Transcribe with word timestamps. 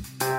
Mm-hmm. 0.00 0.29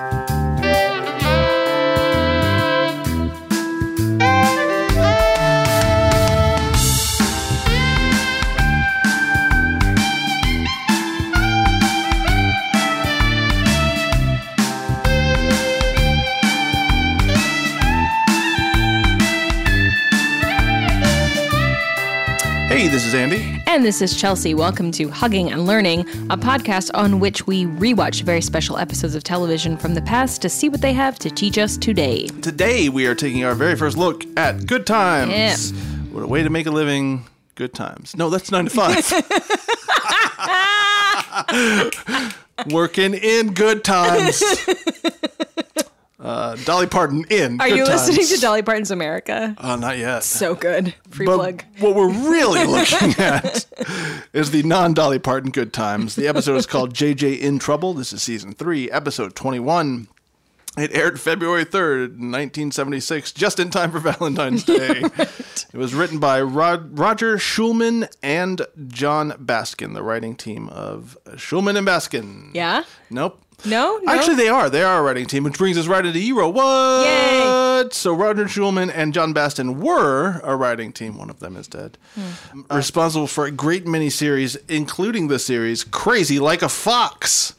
And 23.71 23.85
this 23.85 24.01
is 24.01 24.17
Chelsea. 24.17 24.53
Welcome 24.53 24.91
to 24.91 25.07
Hugging 25.07 25.49
and 25.49 25.65
Learning, 25.65 26.01
a 26.29 26.35
podcast 26.37 26.91
on 26.93 27.21
which 27.21 27.47
we 27.47 27.67
rewatch 27.67 28.23
very 28.23 28.41
special 28.41 28.77
episodes 28.77 29.15
of 29.15 29.23
television 29.23 29.77
from 29.77 29.93
the 29.93 30.01
past 30.01 30.41
to 30.41 30.49
see 30.49 30.67
what 30.67 30.81
they 30.81 30.91
have 30.91 31.17
to 31.19 31.29
teach 31.29 31.57
us 31.57 31.77
today. 31.77 32.27
Today 32.41 32.89
we 32.89 33.07
are 33.07 33.15
taking 33.15 33.45
our 33.45 33.55
very 33.55 33.77
first 33.77 33.95
look 33.95 34.25
at 34.37 34.67
Good 34.67 34.85
Times. 34.85 35.31
Yeah. 35.71 35.79
What 36.11 36.21
a 36.21 36.27
way 36.27 36.43
to 36.43 36.49
make 36.49 36.65
a 36.65 36.69
living. 36.69 37.25
Good 37.55 37.73
times. 37.73 38.13
No, 38.13 38.29
that's 38.29 38.51
nine 38.51 38.65
to 38.65 38.71
five. 38.71 39.09
Working 42.73 43.13
in 43.13 43.53
good 43.53 43.85
times. 43.85 44.43
Uh, 46.21 46.55
Dolly 46.65 46.85
Parton 46.85 47.25
in. 47.31 47.59
Are 47.59 47.67
good 47.67 47.77
you 47.77 47.85
times. 47.85 48.07
listening 48.07 48.27
to 48.27 48.41
Dolly 48.41 48.61
Parton's 48.61 48.91
America? 48.91 49.55
Uh, 49.57 49.75
not 49.75 49.97
yet. 49.97 50.23
So 50.23 50.53
good. 50.53 50.93
Free 51.09 51.25
But 51.25 51.35
plug. 51.37 51.63
what 51.79 51.95
we're 51.95 52.11
really 52.29 52.63
looking 52.67 53.15
at 53.23 53.65
is 54.31 54.51
the 54.51 54.61
non 54.63 54.93
Dolly 54.93 55.17
Parton 55.19 55.49
Good 55.49 55.73
Times. 55.73 56.15
The 56.15 56.27
episode 56.27 56.57
is 56.57 56.67
called 56.67 56.93
JJ 56.93 57.39
in 57.39 57.57
Trouble. 57.57 57.93
This 57.95 58.13
is 58.13 58.21
season 58.21 58.53
three, 58.53 58.89
episode 58.91 59.35
21. 59.35 60.07
It 60.77 60.95
aired 60.95 61.19
February 61.19 61.65
3rd, 61.65 62.11
1976, 62.11 63.33
just 63.33 63.59
in 63.59 63.71
time 63.71 63.91
for 63.91 63.99
Valentine's 63.99 64.63
Day. 64.63 65.03
It 65.73 65.77
was 65.77 65.93
written 65.93 66.19
by 66.19 66.41
Rod- 66.41 66.99
Roger 66.99 67.37
Schulman 67.37 68.13
and 68.21 68.61
John 68.87 69.31
Baskin, 69.31 69.93
the 69.93 70.03
writing 70.03 70.35
team 70.35 70.67
of 70.67 71.17
Schulman 71.35 71.77
and 71.77 71.87
Baskin. 71.87 72.49
Yeah? 72.53 72.83
Nope. 73.09 73.41
No? 73.65 73.99
No? 74.01 74.11
Actually, 74.11 74.35
they 74.35 74.49
are. 74.49 74.69
They 74.69 74.83
are 74.83 74.99
a 74.99 75.01
writing 75.03 75.25
team, 75.25 75.43
which 75.43 75.57
brings 75.57 75.77
us 75.77 75.87
right 75.87 76.05
into 76.05 76.19
Euro. 76.19 76.49
What? 76.49 77.05
Yay. 77.05 77.87
So 77.91 78.13
Roger 78.13 78.45
Schulman 78.45 78.91
and 78.93 79.13
John 79.13 79.33
Baskin 79.33 79.77
were 79.77 80.39
a 80.43 80.55
writing 80.55 80.91
team. 80.91 81.17
One 81.17 81.29
of 81.29 81.39
them 81.39 81.55
is 81.55 81.67
dead. 81.67 81.97
Hmm. 82.15 82.61
Responsible 82.75 83.27
for 83.27 83.45
a 83.45 83.51
great 83.51 83.87
many 83.87 84.09
series, 84.09 84.55
including 84.67 85.27
the 85.27 85.39
series 85.39 85.83
Crazy 85.83 86.39
Like 86.39 86.61
a 86.61 86.69
Fox. 86.69 87.55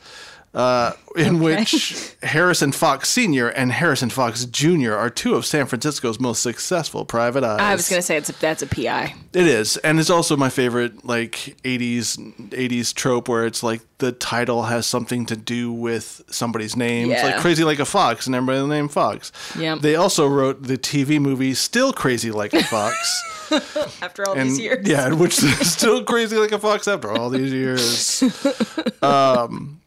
Uh, 0.54 0.92
in 1.16 1.40
which 1.40 2.14
Harrison 2.22 2.72
Fox 2.72 3.08
Sr. 3.08 3.48
and 3.48 3.72
Harrison 3.72 4.10
Fox 4.10 4.44
Jr. 4.44 4.92
are 4.92 5.08
two 5.08 5.34
of 5.34 5.46
San 5.46 5.64
Francisco's 5.64 6.20
most 6.20 6.42
successful 6.42 7.06
private 7.06 7.42
eyes. 7.42 7.58
I 7.60 7.74
was 7.74 7.88
going 7.88 7.98
to 7.98 8.06
say 8.06 8.18
it's 8.18 8.28
a, 8.28 8.38
that's 8.38 8.60
a 8.60 8.66
PI. 8.66 9.14
It 9.32 9.46
is, 9.46 9.78
and 9.78 9.98
it's 9.98 10.10
also 10.10 10.36
my 10.36 10.50
favorite 10.50 11.06
like 11.06 11.56
'80s 11.64 12.18
'80s 12.50 12.92
trope 12.92 13.30
where 13.30 13.46
it's 13.46 13.62
like 13.62 13.80
the 13.96 14.12
title 14.12 14.64
has 14.64 14.86
something 14.86 15.24
to 15.26 15.36
do 15.36 15.72
with 15.72 16.20
somebody's 16.28 16.76
name. 16.76 17.10
It's 17.10 17.22
like 17.22 17.38
Crazy 17.38 17.64
Like 17.64 17.78
a 17.78 17.86
Fox, 17.86 18.26
and 18.26 18.34
everybody 18.36 18.66
named 18.66 18.92
Fox. 18.92 19.32
Yep. 19.58 19.78
They 19.80 19.94
also 19.96 20.26
wrote 20.26 20.64
the 20.64 20.76
TV 20.76 21.18
movie 21.18 21.54
Still 21.54 21.94
Crazy 21.94 22.30
Like 22.30 22.52
a 22.52 22.62
Fox, 22.62 23.22
After 24.02 24.26
all 24.28 24.34
and 24.34 24.50
these 24.50 24.58
years. 24.58 24.86
yeah, 24.86 25.12
which 25.12 25.42
is 25.42 25.72
still 25.72 26.04
crazy 26.04 26.36
like 26.36 26.52
a 26.52 26.58
fox 26.58 26.88
after 26.88 27.10
all 27.12 27.30
these 27.30 27.52
years. 27.52 28.22
Um, 29.02 29.80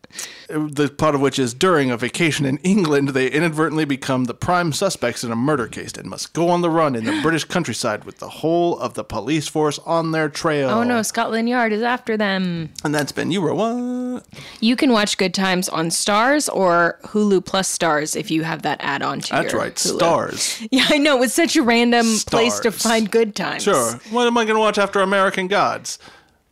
the 0.48 0.90
plot 0.90 1.16
of 1.16 1.22
which 1.22 1.40
is 1.40 1.54
during 1.54 1.92
a 1.92 1.98
vacation 1.98 2.46
in 2.46 2.58
England, 2.58 3.10
they 3.10 3.28
inadvertently 3.30 3.86
become 3.86 4.26
the 4.26 4.34
prime 4.34 4.74
suspects 4.74 5.24
in 5.24 5.32
a 5.32 5.36
murder 5.36 5.68
case 5.68 5.94
and 5.94 6.10
must 6.10 6.34
go 6.34 6.50
on 6.50 6.62
the 6.62 6.70
run 6.70 6.96
in 6.96 7.06
the 7.06 7.20
British 7.24 7.44
countryside 7.46 8.04
with 8.04 8.20
the 8.20 8.30
whole 8.30 8.78
of 8.80 8.94
the 8.94 9.04
police 9.04 9.48
force 9.48 9.80
on 9.80 10.12
their 10.12 10.30
trail. 10.30 10.70
Oh 10.70 10.84
no, 10.84 11.02
Scotland 11.02 11.50
Yard 11.50 11.74
is 11.74 11.82
after 11.82 12.18
them. 12.18 12.70
And 12.84 12.94
that's 12.94 13.12
been 13.12 13.32
you 13.32 13.42
were 13.42 13.54
what? 13.54 14.24
You 14.60 14.76
can 14.76 14.92
watch 14.92 15.18
Good 15.18 15.34
Times 15.34 15.70
on 15.70 15.88
Starz 15.90 16.50
or 16.54 17.00
Hulu 17.04 17.46
Plus 17.46 17.76
Starz 17.76 18.16
if 18.16 18.30
you 18.32 18.44
have 18.44 18.62
that 18.64 18.80
add 18.82 19.02
on 19.02 19.20
to 19.22 19.32
That's 19.32 19.52
your 19.54 19.62
right, 19.62 19.76
Hulu. 19.76 20.00
Starz. 20.00 20.68
Yeah, 20.76 20.86
I 20.90 20.98
know. 20.98 21.22
It's 21.22 21.34
such 21.34 21.56
a 21.56 21.64
random 21.64 22.06
place 22.26 22.60
to 22.60 22.72
find 22.72 23.10
Good 23.10 23.36
Times. 23.36 23.64
Sure. 23.64 23.94
What 24.10 24.28
am 24.28 24.38
I 24.38 24.44
going 24.44 24.56
to 24.56 24.60
watch 24.60 24.78
after 24.78 25.00
American 25.00 25.48
Gods? 25.48 26.00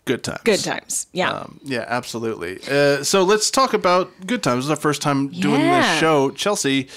Good 0.06 0.24
times. 0.24 0.42
Good 0.44 0.60
Times. 0.60 1.08
Yeah. 1.14 1.32
Um, 1.32 1.62
yeah, 1.64 1.86
absolutely. 1.88 2.60
Uh, 2.70 3.04
so 3.04 3.24
let's 3.24 3.50
talk 3.50 3.74
about 3.74 4.12
Good 4.28 4.44
Times. 4.44 4.58
This 4.58 4.66
is 4.66 4.70
our 4.72 4.76
first 4.76 5.02
time 5.02 5.30
doing 5.30 5.62
this 5.62 6.00
show. 6.00 6.30
Chelsea, 6.32 6.90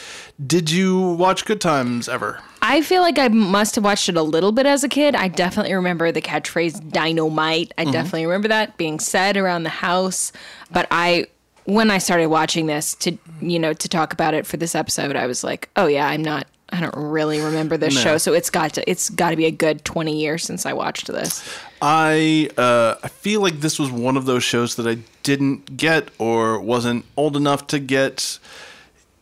did 0.44 0.72
you 0.72 1.00
watch 1.12 1.44
Good 1.44 1.60
Times 1.60 2.08
ever? 2.08 2.40
I 2.62 2.82
feel 2.82 3.02
like 3.02 3.16
I 3.16 3.28
must 3.28 3.76
have 3.76 3.84
watched 3.84 4.08
it 4.08 4.16
a 4.16 4.22
little 4.22 4.50
bit 4.50 4.66
as 4.66 4.82
a 4.82 4.88
kid. 4.88 5.14
I 5.14 5.28
definitely 5.28 5.72
remember 5.74 6.10
the 6.10 6.20
catchphrase 6.20 6.90
dynamite. 6.90 7.72
Mm-hmm. 7.76 7.88
I 7.88 7.92
definitely 7.92 8.26
remember 8.26 8.48
that 8.48 8.76
being 8.76 8.98
said 8.98 9.36
around 9.36 9.62
the 9.62 9.70
house. 9.70 10.32
But 10.72 10.88
I 10.90 11.26
when 11.64 11.92
I 11.92 11.98
started 11.98 12.26
watching 12.26 12.66
this 12.66 12.94
to 12.96 13.16
you 13.40 13.60
know, 13.60 13.72
to 13.72 13.88
talk 13.88 14.12
about 14.12 14.34
it 14.34 14.46
for 14.46 14.56
this 14.56 14.74
episode, 14.74 15.14
I 15.14 15.26
was 15.26 15.44
like, 15.44 15.68
Oh 15.76 15.86
yeah, 15.86 16.08
I'm 16.08 16.22
not 16.22 16.48
I 16.70 16.80
don't 16.80 16.96
really 16.96 17.40
remember 17.40 17.76
this 17.76 17.94
No. 17.94 18.00
show, 18.00 18.18
so 18.18 18.32
it's 18.32 18.50
got 18.50 18.72
to 18.74 18.90
it's 18.90 19.08
got 19.10 19.30
to 19.30 19.36
be 19.36 19.46
a 19.46 19.50
good 19.52 19.84
20 19.84 20.18
years 20.20 20.42
since 20.42 20.66
I 20.66 20.72
watched 20.72 21.06
this. 21.06 21.48
I 21.80 22.50
uh, 22.58 22.96
I 23.02 23.08
feel 23.08 23.40
like 23.40 23.60
this 23.60 23.78
was 23.78 23.90
one 23.90 24.16
of 24.16 24.24
those 24.26 24.42
shows 24.42 24.74
that 24.76 24.86
I 24.86 24.98
didn't 25.22 25.76
get 25.76 26.08
or 26.18 26.58
wasn't 26.60 27.04
old 27.16 27.36
enough 27.36 27.66
to 27.68 27.78
get 27.78 28.38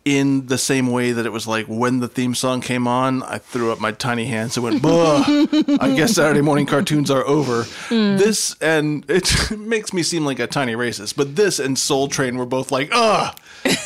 in 0.06 0.46
the 0.48 0.58
same 0.58 0.88
way 0.90 1.12
that 1.12 1.24
it 1.24 1.32
was 1.32 1.46
like 1.46 1.64
when 1.66 2.00
the 2.00 2.08
theme 2.08 2.34
song 2.34 2.60
came 2.60 2.86
on, 2.86 3.22
I 3.22 3.38
threw 3.38 3.72
up 3.72 3.80
my 3.80 3.90
tiny 3.92 4.26
hands 4.26 4.56
and 4.56 4.64
went, 4.64 4.82
"Bah! 4.82 5.24
I 5.26 5.94
guess 5.96 6.12
Saturday 6.14 6.42
morning 6.42 6.66
cartoons 6.66 7.10
are 7.10 7.26
over." 7.26 7.64
This 7.90 8.54
and 8.60 9.04
it 9.08 9.50
makes 9.58 9.92
me 9.92 10.02
seem 10.02 10.24
like 10.24 10.38
a 10.38 10.46
tiny 10.46 10.74
racist, 10.74 11.14
but 11.16 11.36
this 11.36 11.58
and 11.58 11.78
Soul 11.78 12.08
Train 12.08 12.36
were 12.38 12.46
both 12.46 12.70
like, 12.72 12.88
"Ugh, 12.92 13.34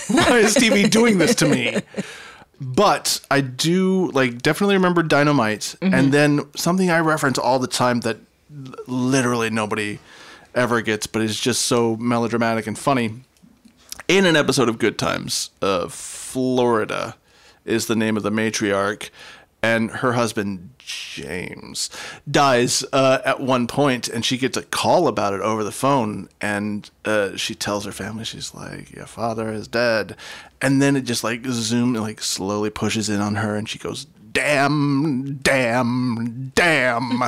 why 0.08 0.38
is 0.38 0.54
TV 0.56 0.88
doing 0.90 1.18
this 1.18 1.34
to 1.36 1.48
me?" 1.48 1.78
But 2.60 3.20
I 3.30 3.40
do 3.40 4.10
like 4.12 4.42
definitely 4.42 4.74
remember 4.74 5.02
Dynamite, 5.02 5.76
and 5.80 6.12
then 6.12 6.46
something 6.56 6.90
I 6.90 6.98
reference 7.00 7.38
all 7.38 7.58
the 7.58 7.68
time 7.68 8.00
that 8.00 8.16
l- 8.50 8.74
literally 8.86 9.48
nobody 9.50 9.98
ever 10.54 10.80
gets, 10.80 11.06
but 11.06 11.22
is 11.22 11.38
just 11.38 11.62
so 11.62 11.96
melodramatic 11.96 12.66
and 12.66 12.76
funny. 12.78 13.22
In 14.08 14.26
an 14.26 14.34
episode 14.36 14.68
of 14.68 14.78
Good 14.78 14.98
Times, 14.98 15.50
uh, 15.62 15.86
Florida 15.88 17.16
is 17.64 17.86
the 17.86 17.94
name 17.94 18.16
of 18.16 18.22
the 18.22 18.30
matriarch, 18.30 19.10
and 19.62 19.90
her 19.90 20.14
husband 20.14 20.70
James 20.88 21.90
dies 22.30 22.82
uh, 22.94 23.20
at 23.22 23.40
one 23.40 23.66
point, 23.66 24.08
and 24.08 24.24
she 24.24 24.38
gets 24.38 24.56
a 24.56 24.62
call 24.62 25.06
about 25.06 25.34
it 25.34 25.40
over 25.42 25.62
the 25.62 25.70
phone, 25.70 26.30
and 26.40 26.90
uh, 27.04 27.36
she 27.36 27.54
tells 27.54 27.84
her 27.84 27.92
family, 27.92 28.24
she's 28.24 28.54
like, 28.54 28.90
"Your 28.92 29.06
father 29.06 29.52
is 29.52 29.68
dead," 29.68 30.16
and 30.62 30.80
then 30.80 30.96
it 30.96 31.02
just 31.02 31.22
like 31.22 31.44
zoom, 31.44 31.92
like 31.92 32.22
slowly 32.22 32.70
pushes 32.70 33.10
in 33.10 33.20
on 33.20 33.36
her, 33.36 33.54
and 33.54 33.68
she 33.68 33.78
goes. 33.78 34.06
Damn, 34.38 35.34
damn, 35.42 36.52
damn. 36.54 37.22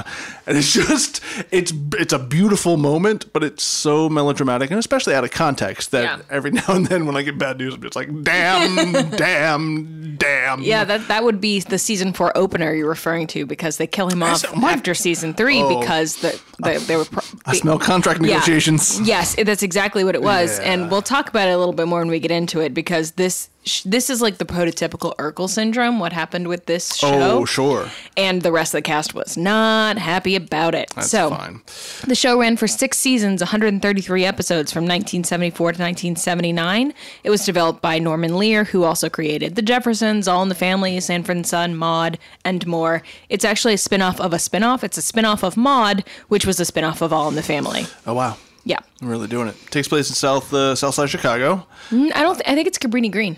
And 0.46 0.56
it's 0.56 0.72
just 0.72 1.20
it's 1.50 1.72
it's 1.98 2.12
a 2.12 2.20
beautiful 2.20 2.76
moment, 2.76 3.32
but 3.32 3.42
it's 3.42 3.64
so 3.64 4.08
melodramatic 4.08 4.70
and 4.70 4.78
especially 4.78 5.14
out 5.14 5.24
of 5.24 5.32
context 5.32 5.90
that 5.90 6.02
Yeah. 6.04 6.18
every 6.30 6.50
now 6.52 6.62
and 6.68 6.86
then 6.86 7.06
when 7.06 7.16
I 7.16 7.22
get 7.22 7.36
bad 7.36 7.58
news, 7.58 7.74
I'm 7.74 7.82
just 7.82 7.96
like, 7.96 8.08
damn, 8.22 9.10
damn, 9.16 10.16
damn. 10.18 10.62
Yeah, 10.62 10.84
that 10.84 11.08
that 11.08 11.24
would 11.24 11.40
be 11.40 11.58
the 11.58 11.78
season 11.78 12.12
four 12.12 12.36
opener 12.38 12.72
you're 12.72 12.88
referring 12.88 13.26
to 13.28 13.44
because 13.44 13.76
they 13.76 13.88
kill 13.88 14.08
him 14.08 14.22
off 14.22 14.44
my- 14.56 14.70
after 14.72 14.94
season 14.94 15.34
three 15.34 15.60
Oh. 15.62 15.80
because 15.80 16.16
the, 16.16 16.40
the 16.60 16.78
they 16.86 16.96
were. 16.96 17.04
Pro- 17.06 17.22
I 17.44 17.56
smell 17.56 17.78
contract 17.80 18.20
Yeah. 18.20 18.34
negotiations. 18.34 19.00
Yes, 19.00 19.34
that's 19.34 19.64
exactly 19.64 20.04
what 20.04 20.14
it 20.14 20.22
was, 20.22 20.58
Yeah. 20.60 20.72
and 20.72 20.90
we'll 20.92 21.02
talk 21.02 21.28
about 21.28 21.48
it 21.48 21.52
a 21.52 21.58
little 21.58 21.74
bit 21.74 21.88
more 21.88 21.98
when 21.98 22.08
we 22.08 22.20
get 22.20 22.30
into 22.30 22.60
it 22.60 22.72
because 22.72 23.12
this 23.12 23.48
sh- 23.64 23.82
this 23.82 24.10
is 24.10 24.20
like 24.22 24.38
the 24.38 24.44
prototypical 24.44 25.14
Urkel 25.16 25.48
syndrome. 25.48 25.98
What 25.98 26.12
happened 26.12 26.48
with 26.48 26.66
this 26.66 26.94
show? 26.96 27.40
Oh, 27.40 27.44
sure. 27.44 27.88
And 28.16 28.42
the 28.42 28.52
rest 28.52 28.74
of 28.74 28.78
the 28.78 28.82
cast 28.82 29.14
was 29.14 29.36
not 29.36 29.98
happy 29.98 30.36
about 30.36 30.74
it. 30.74 30.90
That's 30.94 31.10
so 31.10 31.30
fine. 31.30 31.62
the 32.06 32.14
show 32.14 32.38
ran 32.40 32.56
for 32.56 32.66
six 32.66 32.98
seasons, 32.98 33.40
133 33.40 34.24
episodes 34.24 34.72
from 34.72 34.84
1974 34.84 35.72
to 35.72 35.82
1979. 35.82 36.92
It 37.24 37.30
was 37.30 37.44
developed 37.44 37.80
by 37.82 37.98
Norman 37.98 38.36
Lear, 38.36 38.64
who 38.64 38.84
also 38.84 39.08
created 39.08 39.54
The 39.56 39.62
Jeffersons, 39.62 40.26
All 40.28 40.42
in 40.42 40.48
the 40.48 40.54
Family, 40.54 40.98
Sanford 41.00 41.36
and 41.36 41.46
Son, 41.46 41.76
Maude, 41.76 42.18
and 42.44 42.66
more. 42.66 43.02
It's 43.28 43.44
actually 43.44 43.74
a 43.74 43.78
spin-off 43.78 44.20
of 44.20 44.32
a 44.32 44.38
spin-off. 44.38 44.84
It's 44.84 44.98
a 44.98 45.02
spin-off 45.02 45.42
of 45.42 45.56
Maude, 45.56 46.04
which 46.28 46.46
was 46.46 46.60
a 46.60 46.64
spin-off 46.64 47.00
of 47.02 47.12
All 47.12 47.28
in 47.28 47.34
the 47.34 47.42
Family. 47.42 47.86
Oh 48.06 48.14
wow. 48.14 48.36
Yeah. 48.64 48.78
I'm 49.00 49.08
really 49.08 49.26
doing 49.26 49.48
it. 49.48 49.56
Takes 49.70 49.88
place 49.88 50.08
in 50.10 50.14
South 50.14 50.52
uh, 50.52 50.74
South 50.74 50.94
Side 50.94 51.08
Chicago. 51.08 51.66
Mm, 51.90 52.12
I 52.14 52.22
don't. 52.22 52.34
Th- 52.34 52.46
I 52.46 52.54
think 52.54 52.68
it's 52.68 52.76
Cabrini 52.78 53.10
Green. 53.10 53.36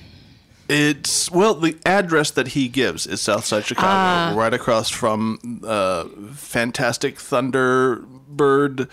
It's 0.69 1.31
well, 1.31 1.55
the 1.55 1.77
address 1.85 2.31
that 2.33 2.49
he 2.49 2.69
gives 2.69 3.07
is 3.07 3.21
Southside 3.21 3.65
Chicago, 3.67 4.37
right 4.39 4.55
across 4.55 4.89
from 4.89 5.61
uh, 5.67 6.05
Fantastic 6.35 7.17
Thunderbird 7.17 8.89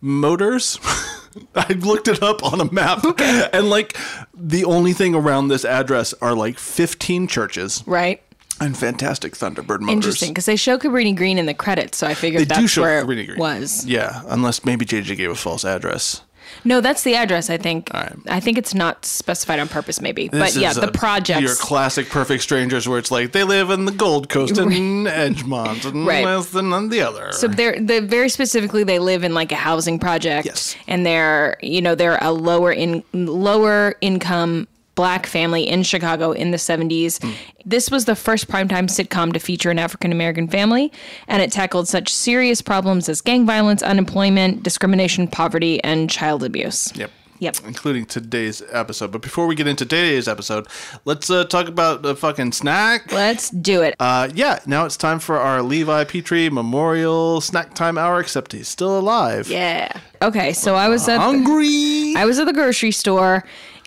Motors. 0.00 0.78
I 1.54 1.72
looked 1.72 2.06
it 2.06 2.22
up 2.22 2.44
on 2.44 2.60
a 2.60 2.70
map, 2.70 3.04
and 3.52 3.68
like 3.68 3.96
the 4.32 4.64
only 4.64 4.92
thing 4.92 5.14
around 5.14 5.48
this 5.48 5.64
address 5.64 6.14
are 6.20 6.34
like 6.34 6.58
15 6.58 7.26
churches 7.26 7.82
Right. 7.86 8.22
and 8.60 8.76
Fantastic 8.76 9.32
Thunderbird 9.32 9.80
Motors. 9.80 9.94
Interesting, 9.94 10.30
because 10.30 10.46
they 10.46 10.54
show 10.56 10.78
Cabrini 10.78 11.16
Green 11.16 11.38
in 11.38 11.46
the 11.46 11.54
credits, 11.54 11.98
so 11.98 12.06
I 12.06 12.14
figured 12.14 12.42
They 12.42 12.44
that's 12.44 12.76
where 12.76 13.00
it 13.00 13.06
Green. 13.06 13.36
was. 13.36 13.84
Yeah, 13.84 14.22
unless 14.28 14.64
maybe 14.64 14.84
JJ 14.84 15.16
gave 15.16 15.30
a 15.30 15.34
false 15.34 15.64
address. 15.64 16.20
No, 16.64 16.80
that's 16.80 17.02
the 17.02 17.14
address. 17.14 17.50
I 17.50 17.56
think. 17.56 17.90
right. 17.92 18.12
I 18.28 18.40
think 18.40 18.58
it's 18.58 18.74
not 18.74 19.04
specified 19.04 19.58
on 19.58 19.68
purpose, 19.68 20.00
maybe. 20.00 20.28
but 20.28 20.54
yeah, 20.54 20.72
the 20.72 20.90
project. 20.92 21.40
Your 21.40 21.54
classic 21.54 22.08
perfect 22.08 22.42
strangers 22.42 22.88
where 22.88 22.98
it's 22.98 23.10
like 23.10 23.32
they 23.32 23.44
live 23.44 23.70
in 23.70 23.84
the 23.84 23.92
Gold 23.92 24.28
Coast 24.28 24.58
and 24.58 24.70
Edgemont 25.06 25.84
and 25.84 26.06
Right. 26.06 26.24
less 26.24 26.50
than 26.50 26.72
on 26.72 26.88
the 26.88 27.00
other. 27.00 27.32
So 27.32 27.48
they're 27.48 27.78
they 27.80 28.00
very 28.00 28.28
specifically 28.28 28.84
they 28.84 28.98
live 28.98 29.24
in 29.24 29.34
like 29.34 29.52
a 29.52 29.56
housing 29.56 29.98
project. 29.98 30.46
Yes. 30.46 30.76
And 30.86 31.04
they're 31.04 31.56
you 31.62 31.80
know 31.82 31.94
they're 31.94 32.18
a 32.20 32.32
lower 32.32 32.72
in 32.72 33.02
lower 33.12 33.94
income 34.00 34.68
black 34.94 35.26
family 35.26 35.66
in 35.68 35.82
Chicago 35.82 36.32
in 36.32 36.50
the 36.50 36.56
70s. 36.56 37.22
Hmm. 37.22 37.32
This 37.64 37.90
was 37.90 38.04
the 38.04 38.14
first 38.14 38.48
primetime 38.48 38.88
sitcom 38.88 39.32
to 39.32 39.40
feature 39.40 39.70
an 39.70 39.78
African 39.78 40.12
American 40.12 40.48
family 40.48 40.92
and 41.28 41.42
it 41.42 41.52
tackled 41.52 41.88
such 41.88 42.12
serious 42.12 42.62
problems 42.62 43.08
as 43.08 43.20
gang 43.20 43.46
violence, 43.46 43.82
unemployment, 43.82 44.62
discrimination, 44.62 45.26
poverty 45.28 45.82
and 45.82 46.10
child 46.10 46.44
abuse. 46.44 46.92
Yep. 46.96 47.10
Yep. 47.40 47.56
Including 47.66 48.06
today's 48.06 48.62
episode. 48.72 49.10
But 49.12 49.20
before 49.20 49.46
we 49.46 49.54
get 49.54 49.66
into 49.66 49.84
today's 49.84 50.28
episode, 50.28 50.66
let's 51.04 51.28
uh, 51.28 51.44
talk 51.44 51.68
about 51.68 52.02
the 52.02 52.14
fucking 52.14 52.52
snack. 52.52 53.12
Let's 53.12 53.50
do 53.50 53.82
it. 53.82 53.96
Uh, 53.98 54.30
yeah, 54.34 54.60
now 54.66 54.86
it's 54.86 54.96
time 54.96 55.18
for 55.18 55.38
our 55.38 55.60
Levi 55.60 56.04
Petrie 56.04 56.48
Memorial 56.48 57.40
Snack 57.40 57.74
Time 57.74 57.98
Hour, 57.98 58.20
except 58.20 58.52
he's 58.52 58.68
still 58.68 58.98
alive. 58.98 59.48
yeah. 59.48 60.00
Okay, 60.22 60.54
so 60.54 60.74
I 60.74 60.88
was 60.88 61.06
at 61.06 61.18
Hungry. 61.20 62.14
I 62.16 62.24
was 62.24 62.38
at 62.38 62.46
the 62.46 62.52
grocery 62.54 62.92
store 62.92 63.44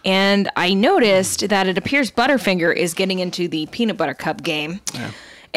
and 0.08 0.50
I 0.56 0.74
noticed 0.74 1.50
that 1.50 1.68
it 1.68 1.78
appears 1.78 2.12
Butterfinger 2.12 2.74
is 2.74 2.94
getting 2.94 3.20
into 3.20 3.50
the 3.50 3.66
peanut 3.68 3.98
butter 3.98 4.14
cup 4.14 4.42
game. 4.42 4.80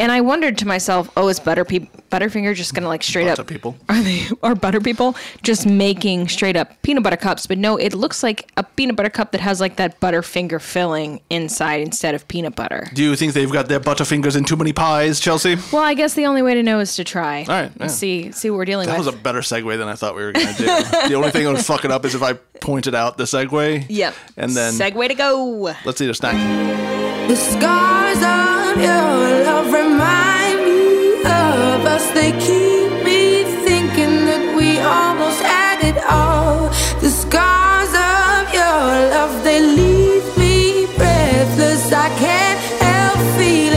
And 0.01 0.11
I 0.11 0.21
wondered 0.21 0.57
to 0.57 0.67
myself, 0.67 1.11
oh, 1.15 1.27
is 1.27 1.39
Butter 1.39 1.63
Pe- 1.63 1.87
Butterfinger 2.11 2.55
just 2.55 2.73
gonna 2.73 2.87
like 2.87 3.03
straight 3.03 3.27
Butter 3.27 3.43
up 3.43 3.47
people. 3.47 3.77
Are 3.89 4.01
they 4.01 4.27
are 4.41 4.55
butter 4.55 4.81
people 4.81 5.15
just 5.43 5.67
making 5.67 6.27
straight 6.27 6.55
up 6.55 6.81
peanut 6.81 7.03
butter 7.03 7.17
cups? 7.17 7.45
But 7.45 7.59
no, 7.59 7.77
it 7.77 7.93
looks 7.93 8.23
like 8.23 8.51
a 8.57 8.63
peanut 8.63 8.95
butter 8.95 9.11
cup 9.11 9.31
that 9.31 9.41
has 9.41 9.61
like 9.61 9.75
that 9.75 10.01
Butterfinger 10.01 10.59
filling 10.59 11.21
inside 11.29 11.81
instead 11.81 12.15
of 12.15 12.27
peanut 12.27 12.55
butter. 12.55 12.87
Do 12.93 13.03
you 13.03 13.15
think 13.15 13.33
they've 13.33 13.51
got 13.51 13.67
their 13.67 13.79
butterfingers 13.79 14.35
in 14.35 14.43
too 14.43 14.55
many 14.55 14.73
pies, 14.73 15.19
Chelsea? 15.19 15.55
Well, 15.71 15.83
I 15.83 15.93
guess 15.93 16.15
the 16.15 16.25
only 16.25 16.41
way 16.41 16.55
to 16.55 16.63
know 16.63 16.79
is 16.79 16.95
to 16.95 17.03
try. 17.03 17.41
All 17.41 17.47
right, 17.49 17.71
yeah. 17.79 17.85
See 17.85 18.31
see 18.31 18.49
what 18.49 18.57
we're 18.57 18.65
dealing 18.65 18.87
That 18.87 18.97
with. 18.97 19.05
That 19.05 19.13
was 19.13 19.19
a 19.21 19.23
better 19.23 19.41
segue 19.41 19.77
than 19.77 19.87
I 19.87 19.93
thought 19.93 20.15
we 20.15 20.23
were 20.23 20.31
going 20.31 20.47
to 20.47 20.53
do. 20.53 20.65
the 21.09 21.13
only 21.13 21.29
thing 21.29 21.43
that 21.43 21.53
would 21.53 21.63
fuck 21.63 21.85
it 21.85 21.91
up 21.91 22.05
is 22.05 22.15
if 22.15 22.23
I 22.23 22.33
pointed 22.33 22.95
out 22.95 23.17
the 23.17 23.25
segue. 23.25 23.85
yep. 23.87 24.15
And 24.35 24.51
then 24.55 24.73
segue 24.73 25.07
to 25.09 25.13
go. 25.13 25.75
let's 25.85 26.01
eat 26.01 26.09
a 26.09 26.15
snack. 26.15 27.10
The 27.31 27.37
scars 27.37 28.17
of 28.17 28.81
your 28.81 29.45
love 29.47 29.71
remind 29.71 30.65
me 30.65 31.13
of 31.21 31.85
us. 31.85 32.11
They 32.11 32.31
keep 32.33 32.91
me 33.05 33.45
thinking 33.63 34.25
that 34.25 34.53
we 34.53 34.79
almost 34.79 35.39
had 35.41 35.79
it 35.81 35.97
all. 36.11 36.67
The 36.99 37.09
scars 37.09 37.93
of 37.95 38.53
your 38.53 38.83
love, 39.15 39.45
they 39.45 39.61
leave 39.61 40.27
me 40.37 40.87
breathless. 40.97 41.93
I 41.93 42.09
can't 42.19 42.59
help 42.83 43.19
feeling. 43.39 43.71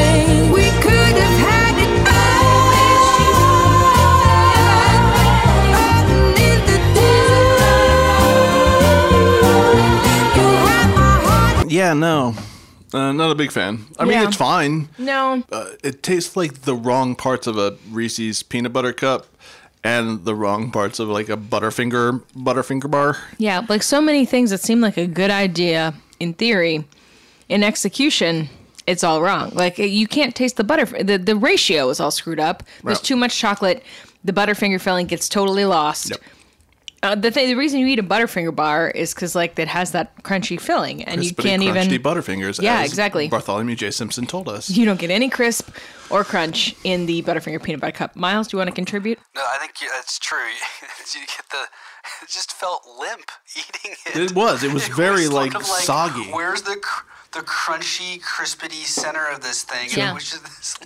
Yeah, 11.68 11.92
no. 11.92 12.34
Uh, 12.94 13.12
not 13.12 13.31
a 13.31 13.35
big 13.35 13.50
fan. 13.50 13.87
I 13.99 14.05
mean, 14.05 14.12
Yeah. 14.12 14.29
it's 14.29 14.37
fine. 14.37 14.88
No. 14.99 15.43
Uh, 15.50 15.70
it 15.82 16.02
tastes 16.02 16.37
like 16.37 16.62
the 16.62 16.75
wrong 16.76 17.17
parts 17.17 17.46
of 17.49 17.58
a 17.58 17.76
Reese's 17.91 18.43
peanut 18.44 18.73
butter 18.73 18.93
cup 18.93 19.26
and 19.82 20.25
the 20.25 20.35
wrong 20.35 20.70
parts 20.70 20.99
of 21.00 21.08
like 21.08 21.29
a 21.29 21.37
Butterfinger 21.37 22.23
Butterfinger 22.37 22.88
bar. 22.91 23.19
Yeah, 23.38 23.62
like 23.69 23.82
so 23.82 24.00
many 24.00 24.25
things 24.25 24.50
that 24.50 24.61
seem 24.61 24.81
like 24.81 24.96
a 24.96 25.06
good 25.08 25.31
idea 25.31 25.93
in 26.20 26.35
theory, 26.35 26.85
in 27.49 27.64
execution, 27.64 28.49
it's 28.87 29.02
all 29.02 29.20
wrong. 29.20 29.50
Like 29.55 29.79
you 29.79 30.06
can't 30.06 30.35
taste 30.35 30.56
the 30.56 30.64
butter. 30.64 30.85
The 30.85 31.19
the 31.19 31.35
ratio 31.37 31.88
is 31.90 31.99
all 32.00 32.11
screwed 32.12 32.38
up. 32.40 32.62
There's 32.85 32.99
Right. 32.99 33.05
too 33.05 33.17
much 33.17 33.37
chocolate. 33.38 33.82
The 34.25 34.32
Butterfinger 34.32 34.81
filling 34.81 35.06
gets 35.06 35.29
totally 35.29 35.64
lost. 35.64 36.11
Yep. 36.11 36.20
Uh, 37.04 37.14
the 37.14 37.30
thing, 37.30 37.46
the 37.48 37.54
reason 37.54 37.78
you 37.80 37.86
eat 37.86 37.98
a 37.98 38.02
Butterfinger 38.02 38.54
bar 38.56 38.88
is 38.88 39.12
because 39.12 39.34
like 39.34 39.58
it 39.58 39.68
has 39.68 39.92
that 39.92 40.22
crunchy 40.22 40.58
filling, 40.58 41.04
and 41.04 41.22
you 41.22 41.32
Crispity 41.32 41.42
can't 41.42 41.62
crunchy 41.62 41.92
even. 41.92 42.02
Butterfingers. 42.02 42.62
Yeah, 42.62 42.80
as 42.80 42.88
exactly. 42.88 43.28
Bartholomew 43.28 43.76
J. 43.76 43.90
Simpson 43.90 44.24
told 44.26 44.48
us. 44.48 44.70
You 44.70 44.86
don't 44.86 44.98
get 44.98 45.10
any 45.10 45.28
crisp 45.28 45.68
or 46.08 46.24
crunch 46.24 46.74
in 46.82 47.04
the 47.04 47.22
Butterfinger 47.22 47.62
peanut 47.62 47.82
butter 47.82 47.92
cup. 47.92 48.16
Miles, 48.16 48.48
do 48.48 48.56
you 48.56 48.58
want 48.58 48.70
to 48.70 48.74
contribute? 48.74 49.18
No, 49.36 49.42
I 49.46 49.58
think 49.58 49.82
you- 49.82 49.90
that's 49.90 50.18
true. 50.18 50.38
you 51.14 51.20
get 51.20 51.44
the. 51.50 51.64
It 52.22 52.28
just 52.28 52.52
felt 52.52 52.86
limp 52.98 53.30
eating 53.56 53.96
it. 54.06 54.30
It 54.30 54.34
was. 54.34 54.62
It 54.64 54.72
was 54.72 54.88
very, 54.88 55.28
like, 55.28 55.52
sort 55.52 55.62
of 55.64 55.68
soggy. 55.68 56.30
Where's 56.30 56.62
the 56.62 56.76
cr- 56.76 57.04
the 57.32 57.40
crunchy, 57.40 58.20
crispity 58.22 58.84
center 58.84 59.26
of 59.26 59.42
this 59.42 59.62
thing? 59.64 59.88
Yeah. 59.94 60.14
Which 60.14 60.32
is 60.32 60.40
this, 60.40 60.78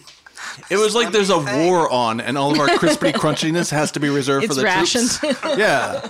It 0.71 0.77
was 0.77 0.95
like 0.95 1.11
there's 1.13 1.31
a 1.31 1.41
thing. 1.43 1.67
war 1.69 1.91
on, 1.91 2.21
and 2.21 2.37
all 2.39 2.51
of 2.53 2.59
our 2.59 2.79
crispy 2.79 3.13
crunchiness 3.13 3.71
has 3.71 3.93
to 3.93 4.01
be 4.01 4.09
reserved 4.09 4.45
It's 4.45 4.55
for 4.55 4.61
the 4.61 4.65
rationed. 4.67 5.11
troops. 5.11 5.41
Yeah. 5.59 6.09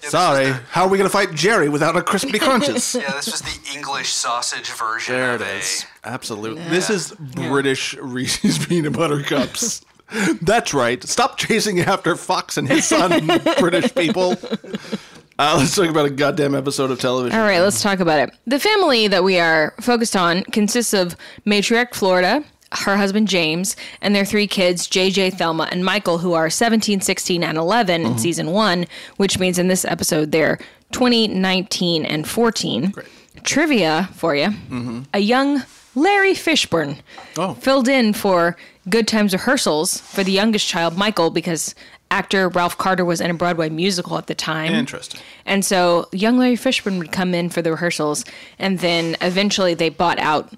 Sorry. 0.00 0.52
How 0.70 0.82
are 0.84 0.88
we 0.88 0.98
going 0.98 1.08
to 1.08 1.12
fight 1.12 1.32
Jerry 1.32 1.68
without 1.68 1.96
a 1.96 2.02
crispy 2.02 2.38
crunches? 2.40 2.94
Yeah, 3.00 3.12
this 3.12 3.26
was 3.26 3.40
the 3.42 3.72
English 3.76 4.12
sausage 4.12 4.70
version. 4.72 5.14
There 5.14 5.34
of 5.36 5.40
it 5.42 5.46
a- 5.46 5.58
is. 5.58 5.86
Absolutely. 6.04 6.62
This 6.64 6.90
is 6.90 7.12
British 7.12 7.94
Reese's 7.94 8.64
peanut 8.66 8.94
butter 8.94 9.22
cups. 9.22 9.84
That's 10.42 10.74
right. 10.74 11.02
Stop 11.04 11.38
chasing 11.38 11.80
after 11.80 12.16
Fox 12.16 12.58
and 12.58 12.68
his 12.68 12.84
son, 12.84 13.28
British 13.60 13.94
people. 13.94 14.34
Uh, 15.38 15.54
let's 15.58 15.74
talk 15.74 15.88
about 15.88 16.04
a 16.06 16.10
goddamn 16.10 16.54
episode 16.54 16.90
of 16.90 17.00
television. 17.00 17.38
All 17.38 17.46
right, 17.46 17.60
let's 17.60 17.80
talk 17.80 18.00
about 18.00 18.18
it. 18.28 18.34
The 18.46 18.58
family 18.58 19.06
that 19.08 19.24
we 19.24 19.38
are 19.38 19.72
focused 19.80 20.16
on 20.16 20.42
consists 20.44 20.92
of 20.92 21.16
matriarch 21.46 21.94
Florida, 21.94 22.44
her 22.72 22.96
husband 22.96 23.28
James, 23.28 23.76
and 24.00 24.14
their 24.14 24.24
three 24.24 24.46
kids, 24.46 24.88
JJ, 24.88 25.34
Thelma, 25.34 25.68
and 25.70 25.84
Michael, 25.84 26.18
who 26.18 26.32
are 26.32 26.50
17, 26.50 27.00
16, 27.00 27.44
and 27.44 27.58
11 27.58 28.00
in 28.02 28.06
mm-hmm. 28.08 28.18
season 28.18 28.50
one, 28.50 28.86
which 29.16 29.38
means 29.38 29.58
in 29.58 29.68
this 29.68 29.84
episode 29.84 30.32
they're 30.32 30.58
20, 30.92 31.28
19, 31.28 32.04
and 32.04 32.28
14. 32.28 32.92
Trivia 33.44 34.08
for 34.12 34.36
you 34.36 34.48
mm-hmm. 34.48 35.02
a 35.14 35.18
young 35.18 35.62
Larry 35.94 36.32
Fishburne 36.32 36.98
Oh. 37.36 37.54
filled 37.54 37.88
in 37.88 38.12
for 38.12 38.56
Good 38.88 39.08
Times 39.08 39.32
rehearsals 39.32 39.98
for 39.98 40.22
the 40.22 40.32
youngest 40.32 40.66
child, 40.66 40.96
Michael, 40.96 41.30
because 41.30 41.74
actor 42.10 42.48
Ralph 42.48 42.76
Carter 42.78 43.04
was 43.04 43.20
in 43.20 43.30
a 43.30 43.34
Broadway 43.34 43.68
musical 43.70 44.18
at 44.18 44.26
the 44.26 44.34
time. 44.34 44.72
Interesting. 44.72 45.20
And 45.46 45.64
so 45.64 46.08
young 46.12 46.38
Larry 46.38 46.56
Fishburne 46.56 46.98
would 46.98 47.12
come 47.12 47.34
in 47.34 47.48
for 47.48 47.62
the 47.62 47.70
rehearsals, 47.70 48.24
and 48.58 48.78
then 48.80 49.16
eventually 49.20 49.74
they 49.74 49.88
bought 49.88 50.18
out 50.18 50.52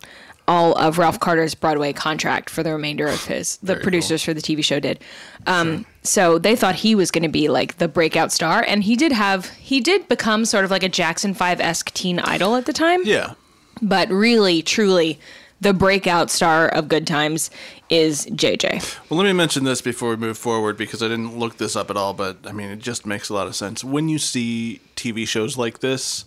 all 0.47 0.75
of 0.75 0.99
Ralph 0.99 1.21
Carter's 1.21 1.55
Broadway 1.55 1.93
contract 1.93 2.51
for 2.51 2.63
the 2.63 2.73
remainder 2.73 3.07
of 3.07 3.25
his. 3.25 3.57
The 3.59 3.75
Very 3.75 3.83
producers 3.83 4.23
for 4.23 4.35
the 4.35 4.43
TV 4.43 4.63
show 4.65 4.79
did. 4.81 5.01
Um, 5.47 5.87
So 6.03 6.39
they 6.39 6.55
thought 6.55 6.75
he 6.75 6.95
was 6.95 7.11
going 7.11 7.23
to 7.23 7.31
be 7.31 7.49
like 7.49 7.79
the 7.79 7.89
breakout 7.89 8.31
star, 8.31 8.63
and 8.69 8.85
he 8.85 8.95
did 8.95 9.11
have 9.13 9.49
he 9.51 9.81
did 9.81 10.07
become 10.09 10.45
sort 10.45 10.65
of 10.67 10.71
like 10.71 10.83
a 10.83 10.89
Jackson 10.89 11.33
Five 11.33 11.61
esque 11.61 11.93
teen 11.95 12.19
idol 12.19 12.57
at 12.57 12.67
the 12.67 12.73
time. 12.75 13.01
Yeah. 13.05 13.35
But 13.81 14.09
really, 14.11 14.61
truly, 14.63 15.19
the 15.61 15.73
breakout 15.73 16.31
star 16.31 16.69
of 16.69 16.89
Good 16.89 17.07
Times 17.07 17.51
is 17.89 18.27
JJ. 18.27 18.99
Well, 19.09 19.19
let 19.19 19.25
me 19.25 19.33
mention 19.33 19.65
this 19.65 19.81
before 19.81 20.11
we 20.11 20.17
move 20.17 20.37
forward 20.37 20.77
because 20.77 21.03
I 21.03 21.09
didn't 21.09 21.39
look 21.39 21.57
this 21.57 21.75
up 21.75 21.89
at 21.91 21.97
all, 21.97 22.13
but 22.13 22.37
I 22.45 22.53
mean, 22.53 22.69
it 22.69 22.81
just 22.81 23.07
makes 23.07 23.31
a 23.31 23.35
lot 23.35 23.47
of 23.47 23.57
sense. 23.57 23.83
When 23.83 24.09
you 24.11 24.19
see 24.19 24.81
TV 24.95 25.27
shows 25.27 25.57
like 25.57 25.81
this, 25.81 26.25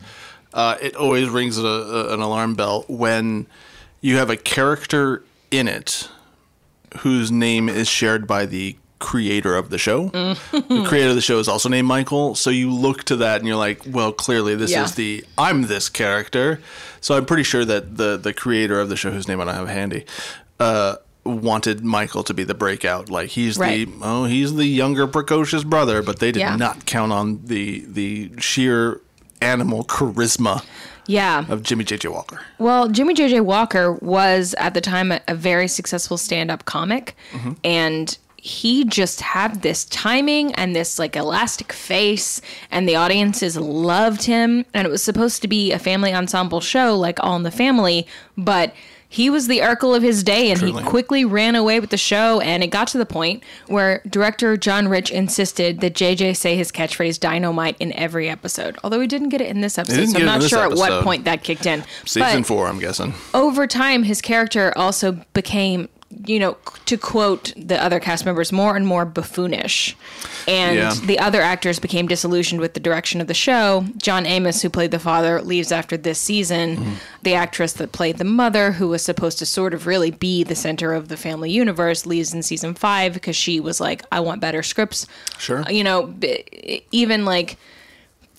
uh, 0.54 0.78
it 0.82 0.96
always 0.96 1.30
rings 1.30 1.58
a, 1.60 1.66
a, 1.66 2.14
an 2.14 2.20
alarm 2.20 2.56
bell 2.56 2.84
when 2.88 3.46
you 4.08 4.18
have 4.18 4.30
a 4.30 4.38
character 4.38 5.24
in 5.52 5.68
it 5.68 6.10
whose 7.00 7.32
name 7.32 7.68
is 7.70 7.88
shared 7.88 8.26
by 8.28 8.46
the 8.46 8.76
creator 9.00 9.56
of 9.56 9.70
the 9.70 9.78
show. 9.78 10.08
the 10.52 10.86
creator 10.88 11.10
of 11.10 11.16
the 11.16 11.22
show 11.22 11.38
is 11.40 11.48
also 11.48 11.70
named 11.70 11.88
Michael. 11.88 12.34
So 12.34 12.50
you 12.50 12.72
look 12.72 13.04
to 13.06 13.18
that 13.18 13.40
and 13.40 13.48
you're 13.48 13.58
like, 13.58 13.82
well, 13.86 14.12
clearly 14.12 14.56
this 14.56 14.72
Yeah. 14.72 14.86
is 14.86 14.96
the 14.96 15.24
I'm 15.38 15.64
this 15.68 15.90
character. 15.90 16.62
So 17.02 17.16
I'm 17.16 17.26
pretty 17.26 17.44
sure 17.44 17.66
that 17.66 17.98
the 17.98 18.18
the 18.18 18.34
creator 18.34 18.80
of 18.80 18.90
the 18.90 18.96
show, 18.96 19.12
whose 19.12 19.28
name 19.28 19.40
I 19.42 19.46
don't 19.46 19.54
have 19.56 19.68
handy, 19.70 20.06
uh, 20.60 20.96
wanted 21.26 21.84
Michael 21.84 22.24
to 22.24 22.34
be 22.34 22.44
the 22.46 22.56
breakout. 22.56 23.10
Like 23.10 23.30
he's 23.30 23.58
Right. 23.58 23.86
the 23.88 23.94
oh 24.02 24.24
he's 24.26 24.56
the 24.56 24.66
younger 24.66 25.06
precocious 25.06 25.64
brother, 25.64 26.02
but 26.02 26.20
they 26.20 26.32
did 26.32 26.40
Yeah. 26.40 26.56
not 26.56 26.86
count 26.86 27.12
on 27.12 27.42
the 27.44 27.84
the 27.88 28.32
sheer 28.40 29.02
animal 29.42 29.84
charisma 29.84 30.64
Yeah. 31.08 31.46
of 31.50 31.64
Jimmie 31.64 31.84
J.J. 31.84 32.10
Walker. 32.10 32.42
Well, 32.60 32.90
Jimmie 32.90 33.14
J.J. 33.14 33.42
Walker 33.42 33.94
was 33.94 34.54
at 34.58 34.74
the 34.74 34.82
time 34.82 35.12
a, 35.12 35.22
a 35.28 35.36
very 35.36 35.68
successful 35.68 36.18
stand 36.18 36.52
up 36.52 36.66
comic. 36.66 37.16
Mm-hmm. 37.32 37.54
And 37.64 38.18
he 38.36 38.86
just 38.86 39.22
had 39.22 39.62
this 39.62 39.86
timing 39.86 40.54
and 40.56 40.76
this 40.76 41.00
like 41.00 41.16
elastic 41.16 41.74
face, 41.74 42.40
and 42.72 42.88
the 42.88 42.96
audiences 42.96 43.58
loved 43.58 44.24
him. 44.24 44.66
And 44.74 44.86
it 44.86 44.90
was 44.90 45.02
supposed 45.02 45.42
to 45.42 45.48
be 45.48 45.72
a 45.72 45.80
family 45.80 46.14
ensemble 46.14 46.62
show 46.62 46.96
like 46.96 47.24
All 47.24 47.36
in 47.36 47.44
the 47.44 47.52
Family, 47.52 48.08
but. 48.38 48.74
He 49.10 49.30
was 49.30 49.48
the 49.48 49.60
Urkel 49.60 49.96
of 49.96 50.04
his 50.04 50.22
day, 50.22 50.52
and 50.52 50.60
Truly. 50.60 50.84
he 50.84 50.90
quickly 50.90 51.24
ran 51.24 51.56
away 51.56 51.80
with 51.80 51.92
the 51.92 51.98
show. 51.98 52.42
And 52.42 52.62
it 52.62 52.68
got 52.68 52.90
to 52.90 52.98
the 52.98 53.06
point 53.06 53.42
where 53.68 54.02
director 54.10 54.58
John 54.58 54.90
Rich 54.90 55.12
insisted 55.12 55.80
that 55.80 55.94
JJ 55.94 56.36
say 56.36 56.58
his 56.58 56.72
catchphrase 56.74 57.18
"dynamite" 57.20 57.78
in 57.80 57.94
every 57.94 58.28
episode. 58.30 58.78
Although 58.84 59.00
he 59.00 59.08
didn't 59.08 59.30
get 59.30 59.40
it 59.40 59.48
in 59.48 59.62
this 59.62 59.78
episode, 59.78 60.08
so 60.10 60.20
I'm 60.20 60.26
not 60.26 60.44
sure 60.44 60.64
at 60.64 60.74
what 60.78 61.04
point 61.04 61.24
that 61.24 61.42
kicked 61.44 61.66
in. 61.66 61.84
Season 62.06 62.40
But- 62.42 62.46
four, 62.48 62.68
I'm 62.68 62.80
guessing. 62.80 63.14
over 63.34 63.66
time, 63.66 64.04
his 64.04 64.22
character 64.22 64.74
also 64.78 65.20
became, 65.34 65.88
you 66.26 66.40
know, 66.40 66.56
to 66.86 66.98
quote 66.98 67.54
the 67.58 67.82
other 67.84 68.00
cast 68.00 68.26
members, 68.26 68.52
more 68.52 68.76
and 68.78 68.88
more 68.88 69.06
buffoonish. 69.06 69.94
And 70.48 70.78
Yeah. 70.78 70.94
the 71.04 71.20
other 71.20 71.42
actors 71.42 71.80
became 71.80 72.08
disillusioned 72.08 72.62
with 72.62 72.74
the 72.74 72.80
direction 72.80 73.20
of 73.20 73.28
the 73.28 73.34
show. 73.34 73.86
John 73.98 74.26
Amos, 74.26 74.62
who 74.62 74.70
played 74.70 74.92
the 74.92 75.00
father, 75.00 75.42
leaves 75.42 75.72
after 75.72 75.98
this 75.98 76.18
season. 76.20 76.78
Mm-hmm. 76.78 76.94
The 77.24 77.34
actress 77.34 77.74
that 77.74 77.92
played 77.92 78.18
the 78.20 78.24
mother, 78.24 78.72
who 78.72 78.88
was 78.88 79.04
supposed 79.04 79.38
to 79.40 79.46
sort 79.46 79.74
of 79.74 79.86
really 79.86 80.12
be 80.12 80.44
the 80.44 80.56
center 80.56 80.94
of 80.94 81.10
the 81.10 81.18
family 81.18 81.52
universe, 81.52 82.06
leaves 82.06 82.34
in 82.34 82.42
season 82.42 82.74
five 82.74 83.14
because 83.14 83.36
she 83.36 83.60
was 83.60 83.82
like, 83.82 84.04
I 84.12 84.22
want 84.22 84.40
better 84.40 84.64
scripts. 84.64 85.08
Sure. 85.38 85.64
You 85.70 85.84
know, 85.84 86.14
even 86.92 87.26
like 87.26 87.58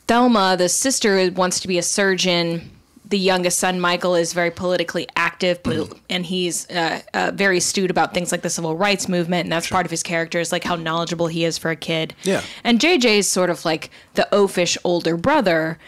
Thelma, 0.06 0.56
the 0.56 0.70
sister, 0.70 1.30
wants 1.32 1.60
to 1.60 1.68
be 1.68 1.76
a 1.76 1.82
surgeon. 1.82 2.70
The 3.08 3.18
youngest 3.18 3.58
son, 3.58 3.80
Michael, 3.80 4.14
is 4.14 4.32
very 4.34 4.50
politically 4.50 5.06
active, 5.16 5.62
Mm-hmm. 5.62 5.92
and 6.10 6.26
he's 6.26 6.68
uh, 6.70 7.00
uh, 7.14 7.30
very 7.34 7.56
astute 7.58 7.90
about 7.90 8.12
things 8.12 8.32
like 8.32 8.42
the 8.42 8.50
civil 8.50 8.76
rights 8.76 9.08
movement, 9.08 9.44
and 9.44 9.52
that's 9.52 9.68
part 9.68 9.86
of 9.86 9.90
his 9.90 10.02
character 10.02 10.40
is 10.40 10.52
like 10.52 10.64
how 10.64 10.76
knowledgeable 10.76 11.26
he 11.28 11.44
is 11.44 11.56
for 11.58 11.70
a 11.70 11.76
kid. 11.76 12.14
Yeah. 12.24 12.42
And 12.64 12.78
JJ 12.80 13.18
is 13.18 13.28
sort 13.28 13.48
of 13.50 13.64
like 13.64 13.90
the 14.14 14.28
oafish 14.30 14.76
older 14.84 15.16
brother, 15.16 15.78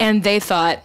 and 0.00 0.24
they 0.24 0.40
thought 0.40 0.82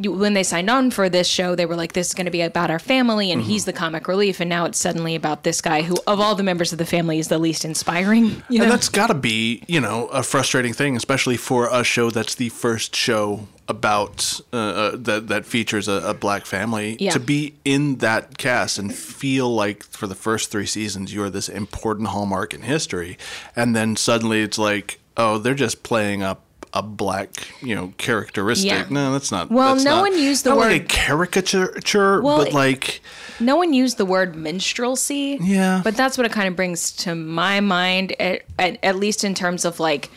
you- 0.00 0.12
when 0.12 0.34
they 0.34 0.42
signed 0.42 0.70
on 0.70 0.90
for 0.90 1.08
this 1.08 1.28
show, 1.28 1.54
they 1.54 1.66
were 1.66 1.76
like, 1.76 1.92
"This 1.92 2.08
is 2.08 2.14
going 2.14 2.24
to 2.24 2.30
be 2.30 2.40
about 2.42 2.70
our 2.70 2.78
family," 2.78 3.30
and 3.30 3.42
Mm-hmm. 3.42 3.50
he's 3.50 3.64
the 3.66 3.72
comic 3.72 4.08
relief, 4.08 4.40
and 4.40 4.48
now 4.48 4.64
it's 4.64 4.78
suddenly 4.78 5.14
about 5.14 5.44
this 5.44 5.60
guy 5.60 5.82
who, 5.82 5.94
of 6.06 6.18
all 6.20 6.34
the 6.34 6.42
members 6.42 6.72
of 6.72 6.78
the 6.78 6.86
family, 6.86 7.18
is 7.18 7.28
the 7.28 7.38
least 7.38 7.64
inspiring. 7.64 8.42
You 8.48 8.58
know? 8.58 8.64
And 8.64 8.72
that's 8.72 8.88
got 8.88 9.08
to 9.08 9.14
be, 9.14 9.62
you 9.68 9.80
know, 9.80 10.06
a 10.08 10.22
frustrating 10.22 10.72
thing, 10.72 10.96
especially 10.96 11.36
for 11.36 11.68
a 11.70 11.84
show 11.84 12.10
that's 12.10 12.34
the 12.34 12.48
first 12.48 12.96
show 12.96 13.46
about 13.68 14.40
uh, 14.52 14.56
uh, 14.56 14.90
that 14.96 15.28
that 15.28 15.46
features 15.46 15.86
a, 15.86 16.02
a 16.04 16.14
black 16.14 16.44
family 16.46 16.96
Yeah. 16.98 17.12
to 17.12 17.20
be 17.20 17.54
in 17.64 17.98
that 17.98 18.36
cast 18.38 18.78
and 18.78 18.92
feel 18.92 19.54
like 19.54 19.84
for 19.84 20.06
the 20.08 20.16
first 20.16 20.50
three 20.50 20.66
seasons 20.66 21.14
you're 21.14 21.30
this 21.30 21.48
important 21.48 22.08
hallmark 22.08 22.52
in 22.52 22.62
history, 22.62 23.16
and 23.54 23.76
then 23.76 23.94
suddenly 23.96 24.42
it's 24.42 24.58
like, 24.58 24.98
oh, 25.16 25.38
they're 25.38 25.54
just 25.54 25.82
playing 25.84 26.22
up 26.22 26.40
a 26.72 26.82
black, 26.82 27.48
you 27.62 27.74
know, 27.74 27.92
characteristic. 27.98 28.70
Yeah. 28.70 28.86
No, 28.90 29.12
that's 29.12 29.32
not. 29.32 29.50
Well, 29.50 29.74
that's 29.74 29.84
no 29.84 29.96
not- 29.96 30.10
one 30.10 30.18
used 30.18 30.44
the 30.44 30.50
not 30.50 30.58
like 30.58 30.70
word- 30.70 30.80
a 30.82 30.84
caricature, 30.84 32.20
Well, 32.22 32.38
but 32.44 32.52
like. 32.52 33.00
no 33.40 33.56
one 33.56 33.72
used 33.72 33.96
the 33.98 34.04
word 34.06 34.34
minstrelsy. 34.36 35.38
Yeah. 35.40 35.80
But 35.82 35.96
that's 35.96 36.16
what 36.16 36.26
it 36.26 36.32
kind 36.32 36.48
of 36.48 36.56
brings 36.56 36.92
to 36.92 37.14
my 37.14 37.60
mind, 37.60 38.14
at, 38.20 38.42
at, 38.58 38.78
at 38.84 38.96
least 38.96 39.24
in 39.24 39.34
terms 39.34 39.64
of 39.64 39.80
like, 39.80 40.10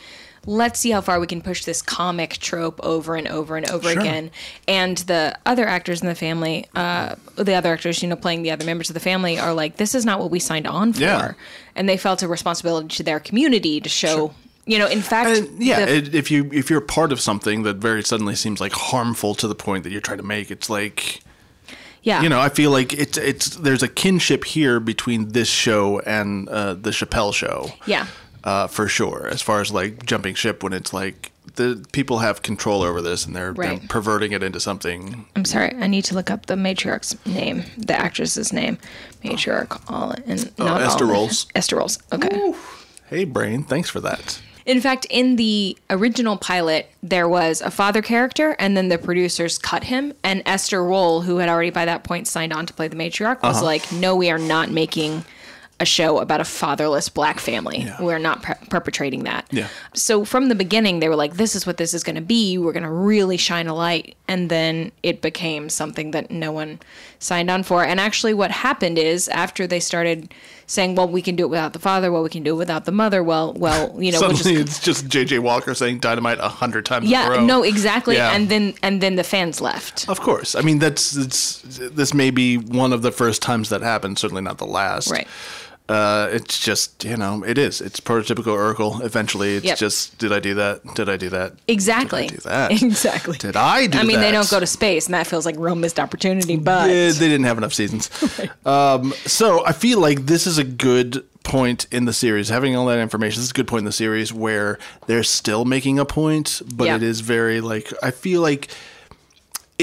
let's 0.45 0.79
see 0.79 0.91
how 0.91 0.99
far 0.99 1.19
we 1.21 1.25
can 1.27 1.41
push 1.41 1.63
this 1.63 1.81
comic 1.81 2.31
trope 2.33 2.77
over 2.83 3.15
and 3.15 3.27
over 3.29 3.55
and 3.55 3.67
over 3.71 3.89
Sure. 3.91 4.01
again. 4.01 4.29
And 4.67 4.97
the 4.97 5.37
other 5.45 5.65
actors 5.65 6.01
in 6.01 6.07
the 6.07 6.15
family, 6.15 6.65
uh, 6.75 7.15
the 7.37 7.53
other 7.53 7.71
actors, 7.73 8.03
you 8.03 8.09
know, 8.09 8.17
playing 8.17 8.43
the 8.43 8.51
other 8.51 8.65
members 8.65 8.89
of 8.89 8.93
the 8.93 8.99
family 8.99 9.39
are 9.39 9.53
like, 9.53 9.77
this 9.77 9.95
is 9.95 10.05
not 10.05 10.19
what 10.19 10.29
we 10.31 10.39
signed 10.39 10.67
on 10.67 10.91
for. 10.93 11.01
Yeah. 11.01 11.31
And 11.75 11.87
they 11.87 11.95
felt 11.97 12.21
a 12.23 12.27
responsibility 12.27 12.89
to 12.97 13.03
their 13.03 13.19
community 13.21 13.79
to 13.79 13.89
show. 13.89 14.33
You 14.65 14.79
know, 14.79 14.87
in 14.87 15.01
fact, 15.01 15.29
And 15.29 15.61
yeah, 15.61 15.85
the- 15.85 16.17
if 16.17 16.31
you 16.31 16.49
if 16.53 16.69
you're 16.69 16.79
part 16.81 17.11
of 17.11 17.19
something 17.19 17.63
that 17.63 17.77
very 17.77 18.01
suddenly 18.03 18.35
seems 18.35 18.61
like 18.61 18.71
harmful 18.73 19.35
to 19.35 19.47
the 19.47 19.55
point 19.55 19.83
that 19.83 19.91
you're 19.91 20.01
trying 20.01 20.19
to 20.19 20.23
make, 20.23 20.51
it's 20.51 20.69
like 20.69 21.21
yeah, 22.01 22.21
you 22.21 22.29
know, 22.29 22.39
I 22.39 22.49
feel 22.49 22.71
like 22.71 22.93
it's 22.93 23.17
it's 23.17 23.55
there's 23.57 23.83
a 23.83 23.87
kinship 23.89 24.45
here 24.45 24.79
between 24.79 25.29
this 25.29 25.49
show 25.49 25.99
and 26.05 26.47
uh, 26.49 26.73
the 26.75 26.91
Chappelle 26.91 27.33
show. 27.33 27.71
yeah. 27.85 28.07
uh, 28.45 28.67
for 28.67 28.87
sure. 28.89 29.27
As 29.27 29.41
far 29.41 29.61
as 29.61 29.71
like 29.71 30.05
jumping 30.05 30.35
ship, 30.35 30.63
when 30.63 30.73
it's 30.73 30.93
like 30.93 31.31
the 31.55 31.85
people 31.91 32.19
have 32.19 32.41
control 32.41 32.81
over 32.83 33.01
this 33.01 33.25
and 33.25 33.35
they're, 33.35 33.53
they're 33.53 33.79
perverting 33.89 34.31
it 34.31 34.41
into 34.43 34.59
something. 34.59 35.25
I'm 35.35 35.45
sorry, 35.45 35.73
I 35.79 35.87
need 35.87 36.03
to 36.05 36.15
look 36.15 36.31
up 36.31 36.45
the 36.47 36.55
matriarch's 36.55 37.15
name, 37.25 37.63
the 37.77 37.95
actress's 37.95 38.51
name. 38.51 38.77
Matriarch 39.23 39.81
all 39.89 40.11
and 40.25 40.57
not 40.57 40.81
Oh, 40.81 40.85
Esther 40.85 41.05
all- 41.05 41.11
Rolls. 41.11 41.47
Esther 41.53 41.75
Rolls. 41.77 41.99
Okay. 42.13 42.53
Hey, 43.07 43.23
brain, 43.25 43.63
thanks 43.63 43.89
for 43.89 43.99
that. 44.01 44.41
In 44.65 44.79
fact, 44.79 45.05
in 45.09 45.35
the 45.35 45.77
original 45.89 46.37
pilot, 46.37 46.89
there 47.01 47.27
was 47.27 47.61
a 47.61 47.69
father 47.71 48.01
character, 48.01 48.55
and 48.59 48.77
then 48.77 48.87
the 48.89 48.97
producers 48.97 49.57
cut 49.57 49.85
him. 49.85 50.13
And 50.23 50.41
Esther 50.45 50.83
Rolle, 50.83 51.21
who 51.21 51.37
had 51.37 51.49
already 51.49 51.69
by 51.71 51.85
that 51.85 52.03
point 52.03 52.27
signed 52.27 52.53
on 52.53 52.65
to 52.65 52.73
play 52.73 52.87
the 52.87 52.95
matriarch, 52.95 53.41
was 53.43 53.57
Uh-huh. 53.57 53.65
like, 53.65 53.91
"No, 53.91 54.15
we 54.15 54.29
are 54.29 54.39
not 54.39 54.71
making 54.71 55.25
a 55.79 55.85
show 55.85 56.19
about 56.19 56.39
a 56.39 56.45
fatherless 56.45 57.09
black 57.09 57.39
family. 57.39 57.79
Yeah. 57.81 58.01
We're 58.01 58.19
not 58.19 58.41
per- 58.43 58.57
perpetrating 58.69 59.23
that." 59.23 59.47
Yeah. 59.51 59.67
So 59.93 60.23
from 60.23 60.47
the 60.47 60.55
beginning, 60.55 60.99
they 60.99 61.09
were 61.09 61.15
like, 61.15 61.33
"This 61.35 61.55
is 61.55 61.65
what 61.65 61.75
this 61.77 61.93
is 61.93 62.03
going 62.03 62.15
to 62.15 62.21
be. 62.21 62.57
We're 62.57 62.71
going 62.71 62.83
to 62.83 62.89
really 62.89 63.35
shine 63.37 63.67
a 63.67 63.73
light." 63.75 64.15
And 64.29 64.49
then 64.49 64.91
it 65.01 65.21
became 65.21 65.67
something 65.69 66.11
that 66.11 66.31
no 66.31 66.51
one 66.53 66.79
signed 67.19 67.49
on 67.51 67.63
for. 67.63 67.83
And 67.83 67.99
actually, 67.99 68.33
what 68.33 68.51
happened 68.51 68.97
is 68.97 69.27
after 69.27 69.67
they 69.67 69.79
started 69.81 70.33
saying, 70.73 70.95
"Well, 70.95 71.07
we 71.07 71.21
can 71.21 71.35
do 71.35 71.43
it 71.45 71.49
without 71.49 71.73
the 71.73 71.79
father. 71.79 72.11
Well, 72.11 72.23
we 72.23 72.29
can 72.29 72.43
do 72.43 72.53
it 72.55 72.57
without 72.57 72.85
the 72.85 72.91
mother. 72.91 73.23
Well, 73.23 73.53
well, 73.53 73.95
you 73.97 74.11
know, 74.11 74.19
Suddenly, 74.19 74.55
it's 74.61 74.79
just 74.79 75.07
J.J. 75.07 75.39
Walker 75.39 75.73
saying 75.73 75.99
dynamite 75.99 76.39
a 76.39 76.49
hundred 76.49 76.85
times. 76.85 77.07
yeah, 77.07 77.27
row. 77.29 77.45
no, 77.45 77.63
exactly. 77.63 78.15
Yeah. 78.15 78.35
And 78.35 78.49
then 78.49 78.73
and 78.81 78.99
then 79.01 79.15
the 79.15 79.23
fans 79.23 79.61
left. 79.61 80.09
Of 80.09 80.19
course. 80.21 80.55
I 80.55 80.61
mean, 80.61 80.79
that's 80.79 81.15
it's 81.15 81.61
this 81.63 82.13
may 82.13 82.31
be 82.31 82.57
one 82.57 82.91
of 82.91 83.01
the 83.01 83.11
first 83.11 83.41
times 83.41 83.69
that 83.69 83.81
happened. 83.81 84.19
Certainly 84.19 84.41
not 84.43 84.57
the 84.57 84.65
last. 84.65 85.11
Right. 85.11 85.27
Uh, 85.89 86.29
it's 86.31 86.59
just 86.59 87.03
you 87.03 87.17
know, 87.17 87.43
it 87.43 87.57
is. 87.57 87.81
It's 87.81 87.99
prototypical 87.99 88.55
Urkel. 88.55 89.03
Eventually, 89.03 89.55
it's 89.55 89.65
Yep. 89.65 89.77
just 89.77 90.17
did 90.17 90.31
I 90.31 90.39
do 90.39 90.53
that? 90.55 90.81
Did 90.95 91.09
I 91.09 91.17
do 91.17 91.29
that? 91.29 91.53
Exactly. 91.67 92.27
Did 92.27 92.45
I 92.47 92.69
do 92.69 92.77
that? 92.77 92.81
Exactly. 92.93 93.37
Did 93.37 93.55
I 93.57 93.87
do 93.87 93.97
I 93.99 94.03
mean, 94.03 94.21
they 94.21 94.31
don't 94.31 94.49
go 94.49 94.59
to 94.61 94.65
space, 94.65 95.07
and 95.07 95.13
that 95.13 95.27
feels 95.27 95.45
like 95.45 95.55
real 95.57 95.75
missed 95.75 95.99
opportunity. 95.99 96.55
But 96.55 96.89
Yeah, 96.89 97.11
they 97.11 97.27
didn't 97.27 97.43
have 97.43 97.57
enough 97.57 97.73
seasons. 97.73 98.09
um, 98.65 99.11
so 99.25 99.65
I 99.65 99.73
feel 99.73 99.99
like 99.99 100.25
this 100.25 100.47
is 100.47 100.57
a 100.57 100.63
good 100.63 101.25
point 101.43 101.85
in 101.91 102.05
the 102.05 102.13
series. 102.13 102.47
Having 102.47 102.77
all 102.77 102.85
that 102.85 102.99
information, 102.99 103.39
this 103.41 103.45
is 103.45 103.51
a 103.51 103.53
good 103.53 103.67
point 103.67 103.79
in 103.79 103.85
the 103.85 103.91
series 103.91 104.31
where 104.31 104.79
they're 105.07 105.23
still 105.23 105.65
making 105.65 105.99
a 105.99 106.05
point, 106.05 106.61
but 106.73 106.85
Yeah. 106.85 106.95
it 106.95 107.03
is 107.03 107.19
very 107.19 107.59
like 107.59 107.91
I 108.01 108.11
feel 108.11 108.39
like 108.41 108.69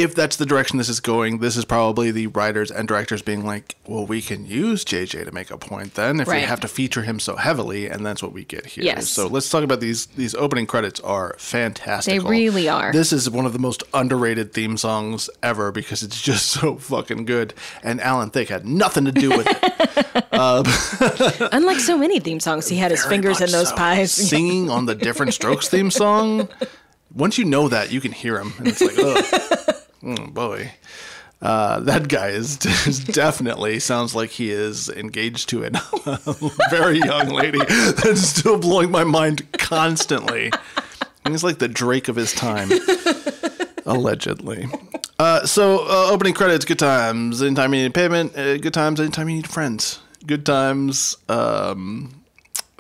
if 0.02 0.14
that's 0.14 0.37
the 0.37 0.47
direction 0.47 0.78
this 0.78 0.88
is 0.88 1.00
going, 1.00 1.38
this 1.38 1.57
is 1.57 1.64
probably 1.64 2.11
the 2.11 2.28
writers 2.28 2.71
and 2.71 2.87
directors 2.87 3.23
being 3.23 3.45
like, 3.45 3.76
well, 3.87 4.07
we 4.07 4.23
can 4.23 4.47
use 4.47 4.85
JJ 4.85 5.25
to 5.25 5.33
make 5.33 5.50
a 5.50 5.59
point 5.59 5.95
then 5.95 6.21
if 6.21 6.28
we 6.28 6.40
have 6.40 6.61
to 6.61 6.69
feature 6.69 7.02
him 7.02 7.21
so 7.21 7.37
heavily, 7.37 7.87
and 7.87 8.04
that's 8.04 8.23
what 8.23 8.33
we 8.33 8.45
get 8.45 8.66
here. 8.66 8.85
Yes. 8.85 9.09
So 9.09 9.26
let's 9.26 9.49
talk 9.49 9.64
about 9.64 9.80
these. 9.80 10.07
These 10.07 10.35
opening 10.35 10.66
credits 10.66 11.00
are 11.00 11.35
fantastic. 11.38 12.12
They 12.12 12.19
really 12.19 12.69
are. 12.69 12.92
This 12.92 13.12
is 13.12 13.28
one 13.28 13.47
of 13.47 13.52
the 13.52 13.59
most 13.59 13.83
underrated 13.95 14.52
theme 14.52 14.76
songs 14.76 15.30
ever 15.42 15.73
because 15.73 16.02
it's 16.02 16.21
just 16.21 16.47
so 16.61 16.76
fucking 16.76 17.25
good. 17.25 17.54
And 17.83 18.00
Alan 18.00 18.30
Thicke 18.30 18.49
had 18.49 18.66
nothing 18.66 19.04
to 19.04 19.12
do 19.12 19.30
with 19.30 19.47
it. 19.49 20.16
Um, 20.33 20.64
unlike 21.52 21.80
so 21.80 21.99
many 21.99 22.19
theme 22.19 22.40
songs, 22.40 22.66
he 22.66 22.76
had 22.76 22.90
his 22.90 23.04
fingers 23.04 23.42
in 23.42 23.50
those 23.50 23.69
so. 23.69 23.76
pies. 23.76 24.11
Singing 24.11 24.71
on 24.71 24.87
the 24.87 24.95
Diff'rent 24.95 25.35
Strokes 25.35 25.69
theme 25.69 25.90
song. 25.90 26.49
Once 27.14 27.37
you 27.37 27.45
know 27.45 27.69
that, 27.69 27.92
you 27.92 28.00
can 28.00 28.12
hear 28.12 28.38
him, 28.38 28.52
and 28.59 28.69
it's 28.69 28.80
like, 28.80 29.79
oh, 30.04 30.26
boy. 30.26 30.73
Uh, 31.42 31.80
that 31.80 32.09
guy 32.09 32.28
is, 32.28 32.59
is 32.87 33.02
definitely 33.02 33.80
sounds 33.80 34.14
like 34.14 34.30
he 34.30 34.50
is 34.50 34.88
engaged 34.90 35.49
to 35.49 35.64
a 35.64 35.71
very 36.71 36.99
young 36.99 37.28
lady 37.28 37.59
that's 37.59 38.21
still 38.21 38.59
blowing 38.59 38.90
my 38.90 39.04
mind 39.04 39.50
constantly. 39.52 40.50
He's 41.26 41.45
like 41.45 41.59
the 41.59 41.69
Drake 41.69 42.09
of 42.09 42.16
his 42.16 42.33
time, 42.33 42.71
allegedly. 43.87 44.66
Uh, 45.19 45.47
so, 45.47 45.87
uh, 45.87 46.11
opening 46.11 46.35
credits, 46.35 46.64
good 46.64 46.78
times. 46.78 47.42
Anytime 47.42 47.73
you 47.75 47.83
need 47.85 47.95
payment, 47.95 48.37
uh, 48.37 48.57
good 48.59 48.75
times. 48.75 49.00
Anytime 49.00 49.28
you 49.28 49.37
need 49.37 49.49
friends, 49.49 50.00
good 50.26 50.45
times. 50.45 51.16
Um, 51.28 52.20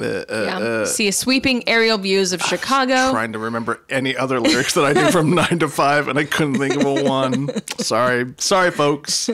yeah. 0.00 0.84
See 0.84 1.10
sweeping 1.10 1.68
aerial 1.68 1.98
views 1.98 2.32
of 2.32 2.42
Chicago. 2.42 3.10
trying 3.10 3.32
to 3.32 3.38
remember 3.38 3.80
any 3.88 4.16
other 4.16 4.40
lyrics 4.40 4.74
that 4.74 4.84
I 4.84 4.92
knew 4.92 5.10
from 5.10 5.34
nine 5.34 5.58
to 5.60 5.68
five, 5.68 6.08
and 6.08 6.18
I 6.18 6.24
couldn't 6.24 6.58
think 6.58 6.74
of 6.76 6.84
a 6.84 7.04
one. 7.04 7.50
Sorry, 7.78 8.32
sorry, 8.38 8.70
folks. 8.70 9.28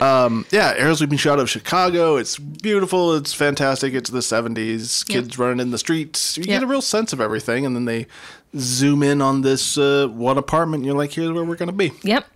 Um, 0.00 0.44
yeah, 0.50 0.74
Arrows 0.76 1.00
being 1.00 1.16
shot 1.16 1.38
of 1.38 1.48
Chicago. 1.48 2.16
It's 2.16 2.36
beautiful. 2.38 3.14
It's 3.14 3.32
fantastic. 3.32 3.94
It's 3.94 4.10
the 4.10 4.18
70s. 4.20 5.06
Kids 5.06 5.38
running 5.38 5.60
in 5.60 5.70
the 5.70 5.78
streets. 5.78 6.36
You 6.36 6.42
Yep. 6.42 6.48
get 6.48 6.62
a 6.62 6.66
real 6.66 6.82
sense 6.82 7.12
of 7.12 7.20
everything. 7.20 7.64
And 7.64 7.74
then 7.76 7.84
they 7.84 8.06
zoom 8.58 9.02
in 9.02 9.22
on 9.22 9.42
this 9.42 9.78
uh, 9.78 10.08
one 10.10 10.36
apartment. 10.36 10.80
And 10.80 10.86
you're 10.86 10.96
like, 10.96 11.12
here's 11.12 11.30
where 11.30 11.44
we're 11.44 11.56
going 11.56 11.68
to 11.70 11.72
be. 11.72 11.92
Yep. 12.02 12.26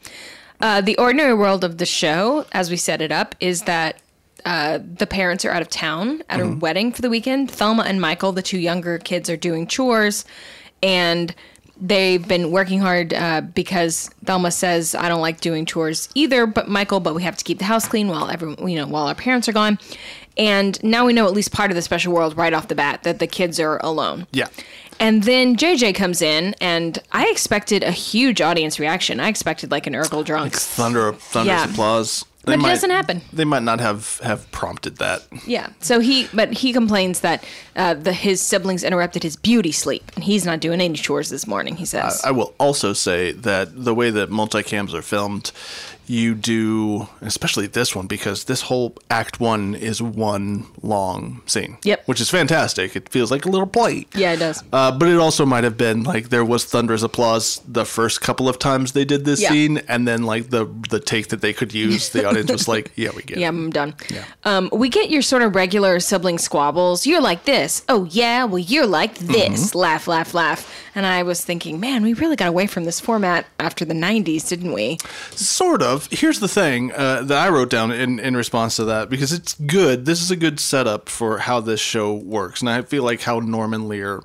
Uh, 0.61 0.81
the 0.81 0.97
ordinary 0.99 1.35
world 1.35 1.65
of 1.65 1.79
the 1.79 1.85
show, 1.87 2.47
as 2.53 2.71
we 2.71 2.77
set 2.77 3.03
it 3.03 3.13
up, 3.13 3.35
is 3.41 3.63
that 3.63 4.01
uh, 4.45 4.79
the 4.83 5.07
parents 5.07 5.45
are 5.45 5.51
out 5.51 5.63
of 5.63 5.69
town 5.69 6.23
at 6.29 6.41
a 6.41 6.49
wedding 6.49 6.93
for 6.93 7.03
the 7.03 7.11
weekend. 7.11 7.51
Thelma 7.51 7.83
and 7.85 8.01
Michael, 8.01 8.33
the 8.33 8.43
two 8.43 8.59
younger 8.59 8.99
kids, 8.99 9.29
are 9.31 9.37
doing 9.37 9.67
chores, 9.67 10.25
and 10.83 11.35
they've 11.81 12.27
been 12.27 12.51
working 12.51 12.81
hard 12.81 13.15
uh, 13.15 13.41
because 13.41 14.11
Thelma 14.25 14.51
says, 14.51 14.95
"I 14.95 15.09
don't 15.09 15.21
like 15.21 15.41
doing 15.41 15.65
chores 15.67 16.09
either." 16.15 16.47
But 16.47 16.69
Michael, 16.69 17.01
but 17.01 17.15
we 17.15 17.23
have 17.23 17.37
to 17.37 17.45
keep 17.45 17.59
the 17.59 17.65
house 17.65 17.87
clean 17.89 18.09
while 18.09 18.29
everyone, 18.31 18.69
you 18.69 18.77
know, 18.77 18.87
while 18.87 19.07
our 19.07 19.15
parents 19.15 19.49
are 19.49 19.53
gone. 19.53 19.79
And 20.37 20.83
now 20.85 21.05
we 21.05 21.13
know 21.13 21.27
at 21.27 21.33
least 21.33 21.51
part 21.53 21.71
of 21.71 21.75
the 21.75 21.83
special 21.83 22.13
world 22.13 22.37
right 22.37 22.53
off 22.53 22.69
the 22.69 22.77
bat 22.77 23.03
that 23.03 23.19
the 23.19 23.27
kids 23.27 23.59
are 23.59 23.79
alone. 23.79 24.27
Yeah. 24.33 24.47
And 25.01 25.23
then 25.25 25.57
JJ 25.57 25.95
comes 25.95 26.23
in, 26.23 26.55
and 26.61 26.99
I 27.13 27.29
expected 27.29 27.83
a 27.85 27.91
huge 27.93 28.41
audience 28.41 28.79
reaction. 28.81 29.21
I 29.21 29.29
expected 29.29 29.71
like 29.71 29.87
an 29.87 29.93
Urkel 29.95 30.25
drunk. 30.25 30.55
Thunder, 30.55 31.13
thunderous 31.13 31.47
Yeah. 31.67 31.71
applause. 31.71 32.25
They 32.49 32.57
But 32.57 32.67
it 32.67 32.69
doesn't 32.69 32.91
happen. 32.91 33.21
They 33.33 33.45
might 33.45 33.63
not 33.63 33.81
have, 33.81 34.19
have 34.23 34.51
prompted 34.51 34.97
that. 34.97 35.23
Yeah. 35.47 35.71
So 35.81 36.01
he, 36.01 36.29
but 36.33 36.53
he 36.53 36.73
complains 36.73 37.21
that 37.21 37.45
uh, 37.77 37.95
the 37.95 38.13
his 38.13 38.41
siblings 38.41 38.85
interrupted 38.85 39.23
his 39.23 39.37
beauty 39.37 39.73
sleep, 39.73 40.11
and 40.15 40.25
he's 40.25 40.45
not 40.45 40.61
doing 40.61 40.81
any 40.81 40.95
chores 40.95 41.31
this 41.31 41.47
morning. 41.47 41.77
He 41.77 41.85
says. 41.85 42.23
I 42.25 42.31
will 42.31 42.55
also 42.59 42.93
say 42.93 43.33
that 43.33 43.85
the 43.85 43.95
way 43.95 44.11
that 44.11 44.31
multicams 44.31 44.95
are 44.95 45.03
filmed, 45.03 45.53
you 46.09 46.35
do, 46.35 47.09
especially 47.21 47.67
this 47.67 47.95
one, 47.95 48.07
because 48.07 48.45
this 48.45 48.63
whole 48.63 48.95
act 49.11 49.41
one 49.41 49.75
is 49.75 50.01
one 50.03 50.67
long 50.83 51.43
scene. 51.47 51.79
Yep. 51.85 52.03
Which 52.07 52.21
is 52.21 52.31
fantastic. 52.31 52.97
It 52.97 53.09
feels 53.09 53.31
like 53.31 53.45
a 53.45 53.49
little 53.49 53.67
play. 53.67 54.07
yeah, 54.15 54.33
it 54.33 54.39
does. 54.39 54.63
Uh, 54.73 54.91
but 54.93 55.09
it 55.09 55.19
also 55.19 55.45
might 55.45 55.65
have 55.65 55.77
been 55.77 56.03
like 56.05 56.29
there 56.31 56.45
was 56.45 56.65
thunderous 56.65 57.03
applause 57.03 57.61
the 57.67 57.85
first 57.85 58.21
couple 58.21 58.49
of 58.49 58.59
times 58.59 58.93
they 58.93 59.05
did 59.05 59.25
this 59.25 59.41
Yeah. 59.43 59.51
scene, 59.51 59.79
and 59.89 60.07
then 60.09 60.23
like 60.25 60.51
the 60.51 60.67
the 60.91 61.01
take 61.01 61.29
that 61.29 61.41
they 61.41 61.53
could 61.53 61.75
use, 61.75 62.09
the 62.11 62.25
audience 62.29 62.51
was 62.51 62.69
like, 62.69 62.93
"Yeah, 62.97 63.11
we 63.15 63.23
get 63.23 63.39
Yeah, 63.43 63.47
it." 63.47 63.49
I'm 63.51 63.71
done. 63.71 63.95
Yeah. 64.11 64.25
Um, 64.45 64.71
we 64.73 64.89
get 64.89 65.11
your 65.11 65.23
sort 65.23 65.43
of 65.43 65.55
regular 65.55 66.01
sibling 66.01 66.39
squabbles. 66.39 67.07
You're 67.07 67.21
like 67.21 67.45
this. 67.45 67.85
Oh 67.89 68.05
yeah. 68.11 68.45
Well, 68.45 68.59
you're 68.59 68.87
like 68.87 69.19
this. 69.19 69.75
Laugh, 69.75 70.07
laugh, 70.09 70.35
laugh. 70.35 70.73
And 70.95 71.07
I 71.07 71.23
was 71.23 71.45
thinking, 71.45 71.79
man, 71.79 72.03
we 72.03 72.15
really 72.15 72.35
got 72.35 72.49
away 72.49 72.67
from 72.67 72.85
this 72.85 72.99
format 72.99 73.47
after 73.61 73.85
the 73.85 73.95
'90s, 73.95 74.49
didn't 74.49 74.73
we? 74.73 74.99
Sort 75.31 75.83
of. 75.83 75.98
Here's 76.11 76.41
the 76.41 76.49
thing 76.49 76.93
uh, 76.93 77.23
that 77.23 77.39
I 77.39 77.49
wrote 77.49 77.71
down 77.71 77.91
in, 77.93 78.19
in 78.19 78.37
response 78.37 78.77
to 78.77 78.85
that 78.87 79.09
because 79.09 79.33
it's 79.33 79.55
good. 79.55 80.07
This 80.07 80.23
is 80.23 80.31
a 80.31 80.37
good 80.37 80.61
setup 80.61 81.09
for 81.09 81.39
how 81.39 81.61
this 81.61 81.81
show 81.81 82.15
works. 82.15 82.61
And 82.61 82.69
I 82.69 82.83
feel 82.83 83.03
like 83.03 83.23
how 83.23 83.41
Norman 83.41 83.89
Lear 83.89 84.23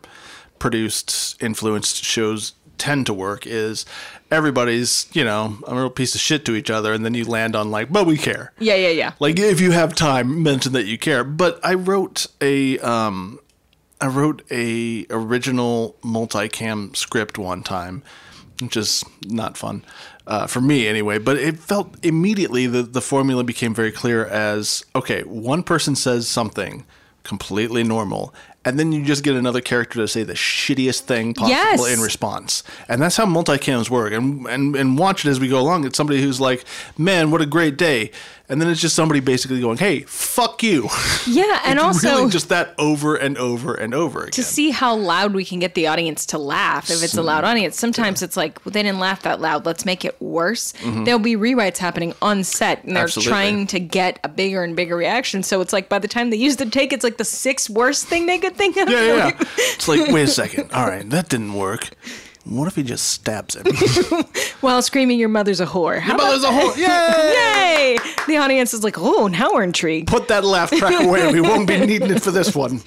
produced, 0.59 1.41
influenced 1.41 2.03
shows 2.03 2.53
tend 2.77 3.05
to 3.05 3.13
work 3.13 3.45
is 3.45 3.85
everybody's, 4.31 5.07
you 5.13 5.23
know, 5.23 5.57
a 5.67 5.75
real 5.75 5.89
piece 5.89 6.15
of 6.15 6.21
shit 6.21 6.45
to 6.45 6.55
each 6.55 6.69
other. 6.69 6.93
And 6.93 7.05
then 7.05 7.13
you 7.13 7.25
land 7.25 7.55
on, 7.55 7.71
like, 7.71 7.91
but 7.91 8.05
we 8.05 8.17
care. 8.17 8.51
Yeah, 8.59 8.75
yeah, 8.75 8.89
yeah. 8.89 9.13
Like, 9.19 9.39
if 9.39 9.61
you 9.61 9.71
have 9.71 9.95
time, 9.95 10.43
mention 10.43 10.73
that 10.73 10.85
you 10.85 10.97
care. 10.97 11.23
But 11.23 11.59
I 11.63 11.73
wrote 11.73 12.27
a. 12.41 12.79
Um, 12.79 13.39
I 14.01 14.07
wrote 14.07 14.41
a 14.51 15.05
original 15.09 15.95
multicam 16.03 16.93
script 16.93 17.37
one 17.37 17.63
time, 17.63 18.03
which 18.59 18.75
is 18.75 19.01
not 19.25 19.55
fun 19.55 19.85
uh, 20.27 20.47
for 20.47 20.61
me 20.61 20.87
anyway. 20.87 21.17
But 21.17 21.37
it 21.37 21.59
felt 21.59 21.95
immediately 22.03 22.67
that 22.67 22.93
the 22.93 23.01
formula 23.01 23.43
became 23.43 23.73
very 23.73 23.91
clear 23.91 24.25
as 24.25 24.85
okay, 24.95 25.21
one 25.23 25.63
person 25.63 25.95
says 25.95 26.27
something 26.27 26.85
completely 27.23 27.83
normal, 27.83 28.33
and 28.65 28.79
then 28.79 28.91
you 28.91 29.03
just 29.03 29.23
get 29.23 29.35
another 29.35 29.61
character 29.61 29.99
to 29.99 30.07
say 30.07 30.23
the 30.23 30.33
shittiest 30.33 31.01
thing 31.01 31.33
possible 31.33 31.49
Yes. 31.87 31.87
in 31.93 31.99
response, 32.01 32.63
and 32.87 33.01
that's 33.01 33.17
how 33.17 33.25
multicams 33.25 33.89
work. 33.89 34.13
And 34.13 34.45
and 34.47 34.75
and 34.75 34.97
watch 34.97 35.25
it 35.25 35.29
as 35.29 35.39
we 35.39 35.47
go 35.47 35.59
along. 35.59 35.85
It's 35.85 35.97
somebody 35.97 36.21
who's 36.21 36.39
like, 36.39 36.63
"Man, 36.97 37.31
what 37.31 37.41
a 37.41 37.45
great 37.45 37.77
day," 37.77 38.11
and 38.49 38.61
then 38.61 38.69
it's 38.69 38.81
just 38.81 38.95
somebody 38.95 39.19
basically 39.19 39.59
going, 39.61 39.77
"Hey, 39.77 40.01
fuck 40.01 40.63
you." 40.63 40.89
Yeah, 41.27 41.61
and 41.65 41.79
also 41.79 42.09
really 42.09 42.31
just 42.31 42.49
that 42.49 42.73
over 42.77 43.15
and 43.15 43.37
over 43.37 43.73
and 43.73 43.93
over 43.93 44.21
again. 44.21 44.31
to 44.31 44.43
see 44.43 44.69
how 44.71 44.95
loud 44.95 45.33
we 45.33 45.43
can 45.45 45.59
get 45.59 45.75
the 45.75 45.87
audience 45.87 46.25
to 46.27 46.37
laugh 46.37 46.89
if 46.89 47.03
it's 47.03 47.15
a 47.17 47.21
loud 47.23 47.43
audience. 47.43 47.77
Sometimes 47.77 48.21
it's 48.21 48.37
like 48.37 48.63
well, 48.65 48.71
they 48.71 48.83
didn't 48.83 48.99
laugh 48.99 49.23
that 49.23 49.41
loud. 49.41 49.65
Let's 49.65 49.85
make 49.85 50.05
it 50.05 50.21
worse. 50.21 50.73
There'll 50.83 51.19
be 51.19 51.35
rewrites 51.35 51.77
happening 51.77 52.13
on 52.21 52.43
set, 52.43 52.83
and 52.83 52.95
they're 52.95 53.03
Mm-hmm. 53.03 53.19
Absolutely. 53.19 53.29
trying 53.31 53.67
to 53.67 53.79
get 53.81 54.19
a 54.23 54.29
bigger 54.29 54.63
and 54.63 54.75
bigger 54.75 54.95
reaction. 54.95 55.43
So 55.43 55.59
it's 55.61 55.73
like 55.73 55.89
by 55.89 55.99
the 55.99 56.07
time 56.07 56.29
they 56.29 56.37
use 56.37 56.55
the 56.55 56.65
take, 56.65 56.93
it's 56.93 57.03
like 57.03 57.17
the 57.17 57.25
sixth 57.25 57.69
worst 57.69 58.07
thing 58.07 58.25
they 58.27 58.39
could 58.39 58.52
think 58.57 58.77
of. 58.77 58.89
yeah, 58.89 59.01
yeah, 59.05 59.15
yeah. 59.15 59.31
It's 59.39 59.87
like, 59.87 60.07
wait 60.11 60.23
a 60.23 60.27
second. 60.27 60.71
All 60.73 60.87
right, 60.87 61.09
that 61.09 61.29
didn't 61.29 61.53
work. 61.53 61.89
What 62.45 62.67
if 62.67 62.75
he 62.75 62.83
just 62.83 63.09
stabs 63.09 63.55
him? 63.55 63.65
While 64.61 64.81
screaming, 64.81 65.17
"Your 65.17 65.29
mother's 65.29 65.61
a 65.61 65.65
whore." 65.65 65.99
How 65.99 66.15
about 66.15 66.29
there's 66.31 66.43
a 66.43 66.51
whole 66.51 66.75
yay! 66.75 67.95
Yay! 67.95 67.97
The 68.27 68.35
audience 68.37 68.73
is 68.73 68.83
like, 68.83 68.97
"Oh, 68.97 69.27
now 69.27 69.53
we're 69.53 69.63
intrigued." 69.63 70.07
Put 70.09 70.27
that 70.27 70.43
laugh 70.43 70.69
track 70.69 71.01
away. 71.01 71.31
We 71.31 71.39
won't 71.39 71.67
be 71.69 71.79
needing 71.79 72.11
it 72.11 72.21
for 72.21 72.31
this 72.31 72.53
one. 72.53 72.81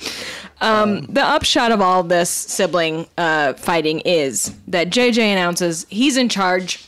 the 0.60 1.22
upshot 1.24 1.72
of 1.72 1.80
all 1.80 2.02
this 2.02 2.28
sibling 2.28 3.06
uh, 3.16 3.54
fighting 3.54 4.00
is 4.00 4.54
that 4.68 4.90
JJ 4.90 5.18
announces 5.32 5.86
he's 5.88 6.18
in 6.18 6.28
charge. 6.28 6.85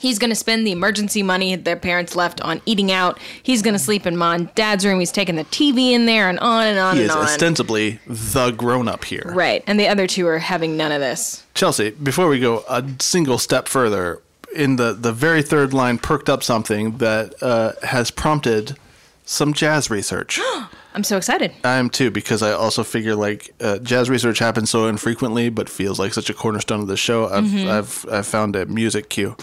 He's 0.00 0.18
going 0.18 0.30
to 0.30 0.34
spend 0.36 0.66
the 0.66 0.72
emergency 0.72 1.22
money 1.22 1.54
their 1.56 1.76
parents 1.76 2.16
left 2.16 2.40
on 2.40 2.60
eating 2.66 2.90
out. 2.90 3.18
He's 3.42 3.60
going 3.62 3.74
to 3.74 3.78
sleep 3.78 4.06
in 4.06 4.16
mom 4.16 4.46
dad's 4.54 4.84
room. 4.86 4.98
He's 4.98 5.12
taking 5.12 5.36
the 5.36 5.44
TV 5.44 5.92
in 5.92 6.06
there 6.06 6.28
and 6.28 6.38
on 6.40 6.66
and 6.66 6.78
on 6.78 6.96
He 6.96 7.02
and 7.02 7.10
is 7.10 7.16
on. 7.16 7.22
ostensibly 7.24 8.00
the 8.06 8.50
grown-up 8.52 9.04
here. 9.04 9.30
right. 9.34 9.62
And 9.66 9.78
the 9.78 9.88
other 9.88 10.06
two 10.06 10.26
are 10.26 10.38
having 10.38 10.76
none 10.76 10.90
of 10.90 11.00
this. 11.00 11.44
Chelsea, 11.54 11.90
before 11.90 12.28
we 12.28 12.40
go 12.40 12.64
a 12.68 12.82
single 12.98 13.38
step 13.38 13.68
further, 13.68 14.22
in 14.56 14.76
the, 14.76 14.94
the 14.94 15.12
very 15.12 15.42
third 15.42 15.72
line, 15.74 15.98
perked 15.98 16.28
up 16.30 16.42
something 16.42 16.96
that 16.98 17.40
uh, 17.42 17.72
has 17.84 18.10
prompted 18.10 18.76
some 19.24 19.52
jazz 19.52 19.90
research. 19.90 20.40
I'm 20.94 21.04
so 21.04 21.16
excited. 21.16 21.52
I 21.62 21.76
am 21.76 21.88
too 21.88 22.10
because 22.10 22.42
I 22.42 22.50
also 22.50 22.82
figure 22.82 23.14
like 23.14 23.54
uh, 23.60 23.78
jazz 23.78 24.10
research 24.10 24.40
happens 24.40 24.70
so 24.70 24.86
infrequently, 24.88 25.48
but 25.50 25.68
feels 25.68 26.00
like 26.00 26.12
such 26.14 26.30
a 26.30 26.34
cornerstone 26.34 26.80
of 26.80 26.88
the 26.88 26.96
show. 26.96 27.28
I've 27.28 27.44
Mm-hmm. 27.44 27.68
I've 27.70 28.06
I've 28.10 28.26
found 28.26 28.56
a 28.56 28.66
music 28.66 29.08
cue. 29.08 29.36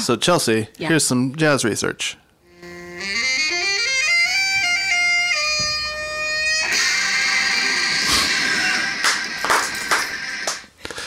So 0.00 0.16
Chelsea, 0.16 0.68
Yeah. 0.78 0.88
here's 0.88 1.06
some 1.06 1.34
jazz 1.36 1.64
research. 1.64 2.16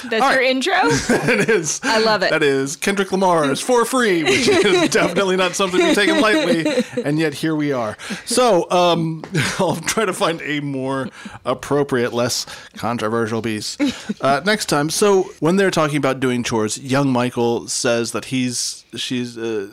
That's 0.09 0.33
your 0.33 0.43
intro? 0.43 0.73
It 1.27 1.49
is. 1.49 1.79
I 1.83 1.99
love 1.99 2.23
it. 2.23 2.29
That 2.31 2.43
is 2.43 2.75
Kendrick 2.75 3.11
Lamar's 3.11 3.59
for 3.59 3.85
free, 3.85 4.23
which 4.23 4.47
is 4.47 4.89
definitely 4.91 5.35
not 5.35 5.55
something 5.55 5.79
to 5.79 5.93
take 5.95 6.09
lightly. 6.09 6.65
And 7.03 7.19
yet 7.19 7.33
here 7.33 7.55
we 7.55 7.71
are. 7.71 7.97
So 8.25 8.69
um, 8.71 9.23
I'll 9.59 9.75
try 9.75 10.05
to 10.05 10.13
find 10.13 10.41
a 10.41 10.59
more 10.61 11.09
appropriate, 11.45 12.13
less 12.13 12.45
controversial 12.75 13.41
piece 13.41 13.77
uh, 14.21 14.41
next 14.45 14.65
time. 14.67 14.89
So 14.89 15.23
when 15.39 15.57
they're 15.57 15.71
talking 15.71 15.97
about 15.97 16.19
doing 16.19 16.43
chores, 16.43 16.77
young 16.77 17.09
Michael 17.09 17.67
says 17.67 18.11
that 18.13 18.25
he's 18.25 18.85
she's. 18.95 19.37
Uh, 19.37 19.71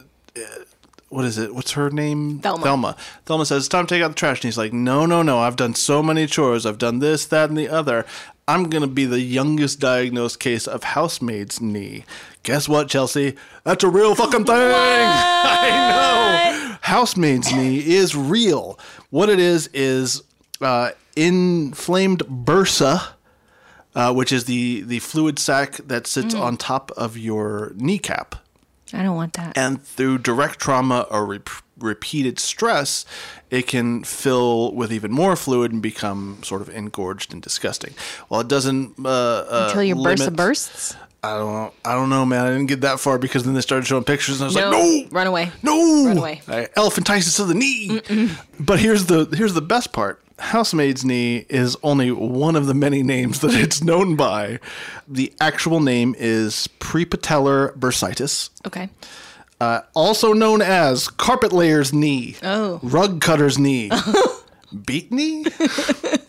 what 1.14 1.24
is 1.24 1.38
it? 1.38 1.54
What's 1.54 1.72
her 1.72 1.90
name? 1.90 2.40
Thelma. 2.40 2.64
Thelma. 2.64 2.96
Thelma 3.24 3.46
says, 3.46 3.62
It's 3.62 3.68
time 3.68 3.86
to 3.86 3.94
take 3.94 4.02
out 4.02 4.08
the 4.08 4.14
trash. 4.14 4.38
And 4.38 4.44
he's 4.44 4.58
like, 4.58 4.72
No, 4.72 5.06
no, 5.06 5.22
no. 5.22 5.38
I've 5.38 5.54
done 5.54 5.74
so 5.74 6.02
many 6.02 6.26
chores. 6.26 6.66
I've 6.66 6.78
done 6.78 6.98
this, 6.98 7.24
that, 7.26 7.48
and 7.48 7.56
the 7.56 7.68
other. 7.68 8.04
I'm 8.48 8.68
going 8.68 8.82
to 8.82 8.88
be 8.88 9.04
the 9.06 9.20
youngest 9.20 9.78
diagnosed 9.78 10.40
case 10.40 10.66
of 10.66 10.82
housemaid's 10.82 11.60
knee. 11.60 12.04
Guess 12.42 12.68
what, 12.68 12.88
Chelsea? 12.88 13.36
That's 13.62 13.84
a 13.84 13.88
real 13.88 14.16
fucking 14.16 14.44
thing. 14.44 14.56
I 14.74 15.70
know. 16.68 16.76
Housemaid's 16.82 17.52
knee 17.52 17.78
is 17.78 18.16
real. 18.16 18.78
What 19.10 19.28
it 19.28 19.38
is 19.38 19.68
is 19.72 20.24
uh, 20.60 20.90
inflamed 21.14 22.24
bursa. 22.26 23.10
Uh, 23.96 24.12
which 24.12 24.32
is 24.32 24.46
the, 24.46 24.80
the 24.80 24.98
fluid 24.98 25.38
sac 25.38 25.76
that 25.76 26.04
sits 26.04 26.34
on 26.34 26.56
top 26.56 26.90
of 26.96 27.16
your 27.16 27.70
kneecap 27.76 28.34
I 28.92 29.02
don't 29.02 29.16
want 29.16 29.32
that. 29.34 29.56
and 29.56 29.82
through 29.82 30.18
direct 30.18 30.58
trauma 30.60 31.06
or 31.10 31.24
re- 31.26 31.40
repeated 31.78 32.38
stress, 32.38 33.04
it 33.50 33.66
can 33.66 34.04
fill 34.04 34.72
with 34.74 34.92
even 34.92 35.10
more 35.10 35.34
fluid 35.36 35.72
and 35.72 35.82
become 35.82 36.38
sort 36.42 36.60
of 36.62 36.68
engorged 36.68 37.32
and 37.32 37.42
disgusting. 37.42 37.94
Well, 38.28 38.40
it 38.40 38.48
doesn't 38.48 38.94
uh, 39.04 39.08
uh, 39.08 39.64
Until 39.68 39.82
your 39.82 39.96
limit- 39.96 40.36
bursts? 40.36 40.94
I 41.22 41.38
don't 41.38 41.52
know. 41.54 41.72
I 41.86 41.94
don't 41.94 42.10
know, 42.10 42.26
man. 42.26 42.44
I 42.44 42.50
didn't 42.50 42.66
get 42.66 42.82
that 42.82 43.00
far 43.00 43.18
because 43.18 43.44
then 43.44 43.54
they 43.54 43.62
started 43.62 43.86
showing 43.86 44.04
pictures, 44.04 44.42
and 44.42 44.44
I 44.44 44.46
was 44.48 44.56
No. 44.56 44.70
like, 44.70 45.10
no, 45.10 45.16
Run 45.18 45.26
away. 45.26 45.52
no, 45.62 46.04
Run 46.06 46.18
away. 46.18 46.42
I 46.46 46.66
elephantitis 46.76 47.36
to 47.36 47.44
the 47.46 47.54
knee. 47.54 48.02
But 48.60 48.78
here's 48.78 49.06
the 49.06 49.24
here's 49.34 49.54
the 49.54 49.62
best 49.62 49.92
part. 49.94 50.22
Housemaid's 50.38 51.04
knee 51.04 51.46
is 51.48 51.76
only 51.82 52.10
one 52.10 52.56
of 52.56 52.66
the 52.66 52.74
many 52.74 53.02
names 53.02 53.40
that 53.40 53.54
it's 53.54 53.82
known 53.82 54.16
by. 54.16 54.58
The 55.06 55.32
actual 55.40 55.80
name 55.80 56.14
is 56.18 56.68
prepatellar 56.80 57.72
bursitis. 57.78 58.50
Okay. 58.66 58.88
uh, 59.60 59.80
also 59.94 60.32
known 60.32 60.60
as 60.60 61.08
carpet 61.08 61.52
layer's 61.52 61.92
knee, 61.92 62.36
Oh. 62.42 62.80
rug 62.82 63.20
cutter's 63.20 63.58
knee, 63.58 63.90
beat 64.86 65.12
knee, 65.12 65.44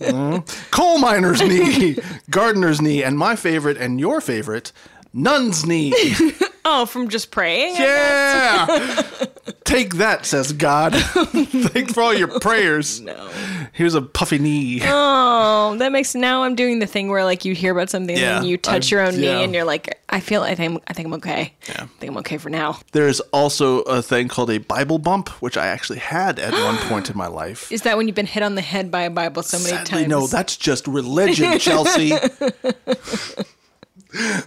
Mm. 0.06 0.46
coal 0.70 1.00
miner's 1.00 1.42
knee, 1.42 1.98
gardener's 2.30 2.80
knee, 2.80 3.02
and 3.04 3.18
my 3.18 3.36
favorite 3.36 3.76
and 3.78 4.00
your 4.00 4.22
favorite, 4.22 4.72
nun's 5.16 5.66
knee. 5.66 5.94
Oh, 6.68 6.88
from 6.88 7.10
just 7.10 7.30
praying? 7.30 7.76
Yeah. 7.76 8.66
Take 9.66 9.98
that, 9.98 10.26
says 10.26 10.52
God. 10.52 10.96
Thanks 10.96 11.94
for 11.94 12.02
all 12.02 12.12
your 12.12 12.40
prayers. 12.40 13.02
No. 13.02 13.30
Here's 13.72 13.94
a 13.94 14.02
puffy 14.02 14.40
knee. 14.40 14.80
Oh, 14.84 15.76
that 15.78 15.92
makes 15.92 16.16
now 16.16 16.42
I'm 16.42 16.56
doing 16.56 16.80
the 16.80 16.88
thing 16.88 17.10
where 17.10 17.24
like 17.24 17.46
you 17.46 17.54
hear 17.54 17.72
about 17.72 17.92
something 17.92 18.18
Yeah, 18.18 18.38
and 18.40 18.48
you 18.48 18.58
touch 18.58 18.92
I'm- 18.92 18.98
your 18.98 19.06
own 19.08 19.14
yeah. 19.14 19.20
knee 19.38 19.44
and 19.44 19.54
you're 19.54 19.64
like, 19.64 20.00
I 20.10 20.20
feel 20.20 20.42
I 20.42 20.56
think 20.56 20.82
I 20.88 20.94
think 20.94 21.06
I'm 21.06 21.14
okay. 21.14 21.54
Yeah. 21.70 21.84
I 21.84 22.00
think 22.00 22.12
I'm 22.14 22.18
okay 22.18 22.40
for 22.40 22.50
now. 22.50 22.80
There's 22.94 23.20
also 23.32 23.82
a 23.82 24.02
thing 24.02 24.28
called 24.28 24.50
a 24.50 24.58
Bible 24.58 24.98
bump, 24.98 25.30
which 25.44 25.58
I 25.58 25.68
actually 25.68 26.00
had 26.00 26.40
at 26.40 26.52
one 26.54 26.78
point 26.90 27.12
in 27.12 27.16
my 27.18 27.28
life. 27.28 27.72
Is 27.72 27.84
that 27.84 27.96
when 27.96 28.08
you've 28.08 28.16
been 28.16 28.26
hit 28.26 28.42
on 28.42 28.56
the 28.56 28.62
head 28.62 28.90
by 28.90 29.04
a 29.04 29.12
Bible 29.12 29.44
so 29.44 29.58
many 29.60 29.70
Sadly, 29.70 30.00
times? 30.00 30.08
no, 30.08 30.26
that's 30.26 30.58
just 30.58 30.88
religion, 30.88 31.60
Chelsea. 31.60 32.12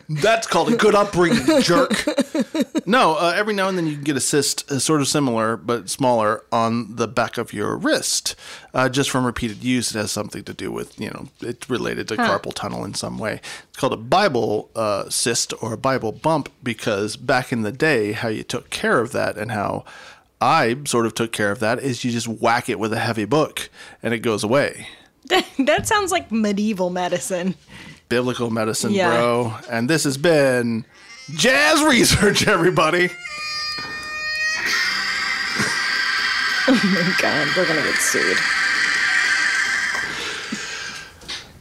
That's 0.09 0.46
called 0.46 0.72
a 0.72 0.76
good 0.76 0.94
upbringing, 0.94 1.62
jerk. 1.62 1.92
No, 2.87 3.16
uh, 3.16 3.35
every 3.37 3.54
now 3.54 3.68
and 3.68 3.76
then 3.76 3.87
you 3.87 3.94
can 3.94 4.04
get 4.04 4.16
a 4.16 4.20
cyst, 4.20 4.70
uh, 4.70 4.78
sort 4.78 5.00
of 5.00 5.09
similar 5.09 5.57
but 5.57 5.90
smaller, 5.90 6.44
on 6.50 6.96
the 6.96 7.07
back 7.09 7.37
of 7.38 7.52
your 7.52 7.76
wrist, 7.76 8.35
uh, 8.72 8.88
just 8.88 9.11
from 9.11 9.26
repeated 9.26 9.62
use. 9.62 9.94
It 9.94 9.98
has 9.98 10.11
something 10.11 10.44
to 10.44 10.54
do 10.54 10.72
with 10.72 10.98
you 10.98 11.11
know 11.11 11.28
it's 11.40 11.68
related 11.68 12.09
to 12.09 12.16
carpal 12.16 12.54
tunnel 12.54 12.85
in 12.85 12.94
some 12.94 13.18
way. 13.18 13.40
It's 13.68 13.78
called 13.78 13.92
a 13.92 13.98
Bible 13.98 14.70
uh, 14.74 15.09
cyst 15.11 15.52
or 15.62 15.72
a 15.72 15.78
Bible 15.78 16.12
bump 16.12 16.50
because 16.62 17.16
back 17.16 17.52
in 17.52 17.62
the 17.62 17.72
day, 17.72 18.12
how 18.12 18.28
you 18.28 18.42
took 18.42 18.70
care 18.70 19.00
of 19.00 19.12
that 19.12 19.37
and 19.37 19.50
how 19.52 19.85
I 20.40 20.76
sort 20.87 21.07
of 21.07 21.14
took 21.14 21.33
care 21.33 21.50
of 21.50 21.59
that 21.61 21.81
is 21.81 22.04
you 22.04 22.11
just 22.11 22.28
whack 22.28 22.68
it 22.68 22.78
with 22.78 22.92
a 22.92 23.00
heavy 23.00 23.24
book 23.24 23.68
and 24.02 24.14
it 24.14 24.20
goes 24.20 24.44
away 24.44 24.87
that 25.59 25.87
sounds 25.87 26.11
like 26.11 26.33
medieval 26.33 26.90
medicine. 26.90 27.54
Biblical 28.09 28.51
medicine, 28.51 28.92
Yeah. 28.92 29.11
bro. 29.11 29.55
And 29.71 29.88
this 29.88 30.05
has 30.05 30.16
been 30.16 30.85
Jazz 31.35 31.83
Research, 31.83 32.47
everybody. 32.47 33.11
Oh 36.71 36.75
my 36.75 37.14
god, 37.23 37.49
we're 37.57 37.66
gonna 37.66 37.81
get 37.83 37.94
sued. 37.94 38.37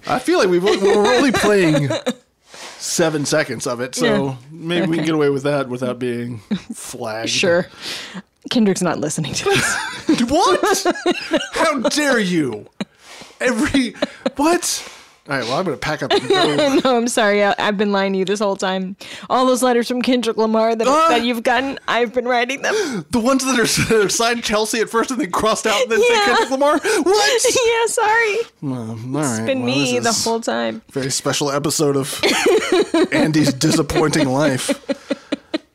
I 0.05 0.19
feel 0.19 0.37
like 0.39 0.49
we've, 0.49 0.61
we're 0.63 1.15
only 1.15 1.31
playing 1.33 1.89
seven 2.77 3.25
seconds 3.25 3.67
of 3.67 3.79
it, 3.79 3.95
so 3.95 4.05
Yeah. 4.05 4.35
maybe 4.51 4.87
we 4.87 4.97
can 4.97 5.05
get 5.05 5.15
away 5.15 5.29
with 5.29 5.43
that 5.43 5.69
without 5.69 5.97
being 5.97 6.39
flagged. 6.73 7.29
Sure. 7.29 7.67
Kendrick's 8.49 8.81
not 8.81 8.99
listening 8.99 9.33
to 9.33 9.45
this. 9.45 9.77
What? 10.29 10.85
How 11.53 11.79
dare 11.81 12.19
you? 12.19 12.65
Every. 13.39 13.93
What? 14.35 14.89
All 15.29 15.35
right, 15.37 15.43
well, 15.43 15.57
I'm 15.59 15.65
going 15.65 15.75
to 15.75 15.79
pack 15.81 16.01
up 16.03 16.11
and 16.13 16.29
go. 16.29 16.79
no, 16.85 16.97
I'm 16.97 17.07
sorry. 17.09 17.43
I, 17.43 17.53
I've 17.59 17.77
been 17.77 17.91
lying 17.91 18.13
to 18.13 18.19
you 18.19 18.23
this 18.25 18.39
whole 18.39 18.55
time. 18.55 18.95
All 19.29 19.45
those 19.45 19.61
letters 19.61 19.87
from 19.89 20.01
Kendrick 20.01 20.37
Lamar 20.37 20.73
that, 20.73 20.87
Ah! 20.87 21.07
that 21.09 21.23
you've 21.25 21.43
gotten, 21.43 21.77
I've 21.87 22.13
been 22.13 22.25
writing 22.27 22.61
them. 22.61 23.05
The 23.11 23.19
ones 23.19 23.43
that 23.43 23.59
are, 23.59 23.65
that 23.95 24.05
are 24.05 24.09
signed 24.09 24.43
Chelsea 24.43 24.79
at 24.79 24.89
first 24.89 25.11
and 25.11 25.19
then 25.19 25.29
crossed 25.31 25.67
out 25.67 25.81
and 25.81 25.91
then 25.91 25.99
Yeah. 26.09 26.25
Kendrick 26.25 26.51
Lamar? 26.51 26.79
What? 26.79 27.43
yeah, 27.65 27.85
sorry. 27.87 28.37
All 28.63 28.95
right, 28.95 29.29
It's 29.31 29.39
been 29.45 29.63
well, 29.63 29.65
me 29.75 29.99
the 29.99 30.13
whole 30.13 30.39
time. 30.39 30.81
very 30.91 31.11
special 31.11 31.51
episode 31.51 31.97
of 31.97 32.21
Andy's 33.11 33.53
disappointing 33.53 34.29
life. 34.29 34.71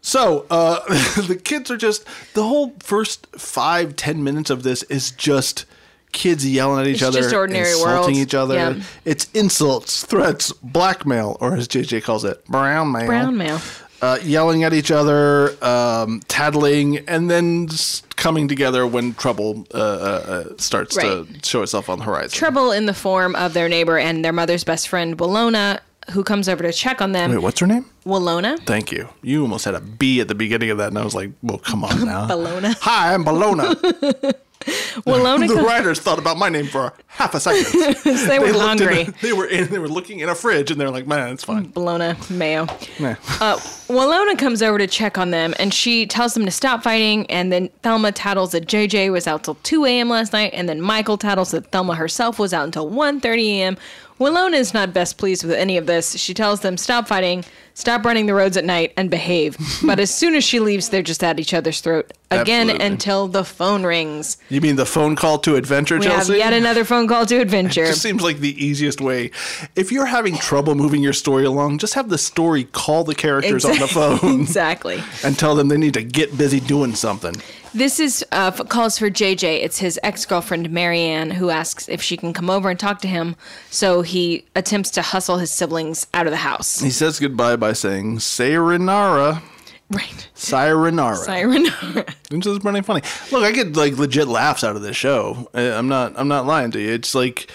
So, 0.00 0.46
uh, 0.50 0.80
the 1.26 1.38
kids 1.42 1.70
are 1.70 1.76
just 1.76 2.04
the 2.34 2.42
whole 2.42 2.74
first 2.80 3.26
five, 3.36 3.96
ten 3.96 4.24
minutes 4.24 4.50
of 4.50 4.62
this 4.62 4.82
is 4.84 5.10
just 5.12 5.64
kids 6.12 6.46
yelling 6.46 6.80
at 6.82 6.86
each 6.86 6.94
It's 6.96 7.02
other, 7.04 7.20
just 7.20 7.34
ordinary 7.34 7.70
insulting 7.70 8.14
world. 8.14 8.16
each 8.16 8.34
other. 8.34 8.54
Yeah. 8.54 8.82
It's 9.04 9.30
insults, 9.32 10.04
threats, 10.04 10.52
blackmail, 10.52 11.36
or 11.40 11.56
as 11.56 11.66
JJ 11.68 12.02
calls 12.04 12.24
it, 12.24 12.44
brown 12.46 12.92
mail. 12.92 13.06
Brown 13.06 13.36
mail. 13.36 13.60
Uh, 14.00 14.18
yelling 14.24 14.64
at 14.64 14.72
each 14.72 14.90
other, 14.90 15.54
um, 15.64 16.20
tattling, 16.26 16.98
and 17.08 17.30
then 17.30 17.68
coming 18.16 18.48
together 18.48 18.84
when 18.84 19.14
trouble 19.14 19.64
uh, 19.72 19.78
uh, 19.78 19.80
uh, 19.80 20.44
starts 20.58 20.96
to 20.96 21.24
show 21.44 21.62
itself 21.62 21.88
on 21.88 22.00
the 22.00 22.04
horizon. 22.04 22.30
Trouble 22.36 22.72
in 22.72 22.86
the 22.86 22.94
form 22.94 23.36
of 23.36 23.54
their 23.54 23.68
neighbor 23.68 23.96
and 23.98 24.24
their 24.24 24.32
mother's 24.32 24.64
best 24.64 24.88
friend, 24.88 25.16
Willona, 25.18 25.78
who 26.10 26.24
comes 26.24 26.48
over 26.48 26.64
to 26.64 26.72
check 26.72 27.00
on 27.00 27.12
them. 27.12 27.30
Wait, 27.30 27.38
what's 27.38 27.60
her 27.60 27.66
name? 27.68 27.86
Willona? 28.04 28.58
Thank 28.66 28.90
you. 28.90 29.08
You 29.22 29.42
almost 29.42 29.64
had 29.64 29.76
a 29.76 29.80
B 29.80 30.20
at 30.20 30.26
the 30.26 30.34
beginning 30.34 30.70
of 30.70 30.78
that, 30.78 30.88
and 30.88 30.98
I 30.98 31.04
was 31.04 31.14
like, 31.14 31.30
well, 31.40 31.58
come 31.58 31.84
on 31.84 32.04
now. 32.04 32.26
Bologna. 32.26 32.74
Hi, 32.80 33.14
I'm 33.14 33.22
Bologna. 33.22 33.72
Willona 35.06 35.48
the 35.48 35.62
writers 35.62 36.00
thought 36.00 36.18
about 36.18 36.36
my 36.36 36.48
name 36.48 36.66
for 36.66 36.92
half 37.06 37.34
a 37.34 37.40
second. 37.40 37.94
they 38.28 38.38
were 38.38 38.46
in- 38.46 38.54
hungry. 38.54 39.04
they 39.20 39.32
were 39.32 39.46
in. 39.46 39.68
They 39.68 39.78
were 39.78 39.88
looking 39.88 40.20
in 40.20 40.28
a 40.28 40.34
fridge, 40.34 40.70
and 40.70 40.80
they're 40.80 40.90
like, 40.90 41.06
"Man, 41.06 41.32
it's 41.32 41.44
fine." 41.44 41.70
Bologna 41.70 42.14
mayo. 42.30 42.66
Nah. 42.98 43.16
Uh, 43.40 43.56
Willona 43.88 44.38
comes 44.38 44.62
over 44.62 44.78
to 44.78 44.86
check 44.86 45.18
on 45.18 45.30
them, 45.30 45.54
and 45.58 45.72
she 45.72 46.06
tells 46.06 46.34
them 46.34 46.44
to 46.44 46.50
stop 46.50 46.82
fighting. 46.82 47.26
And 47.26 47.52
then 47.52 47.68
Thelma 47.82 48.12
tattles 48.12 48.52
that 48.52 48.66
JJ 48.66 49.10
was 49.12 49.26
out 49.26 49.44
till 49.44 49.56
2 49.62 49.84
a.m. 49.84 50.08
last 50.08 50.32
night, 50.32 50.52
and 50.54 50.68
then 50.68 50.80
Michael 50.80 51.18
tattles 51.18 51.50
that 51.50 51.66
Thelma 51.66 51.94
herself 51.94 52.38
was 52.38 52.52
out 52.52 52.64
until 52.64 52.90
1:30 52.90 53.38
a.m. 53.58 53.76
Willona 54.22 54.54
is 54.54 54.72
not 54.72 54.92
best 54.92 55.18
pleased 55.18 55.44
with 55.44 55.52
any 55.54 55.76
of 55.76 55.86
this. 55.86 56.16
She 56.16 56.32
tells 56.32 56.60
them 56.60 56.76
stop 56.76 57.08
fighting, 57.08 57.44
stop 57.74 58.04
running 58.04 58.26
the 58.26 58.34
roads 58.34 58.56
at 58.56 58.64
night, 58.64 58.92
and 58.96 59.10
behave. 59.10 59.56
but 59.84 59.98
as 59.98 60.14
soon 60.14 60.34
as 60.34 60.44
she 60.44 60.60
leaves, 60.60 60.88
they're 60.90 61.02
just 61.02 61.24
at 61.24 61.40
each 61.40 61.52
other's 61.52 61.80
throat 61.80 62.12
again 62.30 62.70
Absolutely. 62.70 62.86
until 62.86 63.28
the 63.28 63.44
phone 63.44 63.82
rings. 63.84 64.38
You 64.48 64.60
mean 64.60 64.76
the 64.76 64.86
phone 64.86 65.16
call 65.16 65.38
to 65.40 65.56
adventure, 65.56 65.98
We 65.98 66.06
Chelsea? 66.06 66.32
have 66.34 66.38
yet 66.38 66.52
another 66.52 66.84
phone 66.84 67.08
call 67.08 67.26
to 67.26 67.36
adventure. 67.40 67.82
It 67.84 67.88
Just 67.88 68.02
seems 68.02 68.22
like 68.22 68.38
the 68.38 68.64
easiest 68.64 69.00
way. 69.00 69.32
If 69.76 69.90
you're 69.90 70.06
having 70.06 70.36
trouble 70.36 70.74
moving 70.74 71.02
your 71.02 71.12
story 71.12 71.44
along, 71.44 71.78
just 71.78 71.94
have 71.94 72.08
the 72.08 72.18
story 72.18 72.64
call 72.64 73.04
the 73.04 73.14
characters 73.14 73.64
on 73.64 73.78
the 73.78 73.88
phone 73.88 74.40
exactly. 74.40 75.02
and 75.24 75.38
tell 75.38 75.54
them 75.56 75.68
they 75.68 75.76
need 75.76 75.94
to 75.94 76.02
get 76.04 76.38
busy 76.38 76.60
doing 76.60 76.94
something. 76.94 77.34
This 77.74 77.98
is 78.00 78.24
uh, 78.32 78.50
calls 78.50 78.98
for 78.98 79.08
JJ. 79.10 79.62
It's 79.62 79.78
his 79.78 79.98
ex 80.02 80.26
girlfriend 80.26 80.70
Marianne 80.70 81.30
who 81.30 81.48
asks 81.50 81.88
if 81.88 82.02
she 82.02 82.16
can 82.18 82.32
come 82.34 82.50
over 82.50 82.68
and 82.68 82.78
talk 82.78 83.00
to 83.00 83.08
him. 83.08 83.34
So 83.70 84.02
he 84.02 84.44
attempts 84.54 84.90
to 84.92 85.02
hustle 85.02 85.38
his 85.38 85.50
siblings 85.50 86.06
out 86.12 86.26
of 86.26 86.32
the 86.32 86.36
house. 86.36 86.80
He 86.80 86.90
says 86.90 87.18
goodbye 87.18 87.56
by 87.56 87.72
saying 87.72 88.20
"Sayonara, 88.20 89.42
Right. 89.90 90.28
sayonara." 90.34 91.16
Siren. 91.16 91.66
Which 92.30 92.46
is 92.46 92.58
pretty 92.58 92.82
funny. 92.82 93.02
Look, 93.30 93.42
I 93.42 93.52
get 93.52 93.74
like 93.74 93.96
legit 93.96 94.28
laughs 94.28 94.64
out 94.64 94.76
of 94.76 94.82
this 94.82 94.96
show. 94.96 95.48
I'm 95.54 95.88
not. 95.88 96.12
I'm 96.16 96.28
not 96.28 96.44
lying 96.46 96.72
to 96.72 96.80
you. 96.80 96.92
It's 96.92 97.14
like 97.14 97.50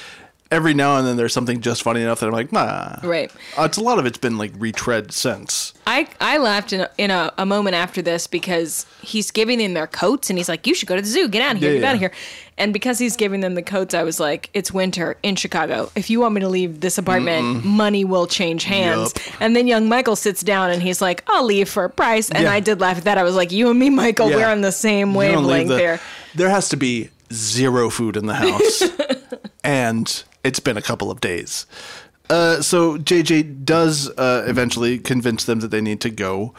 every 0.52 0.74
now 0.74 0.98
and 0.98 1.06
then 1.08 1.18
there's 1.18 1.34
something 1.34 1.62
just 1.62 1.84
funny 1.84 2.02
enough 2.02 2.20
that 2.22 2.28
I'm 2.28 2.32
like, 2.34 2.52
nah. 2.52 2.96
right. 3.04 3.32
Uh, 3.58 3.64
it's 3.64 3.78
a 3.78 3.82
lot 3.84 4.00
of 4.00 4.06
it's 4.06 4.18
been 4.18 4.38
like 4.38 4.52
retread 4.58 5.12
since. 5.12 5.74
I, 5.86 6.08
I 6.20 6.38
laughed 6.38 6.74
in, 6.74 6.82
a, 6.82 6.90
in 6.98 7.12
a, 7.12 7.34
a 7.38 7.46
moment 7.46 7.76
after 7.76 8.02
this 8.02 8.28
because 8.28 8.86
he's 9.02 9.32
giving 9.32 9.58
them 9.60 9.74
their 9.74 9.88
coats 9.88 10.30
and 10.30 10.38
he's 10.38 10.50
like, 10.50 10.68
You 10.68 10.74
should 10.74 10.88
go 10.88 10.96
to 10.96 11.02
the 11.02 11.08
zoo. 11.08 11.28
Get 11.28 11.42
out 11.42 11.56
of 11.56 11.62
here. 11.62 11.74
Yeah, 11.74 11.80
get 11.80 11.88
out 11.88 11.94
of 11.96 12.00
here. 12.02 12.12
And 12.60 12.74
because 12.74 12.98
he's 12.98 13.16
giving 13.16 13.42
them 13.42 13.54
the 13.54 13.62
coats, 13.62 13.94
I 13.94 14.04
was 14.04 14.20
like, 14.20 14.50
It's 14.54 14.72
winter 14.72 15.18
in 15.24 15.36
Chicago. 15.36 15.92
If 15.96 16.10
you 16.10 16.20
want 16.20 16.34
me 16.36 16.42
to 16.42 16.50
leave 16.50 16.80
this 16.82 16.98
apartment, 16.98 17.64
money 17.64 18.04
will 18.04 18.28
change 18.28 18.64
hands. 18.64 19.14
Yup. 19.16 19.42
And 19.42 19.56
then 19.56 19.68
young 19.68 19.88
Michael 19.88 20.16
sits 20.16 20.42
down 20.44 20.72
and 20.72 20.82
he's 20.82 21.02
like, 21.02 21.24
I'll 21.28 21.46
leave 21.46 21.70
for 21.70 21.84
a 21.86 21.90
price. 21.90 22.30
And 22.30 22.44
Yeah. 22.44 22.52
I 22.52 22.60
did 22.60 22.80
laugh 22.82 22.98
at 22.98 23.04
that. 23.06 23.18
I 23.18 23.24
was 23.24 23.36
like, 23.36 23.52
You 23.52 23.70
and 23.70 23.80
me, 23.80 23.90
Michael, 23.90 24.30
Yeah. 24.30 24.38
we're 24.38 24.48
on 24.48 24.62
the 24.62 24.72
same 24.72 25.14
wavelength 25.14 25.70
the- 25.70 25.76
there. 25.76 26.00
There 26.36 26.50
has 26.50 26.70
to 26.70 26.78
be 26.78 27.10
zero 27.32 27.90
food 27.90 28.16
in 28.18 28.26
the 28.26 28.36
house, 28.36 28.84
and 29.64 30.24
it's 30.48 30.62
been 30.62 30.78
a 30.78 30.82
couple 30.82 31.12
of 31.12 31.20
days. 31.20 31.66
Uh, 32.30 32.62
so 32.62 32.98
JJ 32.98 33.66
does 33.66 34.10
uh, 34.18 34.46
eventually 34.48 34.98
convince 34.98 35.44
them 35.46 35.60
that 35.60 35.72
they 35.72 35.82
need 35.82 36.02
to 36.02 36.10
go. 36.10 36.54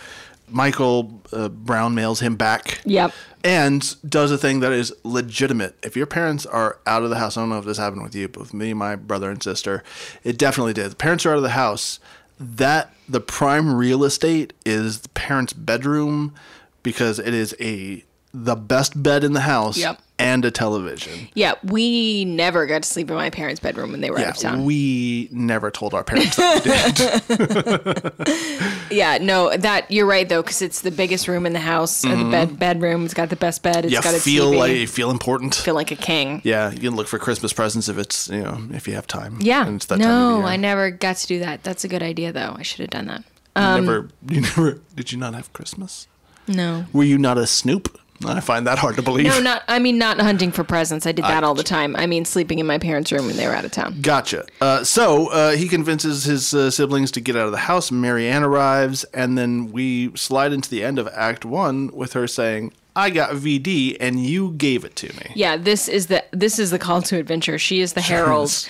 Michael 0.51 1.20
uh, 1.33 1.48
Brown 1.48 1.94
mails 1.94 2.20
him 2.20 2.37
back. 2.37 2.81
Yep. 2.85 3.12
and 3.44 3.96
does 4.09 4.31
a 4.31 4.38
thing 4.38 4.61
that 4.61 4.72
is 4.72 4.92
legitimate. 5.05 5.77
If 5.83 5.96
your 5.96 6.07
parents 6.07 6.44
are 6.44 6.79
out 6.87 7.03
of 7.03 7.11
the 7.11 7.16
house, 7.16 7.37
I 7.37 7.40
don't 7.40 7.51
know 7.51 7.59
if 7.59 7.64
this 7.64 7.79
happened 7.79 8.03
with 8.03 8.14
you, 8.14 8.29
but 8.29 8.40
with 8.40 8.55
me, 8.55 8.74
my 8.74 8.96
brother 8.96 9.31
and 9.31 9.42
sister, 9.42 9.83
it 10.24 10.37
definitely 10.38 10.72
did. 10.72 10.90
The 10.90 10.96
parents 10.96 11.24
are 11.24 11.31
out 11.33 11.37
of 11.38 11.42
the 11.42 11.51
house. 11.51 11.98
That 12.40 12.92
the 13.09 13.20
prime 13.20 13.74
real 13.74 14.05
estate 14.05 14.53
is 14.64 15.01
the 15.01 15.09
parents' 15.11 15.53
bedroom 15.53 16.35
because 16.83 17.18
it 17.18 17.35
is 17.35 17.55
a 17.61 18.05
the 18.34 18.54
best 18.56 19.00
bed 19.02 19.24
in 19.24 19.32
the 19.32 19.40
house 19.40 19.78
Yep. 19.78 20.00
and 20.18 20.44
a 20.44 20.50
television. 20.50 21.28
Yeah, 21.34 21.54
we 21.64 22.24
never 22.26 22.66
got 22.66 22.82
to 22.82 22.88
sleep 22.88 23.08
in 23.10 23.16
my 23.16 23.30
parents' 23.30 23.58
bedroom 23.60 23.90
when 23.92 24.00
they 24.02 24.10
were 24.10 24.18
Yeah, 24.20 24.28
out 24.28 24.36
of 24.36 24.42
town. 24.42 24.64
we 24.64 25.28
never 25.32 25.70
told 25.70 25.94
our 25.94 26.04
parents 26.04 26.36
that 26.36 27.24
we 27.38 27.44
did. 27.44 28.68
Yeah, 28.90 29.18
no, 29.20 29.54
that 29.54 29.90
you're 29.90 30.06
right 30.06 30.26
though, 30.26 30.40
because 30.42 30.62
it's 30.62 30.80
the 30.80 30.90
biggest 30.90 31.28
room 31.28 31.44
in 31.44 31.52
the 31.52 31.58
house, 31.60 32.06
or 32.06 32.16
the 32.16 32.24
bed 32.24 32.58
bedroom. 32.58 33.04
It's 33.04 33.12
got 33.12 33.28
the 33.28 33.36
best 33.36 33.62
bed. 33.62 33.84
It's 33.84 33.92
you 33.92 34.00
got 34.00 34.14
a 34.14 34.18
feel 34.18 34.50
TV. 34.52 34.58
like 34.58 34.72
you 34.72 34.86
feel 34.86 35.10
important. 35.10 35.54
feel 35.54 35.74
like 35.74 35.90
a 35.90 35.96
king. 35.96 36.40
yeah, 36.42 36.70
you 36.70 36.78
can 36.80 36.96
look 36.96 37.06
for 37.06 37.18
Christmas 37.18 37.52
presents 37.52 37.88
if 37.90 37.98
it's 37.98 38.28
you 38.30 38.42
know 38.42 38.58
if 38.72 38.88
you 38.88 38.94
have 38.94 39.06
time. 39.06 39.36
Yeah. 39.40 39.66
and 39.66 39.76
it's 39.76 39.86
that 39.86 39.98
no. 39.98 40.40
I 40.42 40.56
never 40.56 40.90
got 40.90 41.16
to 41.18 41.26
do 41.26 41.38
that. 41.40 41.62
That's 41.64 41.84
a 41.84 41.88
good 41.88 42.02
idea 42.02 42.32
though. 42.32 42.54
I 42.58 42.62
should 42.62 42.80
have 42.80 42.90
done 42.90 43.06
that. 43.08 43.24
You 43.56 43.62
Um, 43.62 43.84
never, 43.84 44.08
you 44.26 44.40
never, 44.40 44.80
did 44.96 45.12
you 45.12 45.18
not 45.18 45.34
have 45.34 45.52
Christmas? 45.52 46.06
No. 46.46 46.86
Were 46.94 47.04
you 47.04 47.18
not 47.18 47.36
a 47.36 47.46
snoop? 47.46 47.98
I 48.26 48.40
find 48.40 48.66
that 48.66 48.78
hard 48.78 48.96
to 48.96 49.02
believe. 49.02 49.26
No, 49.26 49.40
not. 49.40 49.62
I 49.68 49.78
mean, 49.78 49.98
not 49.98 50.20
hunting 50.20 50.50
for 50.50 50.64
presents. 50.64 51.07
I 51.07 51.12
did 51.12 51.24
that 51.24 51.44
all 51.44 51.54
the 51.54 51.62
time. 51.62 51.94
I 51.96 52.07
mean, 52.07 52.24
sleeping 52.24 52.59
in 52.59 52.66
my 52.66 52.78
parents' 52.78 53.12
room 53.12 53.26
when 53.26 53.37
they 53.37 53.46
were 53.46 53.54
out 53.54 53.64
of 53.64 53.70
town. 53.70 54.00
Gotcha. 54.00 54.44
Uh, 54.61 54.83
so 54.83 55.28
uh, 55.31 55.52
he 55.52 55.68
convinces 55.68 56.24
his 56.24 56.52
uh, 56.52 56.70
siblings 56.70 57.11
to 57.12 57.20
get 57.20 57.37
out 57.37 57.46
of 57.46 57.52
the 57.52 57.59
house. 57.59 57.90
Marianne 57.92 58.42
arrives, 58.42 59.04
and 59.14 59.38
then 59.38 59.70
we 59.70 60.14
slide 60.16 60.52
into 60.52 60.68
the 60.68 60.83
end 60.83 60.98
of 60.98 61.09
Act 61.12 61.44
One 61.44 61.88
with 61.92 62.14
her 62.14 62.26
saying, 62.26 62.72
"I 62.96 63.11
got 63.11 63.31
VD, 63.37 63.96
and 64.00 64.24
you 64.24 64.52
gave 64.52 64.85
it 64.85 64.96
to 64.96 65.07
me." 65.09 65.33
Yeah, 65.35 65.57
this 65.57 65.88
is 65.88 66.09
the 66.09 66.24
this 66.33 66.59
is 66.59 66.70
the 66.70 66.78
call 66.78 67.02
to 67.02 67.16
adventure. 67.18 67.59
She 67.59 67.81
is 67.81 67.92
the 67.92 68.00
herald. 68.00 68.68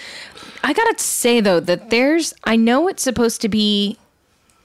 I 0.63 0.73
gotta 0.73 0.99
say 0.99 1.41
though 1.41 1.61
that 1.61 1.91
there's. 1.91 2.35
I 2.45 2.57
know 2.57 2.89
it's 2.89 3.03
supposed 3.03 3.41
to 3.43 3.49
be 3.49 3.97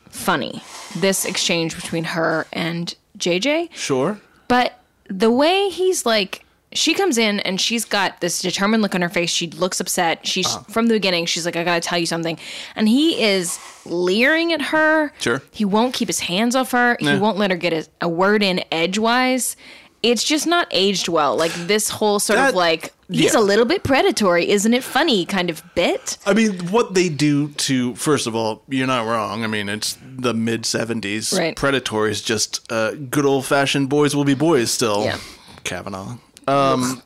funny. 0.10 0.62
This 0.96 1.26
exchange 1.26 1.76
between 1.76 2.04
her 2.04 2.48
and 2.52 2.94
JJ. 3.18 3.70
Sure. 3.74 4.20
But 4.54 4.78
the 5.10 5.32
way 5.32 5.70
he's 5.70 6.06
like, 6.06 6.46
she 6.74 6.94
comes 6.94 7.18
in 7.18 7.40
and 7.40 7.60
she's 7.60 7.86
got 7.86 8.22
this 8.22 8.40
determined 8.40 8.84
look 8.84 8.94
on 8.94 9.02
her 9.02 9.10
face. 9.10 9.32
She 9.32 9.48
looks 9.48 9.80
upset. 9.80 10.28
She's 10.28 10.46
Uh-huh. 10.48 10.64
from 10.70 10.88
the 10.88 10.94
beginning. 10.94 11.26
She's 11.26 11.46
like, 11.46 11.56
I 11.56 11.64
gotta 11.64 11.82
tell 11.82 11.98
you 11.98 12.06
something. 12.06 12.38
And 12.76 12.88
he 12.88 13.20
is 13.24 13.58
leering 13.86 14.54
at 14.54 14.62
her. 14.62 15.12
Sure. 15.20 15.42
He 15.52 15.66
won't 15.66 15.94
keep 15.96 16.08
his 16.08 16.20
hands 16.20 16.56
off 16.56 16.72
her. 16.72 16.98
He 17.00 17.16
won't 17.18 17.38
let 17.38 17.50
her 17.52 17.58
get 17.58 17.74
a, 17.74 17.88
a 18.02 18.08
word 18.10 18.44
in 18.44 18.64
edgewise. 18.72 19.56
It's 20.04 20.24
just 20.24 20.46
not 20.46 20.68
aged 20.72 21.08
well. 21.08 21.36
Like 21.38 21.54
this 21.54 21.90
whole 21.90 22.20
sort 22.20 22.38
That- 22.38 22.50
of 22.50 22.56
like, 22.56 22.94
he's 23.10 23.34
yeah. 23.34 23.40
a 23.40 23.42
little 23.42 23.64
bit 23.66 23.84
predatory, 23.84 24.50
isn't 24.50 24.74
it 24.74 24.84
funny 24.84 25.26
kind 25.26 25.50
of 25.50 25.64
bit? 25.76 26.18
I 26.26 26.34
mean, 26.34 26.60
what 26.72 26.94
they 26.94 27.08
do 27.10 27.48
to 27.50 27.96
first 27.96 28.28
of 28.28 28.36
all, 28.36 28.64
you're 28.68 28.86
not 28.88 29.06
wrong. 29.08 29.44
I 29.44 29.48
mean, 29.48 29.70
it's 29.70 29.98
the 30.04 30.34
mid 30.34 30.64
'70s. 30.64 31.38
Right. 31.38 31.56
Predator 31.56 32.08
is 32.08 32.22
just 32.22 32.70
uh, 32.72 32.92
good 32.96 33.26
old 33.26 33.46
fashioned 33.46 33.90
boys 33.90 34.14
will 34.16 34.26
be 34.26 34.34
boys 34.36 34.70
still. 34.72 35.06
Yeah. 35.06 35.18
Kavanaugh. 35.64 36.18
Um, 36.48 37.02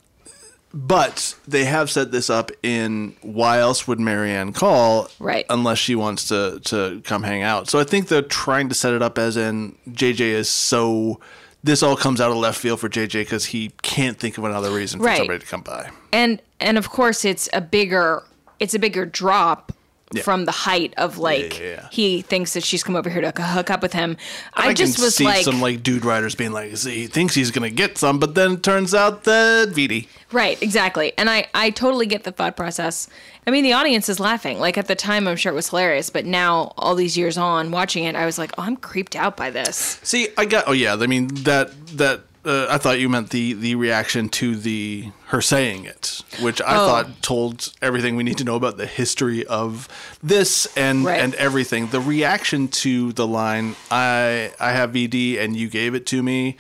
but 0.74 1.36
they 1.48 1.66
have 1.66 1.90
set 1.90 2.12
this 2.12 2.30
up 2.30 2.52
in 2.62 3.16
why 3.22 3.60
else 3.60 3.88
would 3.88 4.00
Marianne 4.00 4.54
call? 4.54 5.10
Right. 5.20 5.46
Unless 5.50 5.78
she 5.78 5.96
wants 5.96 6.28
to 6.30 6.60
to 6.66 7.02
come 7.04 7.24
hang 7.24 7.44
out. 7.44 7.70
So 7.70 7.80
I 7.80 7.84
think 7.84 8.08
they're 8.08 8.22
trying 8.22 8.70
to 8.70 8.76
set 8.76 8.94
it 8.94 9.02
up 9.02 9.18
as 9.18 9.38
in 9.38 9.76
JJ 9.90 10.20
is 10.22 10.50
so. 10.50 11.20
This 11.64 11.84
all 11.84 11.98
comes 11.98 12.22
out 12.22 12.32
of 12.32 12.38
left 12.38 12.60
field 12.60 12.80
for 12.80 12.88
JJ 12.90 13.22
because 13.22 13.46
he 13.46 13.72
can't 13.82 14.18
think 14.18 14.38
of 14.38 14.44
another 14.44 14.72
reason 14.72 15.00
for 15.00 15.06
Right. 15.08 15.18
somebody 15.18 15.40
to 15.40 15.46
come 15.46 15.62
by. 15.62 15.90
and 16.14 16.42
and 16.60 16.78
of 16.78 16.90
course 16.90 17.26
it's 17.26 17.50
a 17.54 17.62
bigger 17.62 18.24
it's 18.60 18.74
a 18.74 18.80
bigger 18.80 19.06
drop 19.06 19.72
Yeah. 20.14 20.22
from 20.22 20.46
the 20.46 20.52
height 20.54 20.94
of 20.96 21.18
like 21.18 21.60
Yeah, 21.60 21.90
he 21.92 22.22
thinks 22.22 22.54
that 22.54 22.64
she's 22.64 22.82
come 22.82 22.96
over 22.96 23.10
here 23.10 23.30
to 23.30 23.42
hook 23.42 23.70
up 23.70 23.82
with 23.82 23.92
him. 23.92 24.16
I, 24.54 24.70
I, 24.70 24.74
just 24.74 25.00
was 25.00 25.16
see 25.18 25.26
like, 25.26 25.44
some 25.44 25.60
like 25.60 25.84
dude 25.84 26.06
writers 26.06 26.34
being 26.34 26.54
like, 26.54 26.78
"See, 26.78 27.02
he 27.02 27.08
thinks 27.08 27.36
he's 27.36 27.52
gonna 27.52 27.70
get 27.70 27.98
some, 27.98 28.18
but 28.18 28.34
then 28.34 28.54
it 28.54 28.64
turns 28.64 28.94
out 28.94 29.26
that 29.26 29.70
VD. 29.70 30.08
right, 30.32 30.62
exactly. 30.62 31.12
And 31.18 31.30
I 31.30 31.48
I 31.54 31.72
totally 31.72 32.06
get 32.06 32.24
the 32.24 32.32
thought 32.32 32.56
process. 32.56 33.10
I 33.46 33.52
mean, 33.52 33.64
the 33.64 33.74
audience 33.74 34.08
is 34.08 34.20
laughing. 34.20 34.60
Like 34.60 34.78
at 34.78 34.88
the 34.88 34.96
time, 34.96 35.28
I'm 35.28 35.36
sure 35.36 35.52
it 35.52 35.56
was 35.56 35.70
hilarious, 35.70 36.10
but 36.10 36.26
now 36.26 36.74
all 36.78 36.96
these 36.96 37.18
years 37.18 37.38
on, 37.38 37.72
watching 37.72 38.06
it, 38.06 38.16
I 38.16 38.26
was 38.26 38.38
like, 38.38 38.52
oh, 38.58 38.64
I'm 38.64 38.78
creeped 38.78 39.16
out 39.16 39.36
by 39.36 39.50
this. 39.50 40.00
See, 40.04 40.30
I 40.38 40.46
got. 40.46 40.66
Oh 40.68 40.74
yeah, 40.74 40.96
I 40.98 41.08
mean 41.08 41.28
that 41.44 41.72
that. 41.98 42.22
Uh, 42.48 42.66
I 42.70 42.78
thought 42.78 43.00
you 43.00 43.10
meant 43.10 43.32
the 43.32 43.54
the 43.54 43.76
reaction 43.76 44.30
to 44.30 44.56
the 44.56 45.12
her 45.28 45.42
saying 45.42 45.84
it, 45.86 46.22
which 46.40 46.62
I 46.62 46.76
Oh. 46.78 46.88
thought 46.88 47.22
told 47.22 47.74
everything 47.82 48.16
we 48.16 48.24
need 48.24 48.38
to 48.38 48.46
know 48.46 48.56
about 48.56 48.78
the 48.78 48.86
history 48.86 49.46
of 49.48 49.88
this 50.24 50.66
and 50.78 51.04
Right. 51.04 51.20
and 51.20 51.36
everything. 51.36 51.88
The 51.88 52.00
reaction 52.00 52.70
to 52.70 53.12
the 53.12 53.28
line 53.28 53.76
"I 53.92 54.52
I 54.62 54.72
have 54.72 54.92
VD 54.94 55.38
and 55.38 55.58
you 55.58 55.68
gave 55.70 55.94
it 55.94 56.06
to 56.08 56.24
me" 56.24 56.56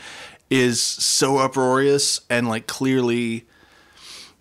is 0.49 0.81
so 0.81 1.37
uproarious 1.37 2.19
and 2.29 2.49
like 2.49 2.67
clearly 2.67 3.45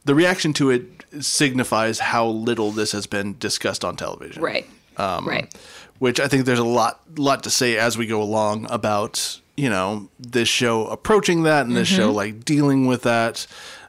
the 0.04 0.14
reaction 0.16 0.52
to 0.54 0.70
it 0.70 0.84
signifies 1.20 1.98
how 2.00 2.26
little 2.26 2.72
this 2.72 2.90
has 2.92 3.06
been 3.06 3.36
discussed 3.38 3.84
on 3.84 3.94
television. 3.96 4.42
Right. 4.42 4.66
Um, 4.96 5.26
right. 5.28 5.52
Which 6.00 6.18
I 6.18 6.26
think 6.28 6.44
there's 6.44 6.58
a 6.58 6.64
lot 6.64 7.00
lot 7.16 7.44
to 7.44 7.50
say 7.50 7.76
as 7.76 7.96
we 7.96 8.06
go 8.06 8.20
along 8.20 8.66
about 8.68 9.40
you 9.56 9.70
know 9.70 10.08
this 10.18 10.48
show 10.48 10.86
approaching 10.86 11.42
that 11.44 11.66
and 11.66 11.76
this 11.76 11.88
Mm-hmm. 11.90 11.96
show 12.02 12.12
like 12.12 12.44
dealing 12.44 12.86
with 12.86 13.02
that 13.02 13.46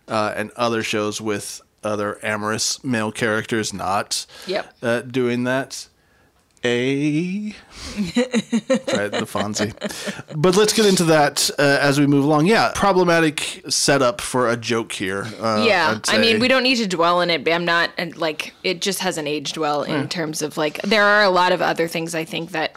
uh, 0.08 0.34
and 0.36 0.51
other 0.56 0.84
shows 0.84 1.19
with 1.19 1.62
other 1.84 2.17
amorous 2.23 2.84
male 2.84 3.12
characters 3.12 3.73
not 3.73 4.25
Yep. 4.47 4.73
uh, 4.82 5.01
doing 5.01 5.43
that. 5.45 5.88
A 6.63 7.53
right, 7.97 9.12
the 9.12 9.27
Fonzie. 9.30 9.73
But 10.36 10.56
let's 10.56 10.73
get 10.73 10.88
into 10.88 11.03
that 11.06 11.49
uh, 11.60 11.62
as 11.82 11.99
we 11.99 12.08
move 12.08 12.25
along. 12.25 12.47
Yeah, 12.47 12.71
problematic 12.73 13.63
setup 13.69 14.21
for 14.21 14.49
a 14.49 14.58
joke 14.58 14.91
here. 14.91 15.27
Uh, 15.39 15.63
yeah 15.67 15.99
I'd 16.08 16.19
mean 16.19 16.39
we 16.39 16.47
don't 16.47 16.63
need 16.63 16.77
to 16.77 16.88
dwell 16.88 17.21
in 17.21 17.30
it 17.30 17.43
but 17.43 17.53
i'm 17.53 17.63
not 17.65 17.91
and, 17.97 18.17
like 18.17 18.53
it 18.63 18.82
just 18.82 18.99
hasn't 18.99 19.27
aged 19.27 19.58
well 19.58 19.84
in 19.84 20.01
Hmm. 20.01 20.08
terms 20.08 20.41
of 20.41 20.58
like 20.58 20.82
there 20.82 21.03
are 21.03 21.23
a 21.23 21.30
lot 21.30 21.51
of 21.51 21.62
other 21.62 21.88
things 21.88 22.15
i 22.15 22.25
think 22.25 22.51
that 22.51 22.75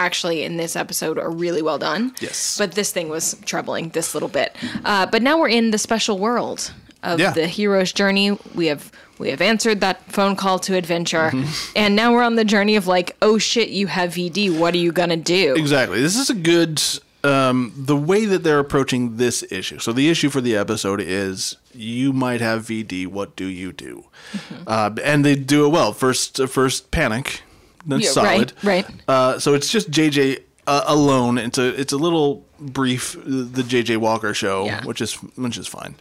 actually 0.00 0.42
in 0.42 0.56
this 0.56 0.74
episode 0.76 1.18
are 1.18 1.30
really 1.30 1.62
well 1.62 1.78
done 1.78 2.12
Yes. 2.20 2.56
but 2.58 2.72
this 2.72 2.90
thing 2.92 3.08
was 3.10 3.36
troubling 3.44 3.90
this 3.90 4.14
little 4.14 4.28
bit 4.40 4.56
uh, 4.84 5.06
but 5.12 5.20
now 5.22 5.38
we're 5.38 5.48
in 5.60 5.70
the 5.70 5.78
special 5.78 6.18
world 6.18 6.72
of 7.02 7.20
Yeah. 7.20 7.32
the 7.32 7.46
hero's 7.46 7.92
journey 7.92 8.26
we 8.54 8.66
have 8.72 8.90
we 9.18 9.28
have 9.30 9.42
answered 9.42 9.80
that 9.80 9.96
phone 10.10 10.34
call 10.36 10.58
to 10.60 10.74
adventure 10.74 11.30
Mm-hmm. 11.32 11.72
and 11.76 11.94
now 11.94 12.12
we're 12.12 12.22
on 12.30 12.36
the 12.36 12.44
journey 12.44 12.76
of 12.76 12.86
like 12.86 13.16
oh 13.20 13.36
shit 13.38 13.68
you 13.68 13.86
have 13.88 14.10
vd 14.14 14.58
what 14.58 14.74
are 14.74 14.78
you 14.86 14.92
gonna 14.92 15.16
do 15.38 15.54
Exactly. 15.56 16.00
This 16.00 16.16
is 16.16 16.30
a 16.30 16.34
good 16.34 16.82
um, 17.22 17.72
the 17.76 17.96
way 17.96 18.24
that 18.24 18.42
they're 18.44 18.58
approaching 18.60 19.18
this 19.18 19.44
issue. 19.52 19.78
So 19.78 19.92
the 19.92 20.08
issue 20.08 20.30
for 20.30 20.40
the 20.40 20.56
episode 20.56 21.02
is 21.02 21.56
you 21.74 22.14
might 22.14 22.40
have 22.40 22.64
VD. 22.64 23.06
What 23.08 23.36
do 23.36 23.44
you 23.44 23.72
do? 23.74 24.06
Mm-hmm. 24.32 24.62
Uh, 24.66 24.90
and 25.04 25.22
they 25.22 25.34
do 25.36 25.66
it 25.66 25.68
well. 25.68 25.92
First, 25.92 26.40
uh, 26.40 26.46
first 26.46 26.90
panic. 26.90 27.42
That's 27.86 28.04
Yeah, 28.04 28.10
solid. 28.10 28.52
right, 28.62 28.84
right. 28.86 28.86
Uh, 29.08 29.38
so 29.38 29.54
it's 29.54 29.70
just 29.70 29.90
JJ 29.90 30.40
uh, 30.66 30.84
alone. 30.86 31.38
It's 31.38 31.58
a 31.58 31.68
it's 31.80 31.92
a 31.92 31.96
little 31.96 32.44
brief 32.60 33.16
uh, 33.16 33.20
the 33.26 33.62
JJ 33.62 33.96
Walker 33.96 34.34
show, 34.34 34.66
Yeah. 34.66 34.84
which 34.84 35.00
is 35.00 35.14
which 35.14 35.56
is 35.56 35.66
fine. 35.66 35.94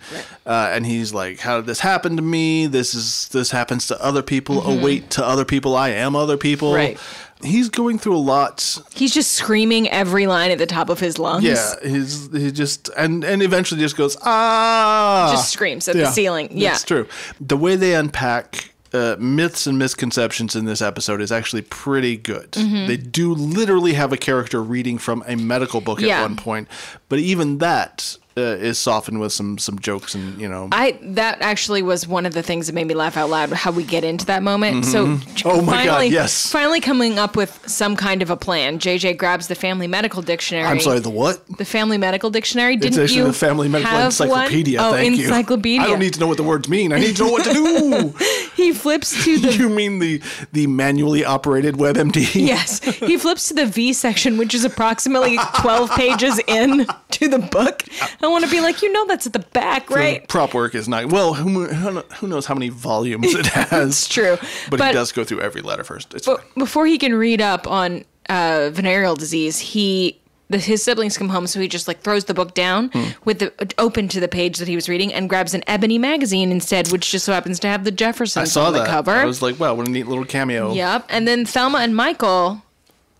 Uh, 0.45 0.69
and 0.73 0.85
he's 0.85 1.13
like, 1.13 1.39
"How 1.39 1.57
did 1.57 1.65
this 1.65 1.79
happen 1.79 2.15
to 2.17 2.21
me? 2.21 2.67
This 2.67 2.93
is 2.93 3.29
this 3.29 3.51
happens 3.51 3.87
to 3.87 4.03
other 4.03 4.21
people. 4.21 4.61
Oh 4.63 4.77
wait, 4.83 5.09
to 5.11 5.25
other 5.25 5.45
people, 5.45 5.75
I 5.75 5.89
am 5.89 6.15
other 6.15 6.37
people." 6.37 6.69
Mm-hmm. 6.69 6.75
Right. 6.77 6.99
He's 7.41 7.69
going 7.69 7.99
through 7.99 8.17
a 8.17 8.19
lot 8.19 8.77
he's 8.93 9.13
just 9.13 9.31
screaming 9.31 9.87
every 9.87 10.27
line 10.27 10.51
at 10.51 10.57
the 10.57 10.65
top 10.65 10.89
of 10.89 10.99
his 10.99 11.17
lungs 11.17 11.45
yeah, 11.45 11.73
he's 11.81 12.29
he 12.33 12.51
just 12.51 12.89
and 12.97 13.23
and 13.23 13.41
eventually 13.41 13.79
just 13.79 13.95
goes 13.95 14.17
ah, 14.25 15.29
Just 15.31 15.49
screams 15.53 15.87
at 15.87 15.95
the 15.95 16.11
ceiling. 16.11 16.49
Yeah. 16.51 16.71
it's 16.73 16.83
true. 16.83 17.07
The 17.39 17.55
way 17.55 17.77
they 17.77 17.95
unpack 17.95 18.71
uh, 18.93 19.15
myths 19.19 19.67
and 19.67 19.77
misconceptions 19.77 20.55
in 20.55 20.65
this 20.65 20.81
episode 20.81 21.21
is 21.21 21.31
actually 21.31 21.61
pretty 21.63 22.17
good. 22.17 22.51
Mm-hmm. 22.51 22.87
They 22.87 22.97
do 22.97 23.33
literally 23.33 23.93
have 23.93 24.11
a 24.13 24.17
character 24.17 24.61
reading 24.63 24.97
from 24.97 25.23
a 25.27 25.35
medical 25.35 25.81
book 25.81 26.01
Yeah. 26.01 26.19
at 26.19 26.21
one 26.23 26.35
point, 26.35 26.67
but 27.07 27.19
even 27.19 27.59
that 27.59 28.17
uh, 28.39 28.55
is 28.57 28.79
softened 28.79 29.19
with 29.19 29.33
some 29.33 29.57
some 29.57 29.77
jokes 29.79 30.15
and 30.15 30.39
you 30.39 30.47
know. 30.47 30.69
I 30.71 30.97
that 31.01 31.41
actually 31.41 31.81
was 31.81 32.07
one 32.07 32.25
of 32.25 32.33
the 32.33 32.41
things 32.43 32.67
that 32.67 32.73
made 32.73 32.87
me 32.87 32.93
laugh 32.95 33.17
out 33.17 33.29
loud. 33.29 33.51
How 33.51 33.71
we 33.71 33.83
get 33.83 34.03
into 34.03 34.25
that 34.27 34.41
moment. 34.43 34.85
So 34.85 35.17
Oh 35.45 35.61
my 35.61 35.83
God, 35.85 35.87
finally, 35.87 36.07
yes. 36.07 36.51
finally 36.51 36.79
coming 36.81 37.19
up 37.19 37.35
with 37.35 37.59
some 37.69 37.95
kind 37.95 38.21
of 38.21 38.29
a 38.29 38.37
plan. 38.37 38.79
JJ 38.79 39.17
grabs 39.17 39.47
the 39.47 39.55
Family 39.55 39.87
Medical 39.87 40.21
Dictionary. 40.21 40.65
I'm 40.65 40.79
sorry, 40.79 40.99
the 40.99 41.09
what? 41.09 41.45
the 41.57 41.65
Family 41.65 41.97
Medical 41.97 42.29
Dictionary. 42.29 42.75
Didn't 42.75 42.99
It's 43.03 43.13
you 43.13 43.25
the 43.25 43.33
Family 43.33 43.67
Medical 43.67 43.91
have 43.91 44.05
Encyclopedia. 44.05 44.79
One? 44.79 44.89
Oh, 44.89 44.93
thank 44.93 45.17
you. 45.17 45.23
encyclopedia. 45.25 45.81
I 45.81 45.87
don't 45.87 45.99
need 45.99 46.13
to 46.13 46.19
know 46.19 46.27
what 46.27 46.37
the 46.37 46.43
words 46.43 46.67
mean. 46.69 46.93
I 46.93 46.99
need 46.99 47.15
to 47.17 47.23
know 47.25 47.31
what 47.31 47.43
to 47.45 47.53
do. 47.53 48.13
He 48.59 48.73
flips 48.73 49.23
to 49.23 49.39
the 49.39 49.53
you 49.59 49.69
mean 49.69 49.99
the 49.99 50.21
the 50.51 50.67
manually 50.67 51.23
operated 51.23 51.75
WebMD? 51.75 52.35
yes. 52.35 52.83
He 52.83 53.17
flips 53.17 53.47
to 53.47 53.53
the 53.53 53.65
V 53.65 53.93
section, 53.93 54.37
which 54.37 54.53
is 54.53 54.65
approximately 54.65 55.37
twelve 55.61 55.89
pages 55.91 56.41
in 56.45 56.85
to 57.11 57.27
the 57.29 57.39
book. 57.39 57.83
Want 58.31 58.45
to 58.45 58.51
be 58.51 58.61
like, 58.61 58.81
you 58.81 58.91
know, 58.91 59.05
that's 59.05 59.25
at 59.27 59.33
the 59.33 59.39
back, 59.39 59.89
right? 59.89 60.27
Prop 60.27 60.53
work 60.53 60.75
is 60.75 60.87
not 60.87 61.05
well. 61.11 61.33
Who, 61.33 61.65
who 61.65 62.27
knows 62.27 62.45
how 62.45 62.53
many 62.53 62.69
volumes 62.69 63.33
it 63.33 63.45
has? 63.47 63.89
It's 63.89 64.07
true. 64.07 64.37
but, 64.69 64.77
But- 64.79 64.87
he 64.87 64.93
does 64.93 65.11
go 65.11 65.23
through 65.23 65.41
every 65.41 65.61
letter 65.61 65.83
first. 65.83 66.13
It's 66.13 66.25
But 66.25 66.43
before 66.55 66.85
he 66.87 66.97
can 66.97 67.13
read 67.13 67.41
up 67.41 67.67
on 67.67 68.05
uh, 68.29 68.69
venereal 68.71 69.15
disease, 69.15 69.59
he 69.59 70.15
his 70.51 70.83
siblings 70.83 71.15
come 71.15 71.29
home, 71.29 71.45
so 71.45 71.59
he 71.59 71.67
just 71.67 71.87
like 71.87 72.01
throws 72.01 72.25
the 72.25 72.33
book 72.33 72.55
down 72.55 72.89
Hmm. 72.89 73.03
with 73.23 73.37
the 73.37 73.53
open 73.77 74.07
to 74.07 74.19
the 74.19 74.27
page 74.27 74.57
that 74.57 74.67
he 74.67 74.73
was 74.75 74.89
reading, 74.89 75.13
and 75.13 75.29
grabs 75.29 75.53
an 75.53 75.63
Ebony 75.67 75.99
magazine 75.99 76.51
instead, 76.51 76.91
which 76.91 77.11
just 77.11 77.23
so 77.25 77.31
happens 77.33 77.59
to 77.59 77.67
have 77.67 77.83
the 77.83 77.91
Jefferson. 77.91 78.41
I 78.41 78.45
Jeffersons 78.45 78.53
saw 78.53 78.65
on 78.67 78.73
the 78.73 78.79
that. 78.79 78.87
cover. 78.87 79.11
I 79.11 79.25
was 79.25 79.43
like, 79.43 79.59
wow, 79.59 79.75
what 79.75 79.87
a 79.87 79.91
neat 79.91 80.07
little 80.07 80.25
cameo. 80.25 80.73
Yep, 80.73 81.05
and 81.09 81.27
then 81.27 81.45
Thelma 81.45 81.77
and 81.79 81.95
Michael 81.95 82.63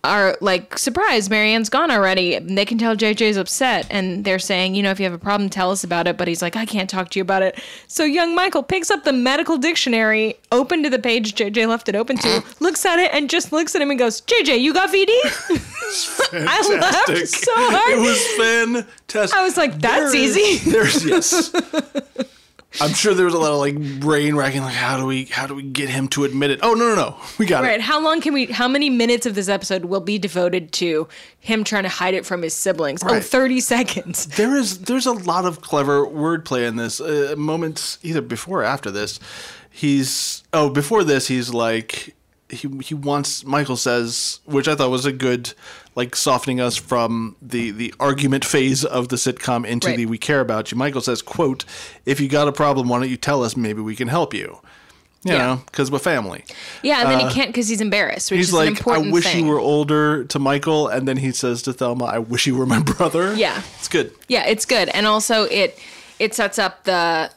are 0.02 0.36
like, 0.40 0.78
surprised 0.78 1.30
Marianne's 1.30 1.68
gone 1.68 1.90
already. 1.90 2.38
They 2.38 2.64
can 2.64 2.78
tell 2.78 2.96
JJ's 2.96 3.36
upset. 3.36 3.86
And 3.90 4.24
they're 4.24 4.38
saying, 4.38 4.74
you 4.74 4.82
know, 4.82 4.90
if 4.90 4.98
you 4.98 5.04
have 5.04 5.12
a 5.12 5.18
problem, 5.18 5.50
tell 5.50 5.70
us 5.70 5.84
about 5.84 6.06
it. 6.06 6.16
But 6.16 6.26
he's 6.28 6.40
like, 6.40 6.56
I 6.56 6.64
can't 6.64 6.88
talk 6.88 7.10
to 7.10 7.18
you 7.18 7.22
about 7.22 7.42
it. 7.42 7.62
So 7.86 8.04
young 8.04 8.34
Michael 8.34 8.62
picks 8.62 8.90
up 8.90 9.04
the 9.04 9.12
medical 9.12 9.58
dictionary, 9.58 10.36
open 10.52 10.82
to 10.82 10.90
the 10.90 10.98
page 10.98 11.34
JJ 11.34 11.68
left 11.68 11.88
it 11.88 11.96
open 11.96 12.16
to, 12.18 12.42
looks 12.60 12.84
at 12.86 12.98
it, 12.98 13.12
and 13.12 13.28
just 13.28 13.52
looks 13.52 13.74
at 13.74 13.82
him 13.82 13.90
and 13.90 13.98
goes, 13.98 14.20
JJ, 14.22 14.60
you 14.60 14.72
got 14.72 14.88
VD? 14.90 15.08
I 16.32 16.78
laughed 16.80 17.28
so 17.28 17.52
hard. 17.56 17.98
It 17.98 18.00
was 18.00 18.84
fantastic. 19.04 19.36
I 19.38 19.42
was 19.42 19.56
like, 19.56 19.78
that's 19.80 20.12
There 20.12 20.20
is- 20.20 20.36
easy. 20.36 20.70
There's 20.70 21.04
yes. 21.04 21.50
I'm 22.80 22.92
sure 22.94 23.14
there 23.14 23.24
was 23.24 23.34
a 23.34 23.38
lot 23.38 23.50
of 23.52 23.58
like 23.58 24.00
brain 24.00 24.36
racking, 24.36 24.62
like 24.62 24.74
how 24.74 24.96
do 24.96 25.04
we 25.06 25.24
how 25.24 25.46
do 25.46 25.54
we 25.56 25.62
get 25.62 25.88
him 25.88 26.06
to 26.08 26.24
admit 26.24 26.50
it? 26.50 26.60
Oh 26.62 26.74
no 26.74 26.88
no 26.90 26.94
no, 26.94 27.16
we 27.38 27.46
got 27.46 27.62
Right. 27.62 27.68
it. 27.70 27.72
Right? 27.72 27.80
How 27.80 28.00
long 28.00 28.20
can 28.20 28.32
we, 28.32 28.46
how 28.46 28.68
many 28.68 28.90
minutes 28.90 29.26
of 29.26 29.34
this 29.34 29.48
episode 29.48 29.86
will 29.86 30.00
be 30.00 30.18
devoted 30.18 30.70
to 30.74 31.08
him 31.40 31.64
trying 31.64 31.82
to 31.82 31.88
hide 31.88 32.14
it 32.14 32.24
from 32.24 32.42
his 32.42 32.54
siblings? 32.54 33.02
Oh, 33.04 33.18
30 33.20 33.60
seconds. 33.60 34.26
There 34.26 34.54
is 34.54 34.82
there's 34.82 35.06
a 35.06 35.12
lot 35.12 35.46
of 35.46 35.60
clever 35.62 36.06
wordplay 36.06 36.68
in 36.68 36.76
this. 36.76 37.00
Uh, 37.00 37.34
moments 37.36 37.98
either 38.02 38.20
before 38.20 38.60
or 38.60 38.64
after 38.64 38.90
this, 38.90 39.18
he's 39.70 40.44
oh 40.52 40.70
before 40.70 41.02
this 41.04 41.28
he's 41.28 41.52
like 41.52 42.14
he 42.50 42.68
he 42.82 42.94
wants 42.94 43.44
Michael 43.44 43.76
says, 43.76 44.40
which 44.44 44.68
I 44.68 44.74
thought 44.74 44.90
was 44.90 45.06
a 45.06 45.12
good 45.12 45.52
like 45.94 46.14
softening 46.16 46.60
us 46.60 46.76
from 46.76 47.36
the 47.42 47.70
the 47.70 47.94
argument 48.00 48.44
phase 48.44 48.84
of 48.84 49.08
the 49.08 49.16
sitcom 49.16 49.66
into 49.66 49.88
Right. 49.88 49.96
the 49.96 50.06
we 50.06 50.18
care 50.18 50.40
about 50.40 50.70
you. 50.72 50.78
Michael 50.78 51.00
says, 51.00 51.22
"quote 51.22 51.64
If 52.06 52.20
you 52.20 52.28
got 52.28 52.48
a 52.48 52.52
problem, 52.52 52.88
why 52.88 52.98
don't 53.00 53.08
you 53.10 53.16
tell 53.16 53.42
us? 53.44 53.56
Maybe 53.56 53.80
we 53.80 53.96
can 53.96 54.08
help 54.08 54.34
you." 54.34 54.58
You 55.22 55.32
Yeah. 55.34 55.38
know, 55.38 55.62
because 55.66 55.90
we're 55.90 55.98
family. 55.98 56.44
Yeah, 56.82 57.02
and 57.02 57.10
then 57.10 57.28
he 57.28 57.34
can't 57.34 57.50
because 57.50 57.68
he's 57.68 57.82
embarrassed, 57.82 58.30
which 58.30 58.38
Uh, 58.38 58.40
He's 58.40 58.48
is 58.48 58.54
an 58.54 58.74
like, 58.74 58.88
I 58.88 58.98
wish 59.10 59.24
thing. 59.24 59.44
you 59.44 59.52
were 59.52 59.58
older 59.60 60.24
to 60.24 60.38
Michael, 60.38 60.88
and 60.88 61.06
then 61.06 61.18
he 61.18 61.30
says 61.30 61.60
to 61.62 61.74
Thelma, 61.74 62.06
I 62.06 62.18
wish 62.18 62.46
you 62.46 62.56
were 62.56 62.64
my 62.64 62.78
brother. 62.92 63.34
Yeah. 63.34 63.60
It's 63.78 63.88
good. 63.88 64.12
Yeah, 64.28 64.46
it's 64.46 64.64
good, 64.64 64.88
and 64.88 65.06
also 65.06 65.44
it 65.44 65.78
it 66.18 66.34
sets 66.34 66.58
up 66.58 66.84
the 66.84 67.30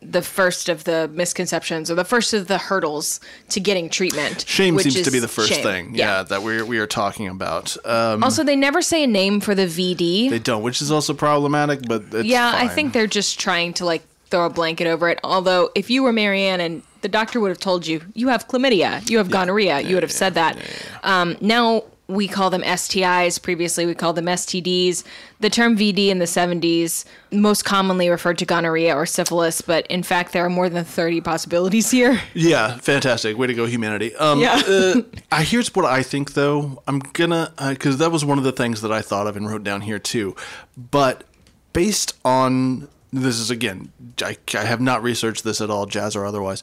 the 0.00 0.22
first 0.22 0.68
of 0.68 0.84
the 0.84 1.08
misconceptions 1.12 1.90
or 1.90 1.94
the 1.94 2.04
first 2.04 2.32
of 2.32 2.48
the 2.48 2.58
hurdles 2.58 3.20
to 3.50 3.60
getting 3.60 3.90
treatment. 3.90 4.44
Shame 4.48 4.74
which 4.74 4.84
seems 4.84 5.02
to 5.02 5.10
be 5.10 5.18
the 5.18 5.28
first 5.28 5.52
shame. 5.52 5.62
thing, 5.62 5.94
yeah, 5.94 6.22
that 6.22 6.42
we're 6.42 6.64
we 6.64 6.78
are 6.78 6.86
talking 6.86 7.28
about. 7.28 7.76
Um, 7.84 8.22
Also, 8.22 8.42
they 8.42 8.56
never 8.56 8.80
say 8.82 9.04
a 9.04 9.06
name 9.06 9.40
for 9.40 9.54
the 9.54 9.66
VD. 9.66 10.30
they 10.30 10.38
don't, 10.38 10.62
which 10.62 10.80
is 10.80 10.90
also 10.90 11.12
problematic, 11.14 11.86
but 11.86 12.02
it's 12.12 12.24
yeah, 12.26 12.52
I 12.54 12.68
think 12.68 12.92
they're 12.92 13.06
just 13.06 13.38
trying 13.38 13.74
to 13.74 13.84
like 13.84 14.02
throw 14.30 14.46
a 14.46 14.50
blanket 14.50 14.86
over 14.86 15.08
it. 15.08 15.20
Although, 15.22 15.70
if 15.74 15.90
you 15.90 16.02
were 16.02 16.12
Marianne 16.12 16.60
and 16.60 16.82
the 17.02 17.08
doctor 17.08 17.38
would 17.38 17.50
have 17.50 17.60
told 17.60 17.86
you 17.86 18.00
you 18.14 18.28
have 18.28 18.48
chlamydia, 18.48 19.08
you 19.08 19.18
have 19.18 19.30
gonorrhea, 19.30 19.80
you 19.80 19.94
would 19.94 20.02
have 20.02 20.12
said 20.12 20.34
that. 20.34 20.58
Um, 21.02 21.36
now 21.40 21.84
we 22.08 22.28
call 22.28 22.50
them 22.50 22.62
STIs. 22.62 23.42
Previously, 23.42 23.84
we 23.84 23.94
called 23.94 24.16
them 24.16 24.26
STDs. 24.26 25.02
The 25.40 25.50
term 25.50 25.76
VD 25.76 26.08
in 26.08 26.18
the 26.20 26.24
70s 26.24 27.04
most 27.32 27.64
commonly 27.64 28.08
referred 28.08 28.38
to 28.38 28.44
gonorrhea 28.46 28.94
or 28.94 29.06
syphilis, 29.06 29.60
but 29.60 29.86
in 29.88 30.02
fact, 30.04 30.32
there 30.32 30.44
are 30.44 30.50
more 30.50 30.68
than 30.68 30.84
30 30.84 31.20
possibilities 31.22 31.90
here. 31.90 32.20
Yeah, 32.34 32.76
fantastic. 32.76 33.36
Way 33.36 33.48
to 33.48 33.54
go, 33.54 33.66
humanity. 33.66 34.14
Um, 34.16 34.38
Yeah. 34.40 34.62
uh, 34.68 35.02
I, 35.32 35.42
here's 35.42 35.74
what 35.74 35.84
I 35.84 36.02
think, 36.04 36.34
though. 36.34 36.82
I'm 36.86 37.00
gonna 37.00 37.52
because 37.70 37.98
that 37.98 38.12
was 38.12 38.24
one 38.24 38.38
of 38.38 38.44
the 38.44 38.52
things 38.52 38.82
that 38.82 38.92
I 38.92 39.02
thought 39.02 39.26
of 39.26 39.36
and 39.36 39.48
wrote 39.48 39.64
down 39.64 39.80
here 39.80 39.98
too. 39.98 40.36
But 40.76 41.24
based 41.72 42.14
on 42.24 42.88
this 43.12 43.38
is 43.38 43.50
again, 43.50 43.90
I, 44.22 44.36
I 44.54 44.64
have 44.64 44.80
not 44.80 45.02
researched 45.02 45.42
this 45.42 45.60
at 45.60 45.70
all, 45.70 45.86
jazz 45.86 46.14
or 46.14 46.24
otherwise. 46.24 46.62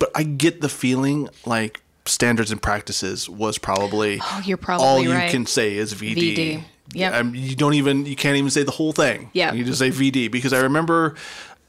But 0.00 0.10
I 0.14 0.22
get 0.24 0.62
the 0.62 0.68
feeling 0.68 1.28
like 1.46 1.80
standards 2.10 2.50
and 2.50 2.60
practices 2.60 3.28
was 3.28 3.58
probably 3.58 4.18
Oh, 4.22 4.42
you're 4.44 4.56
probably 4.56 4.86
all 4.86 5.02
you 5.02 5.12
right. 5.12 5.30
can 5.30 5.46
say 5.46 5.76
is 5.76 5.94
VD. 5.94 6.62
VD. 6.94 7.12
Um, 7.12 7.34
you 7.34 7.54
don't 7.54 7.74
even 7.74 8.04
you 8.04 8.16
can't 8.16 8.36
even 8.36 8.50
say 8.50 8.64
the 8.64 8.72
whole 8.72 8.92
thing. 8.92 9.30
Yeah. 9.32 9.52
You 9.52 9.64
just 9.64 9.78
say 9.78 9.90
VD 9.90 10.30
because 10.30 10.52
I 10.52 10.60
remember 10.60 11.14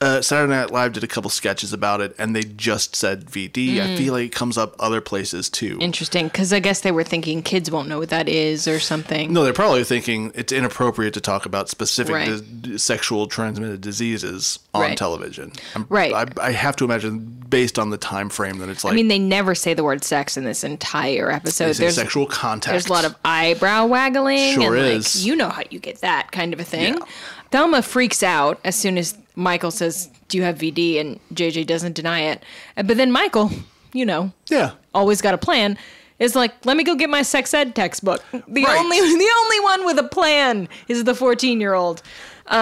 uh, 0.01 0.21
Saturday 0.21 0.51
Night 0.51 0.71
Live 0.71 0.93
did 0.93 1.03
a 1.03 1.07
couple 1.07 1.29
sketches 1.29 1.71
about 1.73 2.01
it 2.01 2.15
and 2.17 2.35
they 2.35 2.41
just 2.43 2.95
said 2.95 3.25
VD. 3.25 3.75
Mm. 3.75 3.81
I 3.81 3.95
feel 3.95 4.13
like 4.13 4.25
it 4.25 4.35
comes 4.35 4.57
up 4.57 4.75
other 4.79 4.99
places 5.01 5.49
too. 5.49 5.77
Interesting, 5.79 6.27
because 6.27 6.51
I 6.51 6.59
guess 6.59 6.81
they 6.81 6.91
were 6.91 7.03
thinking 7.03 7.41
kids 7.43 7.69
won't 7.71 7.87
know 7.87 7.99
what 7.99 8.09
that 8.09 8.27
is 8.27 8.67
or 8.67 8.79
something. 8.79 9.31
no, 9.31 9.43
they're 9.43 9.53
probably 9.53 9.83
thinking 9.83 10.31
it's 10.35 10.51
inappropriate 10.51 11.13
to 11.13 11.21
talk 11.21 11.45
about 11.45 11.69
specific 11.69 12.13
Right. 12.15 12.79
sexual 12.79 13.27
transmitted 13.27 13.81
diseases 13.81 14.59
on 14.73 14.81
Right. 14.81 14.97
television. 14.97 15.51
I'm- 15.75 15.85
Right. 15.89 16.13
I, 16.13 16.25
I 16.41 16.51
have 16.51 16.75
to 16.77 16.85
imagine, 16.85 17.19
based 17.49 17.77
on 17.77 17.89
the 17.91 17.97
time 17.97 18.29
frame, 18.29 18.57
that 18.59 18.69
it's 18.69 18.83
like 18.83 18.93
I 18.93 18.95
mean, 18.95 19.07
they 19.07 19.19
never 19.19 19.53
say 19.55 19.73
the 19.73 19.83
word 19.83 20.03
sex 20.03 20.35
in 20.35 20.43
this 20.45 20.63
entire 20.63 21.31
episode. 21.31 21.75
There's 21.75 21.95
sexual 21.95 22.25
contact. 22.25 22.71
There's 22.71 22.87
a 22.87 22.93
lot 22.93 23.05
of 23.05 23.15
eyebrow 23.23 23.85
waggling. 23.85 24.55
Sure 24.55 24.75
and 24.75 24.85
like, 24.85 24.95
is. 24.95 25.25
You 25.25 25.35
know 25.35 25.49
how 25.49 25.61
you 25.69 25.79
get 25.79 26.01
that 26.01 26.31
kind 26.31 26.53
of 26.53 26.59
a 26.59 26.63
thing. 26.63 26.95
Yeah. 26.95 27.05
Thelma 27.51 27.81
freaks 27.81 28.23
out 28.23 28.59
as 28.63 28.75
soon 28.77 28.97
as 28.97 29.15
Michael 29.35 29.71
says, 29.71 30.09
Do 30.27 30.37
you 30.37 30.43
have 30.43 30.57
VD? 30.57 30.99
And 30.99 31.19
JJ 31.33 31.67
doesn't 31.67 31.93
deny 31.93 32.21
it. 32.21 32.43
But 32.75 32.97
then 32.97 33.11
Michael, 33.11 33.51
you 33.93 34.05
know, 34.05 34.31
yeah. 34.49 34.71
always 34.93 35.21
got 35.21 35.33
a 35.33 35.37
plan, 35.37 35.77
is 36.19 36.35
like, 36.35 36.53
Let 36.65 36.77
me 36.77 36.83
go 36.83 36.95
get 36.95 37.09
my 37.09 37.21
sex 37.21 37.53
ed 37.53 37.75
textbook. 37.75 38.23
The 38.31 38.63
Right. 38.63 38.79
only 38.79 38.97
the 39.01 39.31
only 39.39 39.59
one 39.61 39.85
with 39.85 39.97
a 39.99 40.07
plan 40.07 40.67
is 40.87 41.03
the 41.03 41.15
14 41.15 41.59
year 41.61 41.73
old. 41.73 42.01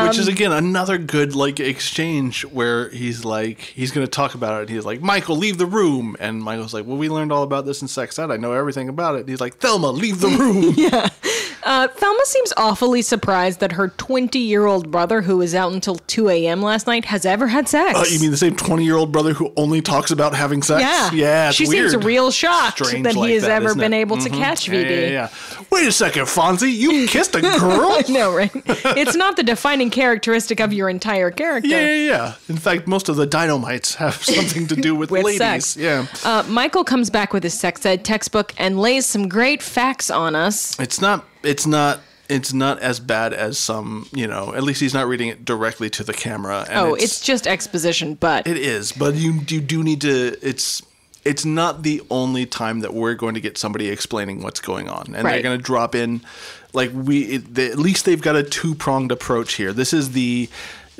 Which 0.03 0.19
is 0.19 0.27
um, 0.27 0.33
again 0.33 0.51
another 0.51 0.99
good 0.99 1.33
like 1.35 1.59
exchange 1.59 2.45
where 2.45 2.89
he's 2.89 3.25
like 3.25 3.59
he's 3.59 3.91
gonna 3.91 4.05
talk 4.05 4.35
about 4.35 4.59
it 4.59 4.61
and 4.63 4.69
he's 4.69 4.85
like, 4.85 5.01
Michael, 5.01 5.35
leave 5.35 5.57
the 5.57 5.65
room 5.65 6.15
and 6.19 6.43
Michael's 6.43 6.75
like, 6.75 6.85
Well, 6.85 6.97
we 6.97 7.09
learned 7.09 7.31
all 7.31 7.41
about 7.41 7.65
this 7.65 7.81
in 7.81 7.87
sex 7.87 8.19
ed. 8.19 8.29
I 8.29 8.37
know 8.37 8.51
everything 8.53 8.87
about 8.87 9.15
it. 9.15 9.21
And 9.21 9.29
he's 9.29 9.41
like, 9.41 9.55
Thelma, 9.57 9.89
leave 9.89 10.19
the 10.19 10.27
room. 10.39 10.75
Uh, 11.63 11.87
Thelma 11.87 12.21
seems 12.25 12.53
awfully 12.57 13.01
surprised 13.01 13.59
that 13.59 13.73
her 13.73 13.89
20 13.89 14.39
year 14.39 14.65
old 14.65 14.91
brother, 14.91 15.21
who 15.21 15.37
was 15.37 15.53
out 15.53 15.71
until 15.73 15.95
2 15.95 16.29
a.m. 16.29 16.61
last 16.61 16.87
night, 16.87 17.05
has 17.05 17.25
ever 17.25 17.47
had 17.47 17.67
sex. 17.67 17.97
Uh, 17.99 18.05
you 18.09 18.19
mean 18.19 18.31
the 18.31 18.37
same 18.37 18.55
twenty 18.55 18.83
year 18.85 18.95
old 18.95 19.11
brother 19.11 19.33
who 19.33 19.51
only 19.57 19.81
talks 19.81 20.11
about 20.11 20.33
having 20.33 20.61
sex? 20.63 20.81
Yeah. 20.81 21.11
Yeah. 21.11 21.47
It's 21.49 21.57
she 21.57 21.67
weird. 21.67 21.91
seems 21.91 22.03
real 22.05 22.31
shocked 22.31 22.85
Strange 22.85 23.03
that 23.03 23.15
like 23.15 23.27
he 23.29 23.33
has 23.35 23.43
that, 23.43 23.51
ever 23.63 23.75
been 23.75 23.93
it? 23.93 23.97
able 23.97 24.17
to 24.17 24.29
catch 24.29 24.67
Yeah, 24.67 24.73
VD. 24.75 24.89
yeah, 24.89 25.07
yeah. 25.09 25.29
Wait 25.71 25.87
a 25.87 25.91
second, 25.91 26.23
Fonzie, 26.25 26.71
you 26.73 27.07
kissed 27.09 27.35
a 27.35 27.41
girl? 27.41 28.01
No, 28.09 28.33
right? 28.35 28.51
It's 28.65 29.15
not 29.15 29.35
the 29.35 29.43
defining 29.43 29.89
characteristic 29.89 30.59
of 30.59 30.71
your 30.73 30.89
entire 30.89 31.31
character. 31.31 31.67
Yeah, 31.69 31.85
yeah, 31.93 32.07
yeah. 32.09 32.33
In 32.47 32.57
fact, 32.57 32.87
most 32.87 33.09
of 33.09 33.15
the 33.17 33.25
dynamites 33.27 33.95
have 33.95 34.15
something 34.23 34.67
to 34.67 34.75
do 34.75 34.95
with, 34.95 35.11
With 35.11 35.23
ladies. 35.25 35.39
sex. 35.39 35.77
Yeah. 35.77 36.05
Uh, 36.23 36.43
Michael 36.47 36.83
comes 36.83 37.09
back 37.09 37.33
with 37.33 37.43
his 37.43 37.59
sex 37.59 37.85
ed 37.85 38.03
textbook 38.05 38.53
and 38.57 38.79
lays 38.79 39.05
some 39.05 39.27
great 39.29 39.61
facts 39.61 40.09
on 40.09 40.35
us. 40.35 40.79
It's 40.79 41.01
not. 41.01 41.25
It's 41.43 41.65
not. 41.65 42.01
It's 42.29 42.53
not 42.53 42.79
as 42.79 42.99
bad 42.99 43.33
as 43.33 43.57
some. 43.57 44.07
You 44.13 44.27
know. 44.27 44.53
At 44.53 44.63
least 44.63 44.81
he's 44.81 44.93
not 44.93 45.07
reading 45.07 45.29
it 45.29 45.45
directly 45.45 45.89
to 45.91 46.03
the 46.03 46.13
camera. 46.13 46.65
And 46.69 46.77
Oh, 46.77 46.93
it's, 46.93 47.21
just 47.21 47.47
exposition, 47.47 48.15
but 48.15 48.45
It 48.47 48.57
is, 48.57 48.91
but 48.91 49.15
you 49.15 49.39
you 49.47 49.61
do 49.61 49.83
need 49.83 50.01
to. 50.01 50.37
It's 50.41 50.81
it's 51.25 51.43
not 51.45 51.83
the 51.83 52.01
only 52.09 52.45
time 52.45 52.79
that 52.81 52.93
we're 52.93 53.13
going 53.15 53.33
to 53.33 53.41
get 53.41 53.57
somebody 53.57 53.89
explaining 53.89 54.41
what's 54.41 54.59
going 54.61 54.87
on, 54.89 55.13
and 55.15 55.27
they're 55.27 55.41
going 55.41 55.57
to 55.57 55.63
drop 55.63 55.95
in. 55.95 56.21
Like 56.71 56.91
we, 56.93 57.23
it, 57.23 57.55
they, 57.55 57.71
at 57.71 57.79
least 57.79 58.05
they've 58.05 58.21
got 58.21 58.35
a 58.35 58.43
two 58.43 58.75
pronged 58.75 59.11
approach 59.11 59.53
here. 59.55 59.73
This 59.73 59.93
is 59.93 60.11
the. 60.11 60.49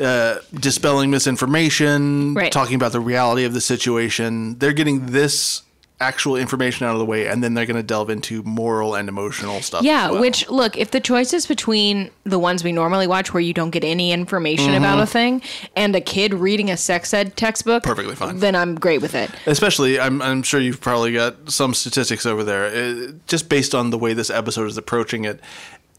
Uh, 0.02 0.38
dispelling 0.54 1.12
misinformation, 1.12 2.34
Right. 2.34 2.54
talking 2.54 2.76
about 2.76 2.94
the 2.94 3.02
reality 3.02 3.44
of 3.44 3.54
the 3.54 3.60
situation. 3.60 4.58
They're 4.58 4.72
getting 4.72 5.08
this 5.08 5.64
actual 6.02 6.36
information 6.38 6.86
out 6.88 6.94
of 6.94 7.00
the 7.00 7.06
way, 7.06 7.28
and 7.28 7.44
then 7.44 7.54
they're 7.54 7.66
going 7.66 7.76
to 7.76 7.84
delve 7.84 8.10
into 8.10 8.42
moral 8.44 8.96
and 8.96 9.10
emotional 9.10 9.62
stuff. 9.62 9.84
yeah, 9.84 10.10
well. 10.10 10.22
which 10.22 10.48
look, 10.50 10.78
if 10.78 10.92
the 10.92 11.00
choice 11.00 11.34
is 11.34 11.46
between 11.46 12.10
the 12.24 12.40
ones 12.40 12.64
we 12.64 12.72
normally 12.72 13.06
watch 13.08 13.34
where 13.34 13.42
you 13.42 13.54
don't 13.54 13.72
get 13.72 13.84
any 13.84 14.12
information 14.12 14.74
about 14.76 15.00
a 15.00 15.06
thing 15.06 15.42
and 15.76 15.96
a 15.96 16.02
kid 16.02 16.34
reading 16.34 16.70
a 16.72 16.78
sex 16.78 17.14
ed 17.14 17.36
textbook, 17.36 17.84
Mm-hmm. 17.84 17.90
Perfectly 17.90 18.16
fine. 18.16 18.40
then 18.40 18.56
I'm 18.56 18.76
great 18.76 19.02
with 19.02 19.14
it. 19.16 19.30
Especially, 19.46 20.00
I'm, 20.00 20.22
I'm 20.22 20.42
sure 20.44 20.60
you've 20.62 20.82
probably 20.82 21.12
got 21.14 21.52
some 21.52 21.74
statistics 21.74 22.26
over 22.26 22.44
there. 22.44 22.66
Uh 22.66 23.12
just 23.28 23.50
based 23.50 23.76
on 23.76 23.90
the 23.90 23.98
way 23.98 24.14
this 24.14 24.30
episode 24.30 24.68
is 24.68 24.78
approaching 24.78 25.26
it, 25.26 25.40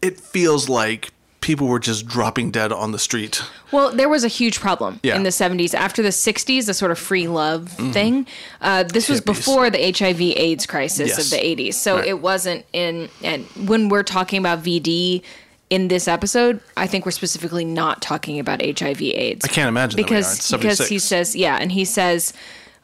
it 0.01 0.19
feels 0.19 0.67
like 0.67 1.11
people 1.41 1.67
were 1.67 1.79
just 1.79 2.05
dropping 2.05 2.51
dead 2.51 2.71
on 2.71 2.91
the 2.91 2.99
street. 2.99 3.41
Well, 3.71 3.91
there 3.91 4.07
was 4.07 4.23
a 4.23 4.27
huge 4.27 4.59
problem 4.59 4.99
Yeah. 5.03 5.13
Mm-hmm. 5.13 5.17
in 5.17 5.23
the 5.23 5.29
70s. 5.65 5.73
After 5.73 6.01
the 6.03 6.09
60s, 6.09 6.65
the 6.67 6.73
sort 6.73 6.91
of 6.91 6.99
free 6.99 7.27
love 7.27 7.69
thing, 7.69 8.27
uh, 8.61 8.83
this 8.83 9.09
was 9.09 9.21
before 9.21 9.69
the 9.69 9.79
HIV 9.91 10.21
AIDS 10.21 10.65
crisis 10.67 11.09
Yes. 11.09 11.19
of 11.25 11.29
the 11.31 11.43
80s. 11.43 11.73
So 11.75 11.95
Right. 11.97 12.07
it 12.07 12.21
wasn't 12.21 12.65
in, 12.73 13.09
and 13.23 13.45
when 13.65 13.89
we're 13.89 14.03
talking 14.03 14.39
about 14.39 14.63
VD 14.63 15.23
in 15.71 15.87
this 15.87 16.07
episode, 16.07 16.59
I 16.77 16.85
think 16.85 17.05
we're 17.05 17.11
specifically 17.11 17.65
not 17.65 18.01
talking 18.01 18.39
about 18.39 18.61
HIV 18.61 19.01
AIDS. 19.01 19.43
I 19.43 19.47
can't 19.47 19.67
imagine 19.69 19.97
that 19.97 20.09
we 20.09 20.15
are. 20.15 20.19
because 20.19 20.51
because 20.51 20.87
he 20.89 20.99
says 20.99 21.35
yeah, 21.35 21.57
and 21.59 21.71
he 21.71 21.85
says. 21.85 22.33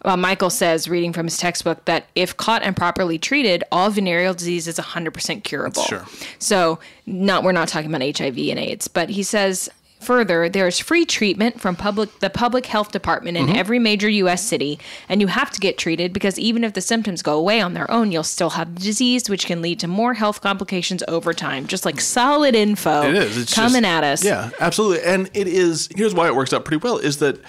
Uh, 0.04 0.16
Michael 0.16 0.50
says, 0.50 0.88
reading 0.88 1.12
from 1.12 1.26
his 1.26 1.38
textbook, 1.38 1.84
that 1.86 2.08
if 2.16 2.38
caught 2.38 2.62
and 2.64 2.76
properly 2.76 3.18
treated, 3.18 3.64
all 3.72 3.90
venereal 3.90 4.34
disease 4.34 4.68
is 4.68 4.78
100% 4.78 5.44
curable. 5.44 5.84
Sure. 5.84 6.06
So, 6.40 6.80
not 7.06 7.44
we're 7.44 7.52
not 7.52 7.68
talking 7.68 7.94
about 7.94 8.18
HIV 8.18 8.38
and 8.38 8.60
AIDS, 8.60 8.88
but 8.88 9.10
he 9.10 9.24
says 9.24 9.70
Further, 10.00 10.48
there 10.48 10.68
is 10.68 10.78
free 10.78 11.06
treatment 11.06 11.60
from 11.60 11.76
public 11.76 12.20
the 12.20 12.30
public 12.30 12.68
health 12.68 12.92
department 12.92 13.36
in 13.36 13.50
every 13.56 13.80
major 13.80 14.08
U.S. 14.08 14.44
city, 14.44 14.78
and 15.10 15.22
you 15.22 15.28
have 15.28 15.50
to 15.50 15.60
get 15.60 15.80
treated 15.80 16.14
because 16.14 16.38
even 16.38 16.64
if 16.64 16.74
the 16.74 16.82
symptoms 16.82 17.24
go 17.24 17.36
away 17.36 17.62
on 17.62 17.74
their 17.74 17.90
own, 17.90 18.12
you'll 18.12 18.24
still 18.24 18.52
have 18.52 18.76
the 18.76 18.82
disease, 18.82 19.28
which 19.28 19.48
can 19.48 19.60
lead 19.64 19.80
to 19.80 19.88
more 19.88 20.14
health 20.14 20.42
complications 20.42 21.02
over 21.08 21.34
time. 21.34 21.66
Just 21.66 21.84
like 21.84 22.00
solid 22.00 22.54
info 22.54 23.10
It 23.10 23.16
is. 23.16 23.38
It's 23.38 23.54
coming 23.56 23.82
just- 23.82 23.86
at 23.92 24.04
us. 24.04 24.24
Yeah, 24.24 24.52
absolutely. 24.60 25.04
And 25.04 25.32
it 25.34 25.48
is. 25.48 25.90
Here's 25.96 26.14
why 26.14 26.28
it 26.28 26.36
works 26.36 26.54
out 26.54 26.64
pretty 26.64 26.82
well: 26.84 27.00
is 27.00 27.18
that 27.18 27.42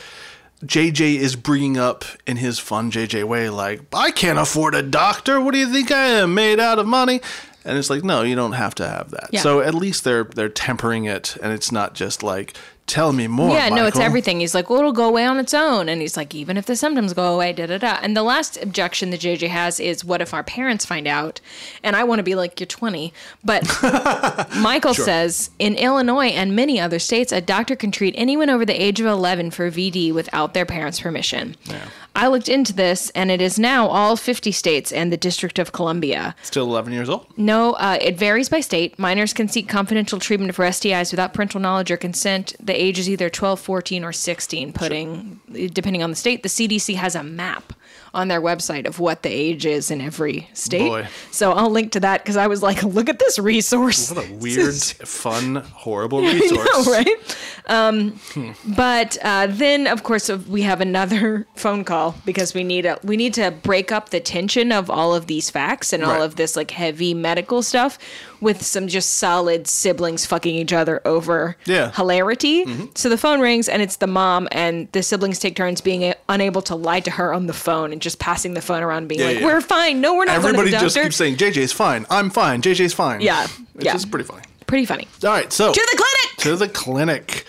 JJ 0.64 1.16
is 1.16 1.36
bringing 1.36 1.76
up 1.76 2.04
in 2.26 2.36
his 2.36 2.58
fun 2.58 2.90
JJ 2.90 3.24
way, 3.24 3.48
like, 3.48 3.82
"I 3.92 4.10
can't 4.10 4.38
afford 4.38 4.74
a 4.74 4.82
doctor. 4.82 5.40
What 5.40 5.52
do 5.54 5.58
you 5.58 5.72
think 5.72 5.90
I 5.90 6.06
am, 6.06 6.34
made 6.34 6.58
out 6.58 6.78
of 6.78 6.86
money?" 6.86 7.20
And 7.64 7.76
it's 7.76 7.90
like, 7.90 8.02
no, 8.02 8.22
you 8.22 8.34
don't 8.34 8.52
have 8.52 8.74
to 8.76 8.88
have 8.88 9.10
that. 9.10 9.28
Yeah. 9.30 9.40
So 9.40 9.60
at 9.60 9.74
least 9.74 10.04
they're 10.04 10.24
they're 10.24 10.48
tempering 10.48 11.04
it, 11.04 11.36
and 11.42 11.52
it's 11.52 11.70
not 11.70 11.94
just 11.94 12.22
like, 12.22 12.56
"Tell 12.88 13.12
me 13.12 13.28
more." 13.28 13.50
Yeah, 13.50 13.68
no, 13.68 13.86
it's 13.86 13.98
everything. 14.00 14.40
He's 14.40 14.54
like, 14.54 14.68
well, 14.68 14.80
it'll 14.80 14.92
go 14.92 15.06
away 15.06 15.24
on 15.24 15.38
its 15.38 15.54
own. 15.54 15.88
And 15.88 16.00
he's 16.00 16.16
like, 16.16 16.34
even 16.34 16.56
if 16.56 16.66
the 16.66 16.74
symptoms 16.74 17.12
go 17.12 17.32
away, 17.34 17.52
da 17.52 17.66
da 17.66 17.78
da. 17.78 17.98
And 18.02 18.16
the 18.16 18.22
last 18.24 18.60
objection 18.60 19.10
that 19.10 19.20
JJ 19.20 19.48
has 19.48 19.78
is, 19.78 20.04
what 20.04 20.20
if 20.20 20.34
our 20.34 20.42
parents 20.42 20.84
find 20.84 21.06
out? 21.06 21.40
And 21.84 21.94
I 21.94 22.02
want 22.02 22.18
to 22.18 22.22
be 22.24 22.34
like, 22.34 22.58
you're 22.58 22.66
20. 22.66 23.12
But 23.44 23.62
Michael 24.56 24.94
says, 24.94 25.50
in 25.58 25.74
Illinois 25.76 26.28
and 26.28 26.56
many 26.56 26.80
other 26.80 26.98
states, 26.98 27.30
a 27.30 27.40
doctor 27.40 27.76
can 27.76 27.90
treat 27.92 28.14
anyone 28.18 28.50
over 28.50 28.64
the 28.64 28.80
age 28.82 28.98
of 29.00 29.06
11 29.06 29.50
for 29.52 29.70
VD 29.70 30.12
without 30.12 30.54
their 30.54 30.66
parents' 30.66 31.00
permission. 31.00 31.54
I 32.18 32.26
looked 32.26 32.48
into 32.48 32.72
this, 32.72 33.10
and 33.10 33.30
it 33.30 33.40
is 33.40 33.60
now 33.60 33.86
all 33.86 34.16
50 34.16 34.50
states 34.50 34.90
and 34.90 35.12
the 35.12 35.16
District 35.16 35.56
of 35.60 35.70
Columbia. 35.70 36.34
Still 36.42 36.64
11 36.64 36.92
years 36.92 37.08
old. 37.08 37.26
No, 37.38 37.74
uh, 37.74 37.96
it 38.00 38.18
varies 38.18 38.48
by 38.48 38.58
state. 38.58 38.98
Minors 38.98 39.32
can 39.32 39.46
seek 39.46 39.68
confidential 39.68 40.18
treatment 40.18 40.52
for 40.52 40.64
STIs 40.64 41.12
without 41.12 41.32
parental 41.32 41.60
knowledge 41.60 41.92
or 41.92 41.96
consent. 41.96 42.56
The 42.58 42.74
age 42.74 42.98
is 42.98 43.08
either 43.08 43.30
12, 43.30 43.60
14, 43.60 44.02
or 44.02 44.12
16, 44.12 44.72
putting, 44.72 45.38
depending 45.72 46.02
on 46.02 46.10
the 46.10 46.16
state. 46.16 46.42
The 46.42 46.48
CDC 46.48 46.96
has 46.96 47.14
a 47.14 47.22
map 47.22 47.72
on 48.18 48.28
their 48.28 48.40
website 48.40 48.86
of 48.86 48.98
what 48.98 49.22
the 49.22 49.28
age 49.30 49.64
is 49.64 49.90
in 49.90 50.00
every 50.00 50.48
state. 50.52 50.88
Boy. 50.88 51.06
So 51.30 51.52
I'll 51.52 51.70
link 51.70 51.92
to 51.92 52.00
that 52.00 52.22
because 52.22 52.36
I 52.36 52.46
was 52.48 52.62
like, 52.62 52.82
look 52.82 53.08
at 53.08 53.18
this 53.18 53.38
resource. 53.38 54.10
What 54.12 54.28
a 54.28 54.32
weird, 54.34 54.74
fun, 55.22 55.56
horrible 55.56 56.20
resource. 56.34 56.86
know, 56.86 56.92
right? 56.92 57.36
Um, 57.68 58.18
But 58.66 59.16
uh, 59.22 59.46
then, 59.48 59.86
of 59.86 60.02
course, 60.02 60.28
we 60.30 60.62
have 60.62 60.80
another 60.80 61.46
phone 61.54 61.84
call 61.84 62.14
because 62.24 62.54
we 62.54 62.64
need 62.64 62.86
a 62.86 62.98
we 63.04 63.16
need 63.16 63.34
to 63.34 63.50
break 63.50 63.92
up 63.92 64.08
the 64.10 64.20
tension 64.20 64.72
of 64.72 64.90
all 64.90 65.14
of 65.14 65.26
these 65.26 65.50
facts 65.50 65.92
and 65.92 66.02
all 66.04 66.22
of 66.22 66.36
this 66.36 66.56
like 66.56 66.70
heavy 66.72 67.14
medical 67.14 67.62
stuff 67.62 67.98
with 68.40 68.64
some 68.64 68.86
just 68.88 69.14
solid 69.14 69.66
siblings 69.66 70.24
fucking 70.24 70.54
each 70.54 70.72
other 70.72 71.00
over 71.04 71.56
Yeah. 71.66 71.90
hilarity. 71.92 72.64
So 72.94 73.08
the 73.08 73.18
phone 73.18 73.40
rings 73.40 73.68
and 73.68 73.82
it's 73.82 73.96
the 73.96 74.06
mom, 74.06 74.48
and 74.52 74.88
the 74.92 75.02
siblings 75.02 75.38
take 75.38 75.56
turns 75.56 75.80
being 75.80 76.02
a- 76.04 76.14
unable 76.28 76.62
to 76.62 76.74
lie 76.74 77.00
to 77.00 77.10
her 77.12 77.34
on 77.34 77.46
the 77.46 77.52
phone 77.52 77.92
and 77.92 78.00
just 78.00 78.07
passing 78.16 78.54
the 78.54 78.60
phone 78.62 78.82
around, 78.82 79.08
being 79.08 79.20
Yeah, 79.20 79.26
like, 79.26 79.38
yeah. 79.40 79.44
"We're 79.46 79.60
fine. 79.60 80.00
No, 80.00 80.14
we're 80.14 80.24
not 80.26 80.36
Everybody 80.36 80.70
going 80.70 80.80
to 80.80 80.86
the 80.88 80.90
just 80.90 80.96
keeps 81.02 81.16
saying, 81.16 81.36
JJ's 81.36 81.72
fine. 81.72 82.06
I'm 82.10 82.30
fine. 82.30 82.62
JJ's 82.62 82.92
fine. 82.94 83.20
Yeah, 83.20 83.44
It's 83.74 83.84
yeah. 83.84 83.92
just 83.92 84.10
pretty 84.10 84.24
funny. 84.26 84.42
Pretty 84.66 84.84
funny. 84.86 85.08
All 85.24 85.30
right, 85.30 85.52
so 85.52 85.72
To 85.72 85.88
the 85.92 85.96
clinic. 85.96 86.38
to 86.38 86.56
the 86.56 86.68
clinic. 86.68 87.44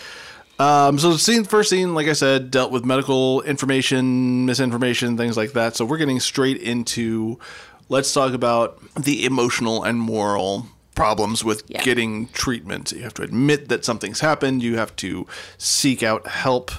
Um, 0.58 1.00
so 1.00 1.14
the 1.14 1.20
scene, 1.20 1.46
first 1.46 1.70
scene, 1.70 1.94
like 1.96 2.08
I 2.08 2.14
said, 2.14 2.52
dealt 2.52 2.72
with 2.72 2.84
medical 2.84 3.42
information, 3.44 4.46
misinformation, 4.46 5.16
things 5.16 5.38
like 5.38 5.54
that. 5.54 5.76
So 5.78 5.86
we're 5.86 5.98
getting 5.98 6.20
straight 6.20 6.58
into 6.58 7.40
let's 7.88 8.14
talk 8.14 8.34
about 8.34 8.78
the 8.96 9.26
emotional 9.26 9.84
and 9.84 10.00
moral 10.00 10.68
problems 10.96 11.44
with 11.46 11.64
Yeah. 11.68 11.82
getting 11.84 12.28
treatment. 12.34 12.92
You 12.92 13.04
have 13.04 13.14
to 13.16 13.22
admit 13.22 13.70
that 13.70 13.86
something's 13.86 14.20
happened. 14.20 14.62
You 14.62 14.76
have 14.76 14.94
to 14.98 15.26
seek 15.58 16.04
out 16.04 16.28
help. 16.28 16.72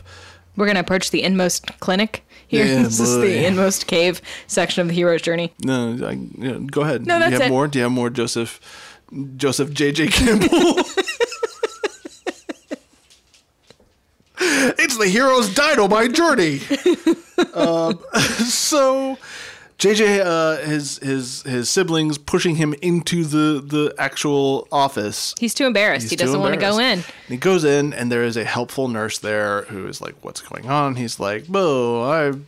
We're 0.56 0.66
going 0.66 0.74
to 0.74 0.80
approach 0.82 1.10
the 1.10 1.22
inmost 1.22 1.80
clinic 1.80 2.22
here. 2.50 2.66
Yeah, 2.66 2.82
this 2.82 2.98
is 2.98 3.16
the 3.16 3.46
inmost 3.46 3.86
cave 3.86 4.20
section 4.48 4.82
of 4.82 4.88
the 4.88 4.94
hero's 4.94 5.22
journey. 5.22 5.52
No, 5.62 5.92
I, 6.04 6.16
go 6.16 6.80
ahead. 6.82 7.06
No, 7.06 7.20
that's 7.20 7.30
Do 7.30 7.34
you 7.34 7.40
have 7.42 7.48
it. 7.48 7.54
more? 7.54 7.68
Do 7.68 7.78
you 7.78 7.82
have 7.84 7.92
more, 7.92 8.10
Joseph? 8.10 8.60
Joseph 9.36 9.72
J.J. 9.72 10.08
Campbell. 10.08 10.48
it's 14.40 14.98
the 14.98 15.06
hero's 15.08 15.54
dynamite 15.54 16.12
journey. 16.12 16.60
um, 17.54 18.00
so, 18.48 19.16
JJ, 19.80 20.20
uh, 20.22 20.58
his 20.58 20.98
his 20.98 21.42
his 21.44 21.70
siblings 21.70 22.18
pushing 22.18 22.56
him 22.56 22.74
into 22.82 23.24
the 23.24 23.62
the 23.62 23.94
actual 23.96 24.68
office. 24.70 25.34
He's 25.40 25.54
too 25.54 25.64
embarrassed. 25.64 26.02
He's 26.02 26.10
he 26.10 26.16
doesn't 26.16 26.38
want 26.38 26.52
to 26.52 26.60
go 26.60 26.78
in. 26.78 26.98
And 26.98 27.04
he 27.28 27.38
goes 27.38 27.64
in, 27.64 27.94
and 27.94 28.12
there 28.12 28.22
is 28.22 28.36
a 28.36 28.44
helpful 28.44 28.88
nurse 28.88 29.18
there 29.18 29.62
who 29.62 29.86
is 29.86 30.02
like, 30.02 30.16
"What's 30.20 30.42
going 30.42 30.68
on?" 30.68 30.96
He's 30.96 31.18
like, 31.18 31.48
"Bo, 31.48 32.02
I." 32.04 32.38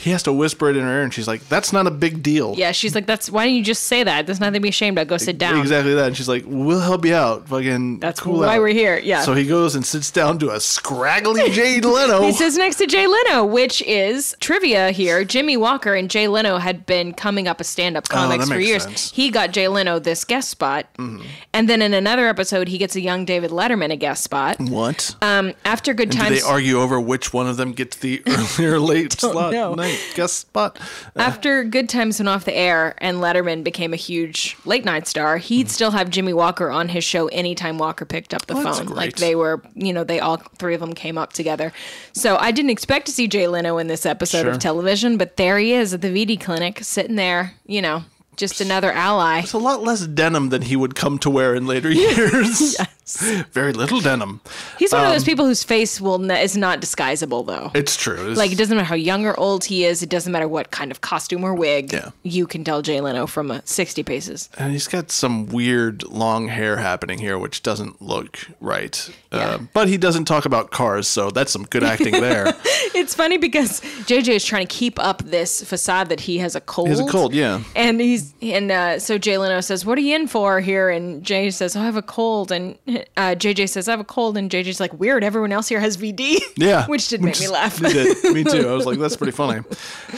He 0.00 0.10
has 0.12 0.22
to 0.22 0.32
whisper 0.32 0.70
it 0.70 0.76
in 0.78 0.82
her 0.82 0.88
ear, 0.98 1.02
and 1.02 1.12
she's 1.12 1.28
like, 1.28 1.46
"That's 1.50 1.72
not 1.74 1.86
a 1.86 1.90
big 1.90 2.22
deal." 2.22 2.54
Yeah, 2.56 2.72
she's 2.72 2.94
like, 2.94 3.06
"That's 3.06 3.28
why 3.30 3.44
don't 3.44 3.54
you 3.54 3.62
just 3.62 3.84
say 3.84 4.02
that? 4.02 4.24
There's 4.24 4.40
nothing 4.40 4.54
to 4.54 4.60
be 4.60 4.70
ashamed 4.70 4.98
of. 4.98 5.06
Go 5.08 5.18
sit 5.18 5.36
down." 5.36 5.60
Exactly 5.60 5.94
that. 5.94 6.06
And 6.08 6.16
she's 6.16 6.28
like, 6.28 6.44
"We'll 6.46 6.80
help 6.80 7.04
you 7.04 7.14
out." 7.14 7.46
Fucking. 7.48 7.98
That's 8.00 8.18
cool 8.18 8.40
why 8.40 8.56
out. 8.56 8.60
we're 8.62 8.68
here, 8.68 8.98
yeah. 8.98 9.20
So 9.22 9.34
he 9.34 9.46
goes 9.46 9.74
and 9.74 9.84
sits 9.84 10.10
down 10.10 10.38
to 10.38 10.50
a 10.52 10.58
scraggly 10.60 11.50
Jay 11.50 11.80
Leno. 11.80 12.22
He 12.30 12.32
sits 12.32 12.56
next 12.56 12.76
to 12.76 12.86
Jay 12.86 13.06
Leno, 13.06 13.44
which 13.44 13.82
is 13.82 14.34
trivia 14.40 14.90
here. 14.90 15.22
Jimmie 15.24 15.56
Walker 15.58 15.94
and 15.94 16.08
Jay 16.10 16.28
Leno 16.28 16.56
had 16.56 16.86
been 16.86 17.12
coming 17.12 17.46
up 17.46 17.60
as 17.60 17.68
stand-up 17.68 18.08
comics 18.08 18.44
Oh, 18.46 18.54
for 18.54 18.58
years. 18.58 18.84
sense. 18.84 19.08
Mm-hmm. 19.08 19.16
He 19.16 19.30
got 19.30 19.52
Jay 19.52 19.68
Leno 19.68 19.98
this 19.98 20.24
guest 20.24 20.48
spot, 20.48 20.86
and 20.98 21.68
then 21.68 21.82
in 21.82 21.92
another 21.92 22.26
episode, 22.26 22.68
he 22.68 22.78
gets 22.78 22.96
a 22.96 23.00
young 23.00 23.24
David 23.26 23.50
Letterman 23.50 23.92
a 23.92 23.96
guest 23.96 24.24
spot. 24.24 24.58
what? 24.60 25.14
Um, 25.20 25.52
after 25.64 25.92
Good 25.92 26.08
Do 26.10 26.18
Times, 26.18 26.40
they 26.42 26.46
argue 26.48 26.80
over 26.80 26.98
which 26.98 27.34
one 27.34 27.46
of 27.46 27.56
them 27.58 27.72
gets 27.72 27.96
the 27.98 28.22
earlier 28.58 28.78
late 28.80 29.12
slot 29.20 29.52
know. 29.52 29.74
Night 29.90 30.12
guest 30.14 30.36
spot? 30.38 30.78
Uh, 31.16 31.20
After 31.20 31.64
Good 31.64 31.88
Times 31.88 32.18
went 32.18 32.28
off 32.28 32.44
the 32.44 32.54
air 32.54 32.94
and 32.98 33.18
Letterman 33.18 33.64
became 33.64 33.92
a 33.92 33.96
huge 33.96 34.56
late 34.64 34.84
night 34.84 35.06
star, 35.06 35.38
he'd 35.38 35.66
mm-hmm. 35.66 35.70
still 35.70 35.90
have 35.90 36.10
Jimmie 36.10 36.32
Walker 36.32 36.70
on 36.70 36.88
his 36.88 37.04
show 37.04 37.28
anytime 37.28 37.78
Walker 37.78 38.04
picked 38.04 38.34
up 38.34 38.46
the 38.46 38.54
Oh, 38.56 38.62
phone. 38.62 38.86
Like 38.86 39.16
they 39.16 39.34
were, 39.34 39.62
you 39.74 39.92
know, 39.92 40.04
they 40.04 40.20
all 40.20 40.36
three 40.58 40.74
of 40.74 40.80
them 40.80 40.94
came 40.94 41.18
up 41.18 41.32
together. 41.32 41.72
So 42.12 42.36
I 42.36 42.50
didn't 42.50 42.70
expect 42.70 43.06
to 43.06 43.12
see 43.12 43.28
Jay 43.28 43.46
Leno 43.46 43.78
in 43.78 43.86
this 43.86 44.06
episode 44.06 44.42
Sure. 44.42 44.50
of 44.50 44.58
television, 44.58 45.16
but 45.16 45.36
there 45.36 45.58
he 45.58 45.72
is 45.72 45.94
at 45.94 46.00
the 46.02 46.08
VD 46.08 46.40
clinic, 46.40 46.78
sitting 46.82 47.16
there, 47.16 47.54
you 47.66 47.82
know, 47.82 48.04
just 48.36 48.60
another 48.60 48.90
ally. 48.92 49.40
It's 49.40 49.52
a 49.52 49.58
lot 49.58 49.82
less 49.82 50.06
denim 50.06 50.48
than 50.48 50.62
he 50.62 50.76
would 50.76 50.94
come 50.94 51.18
to 51.18 51.30
wear 51.30 51.54
in 51.54 51.66
later 51.66 51.90
years. 51.92 52.76
Very 53.52 53.72
little 53.72 54.00
denim. 54.00 54.40
He's 54.78 54.92
one 54.92 55.02
of 55.02 55.06
Um, 55.08 55.12
those 55.12 55.24
people 55.24 55.46
whose 55.46 55.64
face 55.64 56.00
will 56.00 56.22
n- 56.22 56.30
is 56.42 56.56
not 56.56 56.80
disguisable 56.80 57.46
though. 57.46 57.70
It's 57.74 57.96
true. 57.96 58.14
It's- 58.20 58.36
like 58.36 58.52
it 58.52 58.58
doesn't 58.58 58.76
matter 58.76 58.86
how 58.86 58.94
young 58.94 59.26
or 59.26 59.38
old 59.38 59.64
he 59.64 59.84
is. 59.84 60.02
It 60.02 60.08
doesn't 60.08 60.32
matter 60.32 60.48
what 60.48 60.70
kind 60.70 60.90
of 60.90 61.00
costume 61.00 61.44
or 61.44 61.54
wig. 61.54 61.92
Yeah. 61.92 62.10
You 62.22 62.46
can 62.46 62.64
tell 62.64 62.82
Jay 62.82 63.00
Leno 63.00 63.26
from 63.26 63.50
a 63.50 63.62
sixty 63.66 64.02
paces. 64.02 64.48
and 64.58 64.72
he's 64.72 64.88
got 64.88 65.10
some 65.10 65.46
weird 65.46 66.02
long 66.04 66.48
hair 66.48 66.76
happening 66.76 67.18
here, 67.18 67.38
which 67.38 67.62
doesn't 67.62 68.00
look 68.02 68.38
right. 68.60 69.10
Yeah. 69.32 69.38
Uh, 69.38 69.58
but 69.72 69.88
he 69.88 69.96
doesn't 69.96 70.24
talk 70.26 70.44
about 70.44 70.70
cars, 70.70 71.06
so 71.08 71.30
that's 71.30 71.52
some 71.52 71.64
good 71.64 71.84
acting 71.84 72.12
there. 72.20 72.54
It's 72.92 73.14
funny 73.14 73.38
because 73.38 73.80
JJ 73.80 74.28
is 74.34 74.44
trying 74.44 74.66
to 74.66 74.74
keep 74.74 74.98
up 74.98 75.22
this 75.22 75.62
facade 75.62 76.08
that 76.08 76.20
he 76.20 76.38
has 76.38 76.56
a 76.56 76.60
cold. 76.60 76.88
He 76.88 76.90
has 76.90 77.00
a 77.00 77.06
cold, 77.06 77.32
yeah. 77.32 77.62
And 77.76 78.00
he's 78.00 78.34
and 78.42 78.70
uh, 78.70 78.98
so 78.98 79.16
Jay 79.16 79.38
Leno 79.38 79.60
says, 79.60 79.86
"What 79.86 79.96
are 79.96 80.00
you 80.00 80.16
in 80.16 80.26
for 80.26 80.60
here?" 80.60 80.90
And 80.90 81.22
Jay 81.22 81.50
says, 81.50 81.76
"I 81.76 81.84
have 81.84 81.96
a 81.96 82.02
cold." 82.02 82.50
And 82.50 82.76
uh, 83.16 83.34
JJ 83.36 83.68
says, 83.68 83.88
"I 83.88 83.92
have 83.92 84.00
a 84.00 84.04
cold." 84.04 84.36
And 84.36 84.50
JJ's 84.50 84.80
like, 84.80 84.92
"Weird. 84.98 85.22
Everyone 85.24 85.52
else 85.52 85.68
here 85.68 85.80
has 85.80 85.96
VD." 85.96 86.38
Yeah, 86.56 86.86
which 86.88 87.08
did 87.08 87.22
make 87.22 87.38
me 87.40 87.48
laugh. 87.48 87.78
did. 87.80 88.16
Me 88.34 88.44
too. 88.44 88.68
I 88.68 88.72
was 88.72 88.86
like, 88.86 88.98
that's 88.98 89.16
pretty 89.16 89.32
funny. 89.32 89.62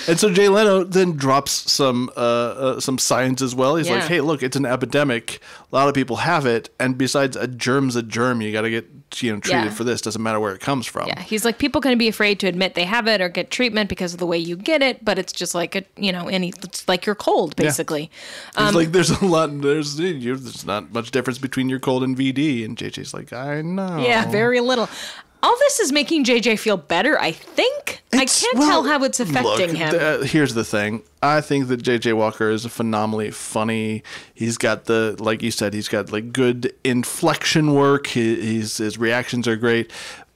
And 0.08 0.18
so 0.18 0.32
Jay 0.32 0.48
Leno 0.48 0.84
then 0.84 1.12
drops 1.16 1.52
some 1.70 2.10
uh, 2.16 2.20
uh, 2.20 2.80
some 2.80 2.98
science 2.98 3.42
as 3.42 3.54
well. 3.54 3.76
He's 3.76 3.88
Yeah. 3.88 3.96
like, 3.96 4.04
hey, 4.04 4.20
look, 4.20 4.42
it's 4.42 4.56
an 4.56 4.66
epidemic. 4.66 5.40
A 5.72 5.74
lot 5.74 5.88
of 5.88 5.94
people 5.94 6.16
have 6.16 6.46
it, 6.46 6.68
and 6.78 6.96
besides, 6.98 7.36
a 7.36 7.46
germ's 7.46 7.96
a 7.96 8.02
germ. 8.02 8.40
You 8.42 8.52
got 8.52 8.62
to 8.62 8.70
get 8.70 9.01
you 9.20 9.32
know 9.32 9.40
treated 9.40 9.64
Yeah. 9.64 9.70
for 9.70 9.82
this. 9.84 10.00
Doesn't 10.00 10.22
matter 10.22 10.38
where 10.38 10.54
it 10.54 10.60
comes 10.60 10.86
from. 10.86 11.08
Yeah, 11.08 11.20
he's 11.20 11.44
like 11.44 11.58
people 11.58 11.80
can 11.80 11.98
be 11.98 12.06
afraid 12.08 12.38
to 12.40 12.46
admit 12.46 12.74
they 12.74 12.84
have 12.84 13.08
it 13.08 13.20
or 13.20 13.28
get 13.28 13.50
treatment 13.50 13.88
because 13.88 14.12
of 14.12 14.20
the 14.20 14.26
way 14.26 14.38
you 14.38 14.54
get 14.56 14.80
it, 14.82 15.04
but 15.04 15.18
it's 15.18 15.32
just 15.32 15.54
like 15.54 15.74
a 15.74 15.84
you 15.96 16.12
know 16.12 16.28
any 16.28 16.52
it's 16.62 16.86
like 16.88 17.04
you're 17.06 17.14
cold 17.14 17.56
basically. 17.56 18.10
He's 18.56 18.68
Um, 18.68 18.74
like, 18.74 18.92
there's 18.92 19.10
a 19.10 19.24
lot. 19.24 19.60
There's 19.60 19.96
there's 19.96 20.64
not 20.64 20.92
much 20.92 21.10
difference 21.10 21.38
between 21.38 21.68
your 21.68 21.80
cold 21.80 22.04
and 22.04 22.16
VD. 22.16 22.64
And 22.64 22.76
JJ's 22.76 23.12
like, 23.12 23.32
I 23.32 23.62
know. 23.62 23.98
Yeah, 23.98 24.30
very 24.30 24.60
little. 24.60 24.88
All 25.42 25.56
this 25.58 25.80
is 25.80 25.90
making 25.90 26.24
JJ 26.24 26.58
feel 26.58 26.76
better. 26.76 27.18
I 27.18 27.32
think 27.32 28.02
I 28.12 28.26
can't 28.26 28.58
well, 28.58 28.68
tell 28.68 28.84
how 28.84 29.02
it's 29.02 29.18
affecting 29.18 29.70
look, 29.70 29.76
him. 29.76 29.90
th- 29.90 30.30
here's 30.30 30.54
the 30.54 30.64
thing. 30.64 31.02
I 31.20 31.40
think 31.40 31.68
that 31.68 31.82
JJ 31.82 32.14
Walker 32.16 32.48
is 32.50 32.64
phenomenally 32.66 33.30
funny. 33.32 34.04
He's 34.34 34.56
got 34.56 34.84
the, 34.84 35.16
like 35.18 35.42
you 35.42 35.50
said, 35.50 35.74
he's 35.74 35.88
got 35.88 36.12
like 36.12 36.32
good 36.32 36.72
inflection 36.84 37.74
work. 37.74 38.08
He, 38.08 38.36
his 38.36 38.98
reactions 38.98 39.48
are 39.48 39.56
great, 39.56 39.90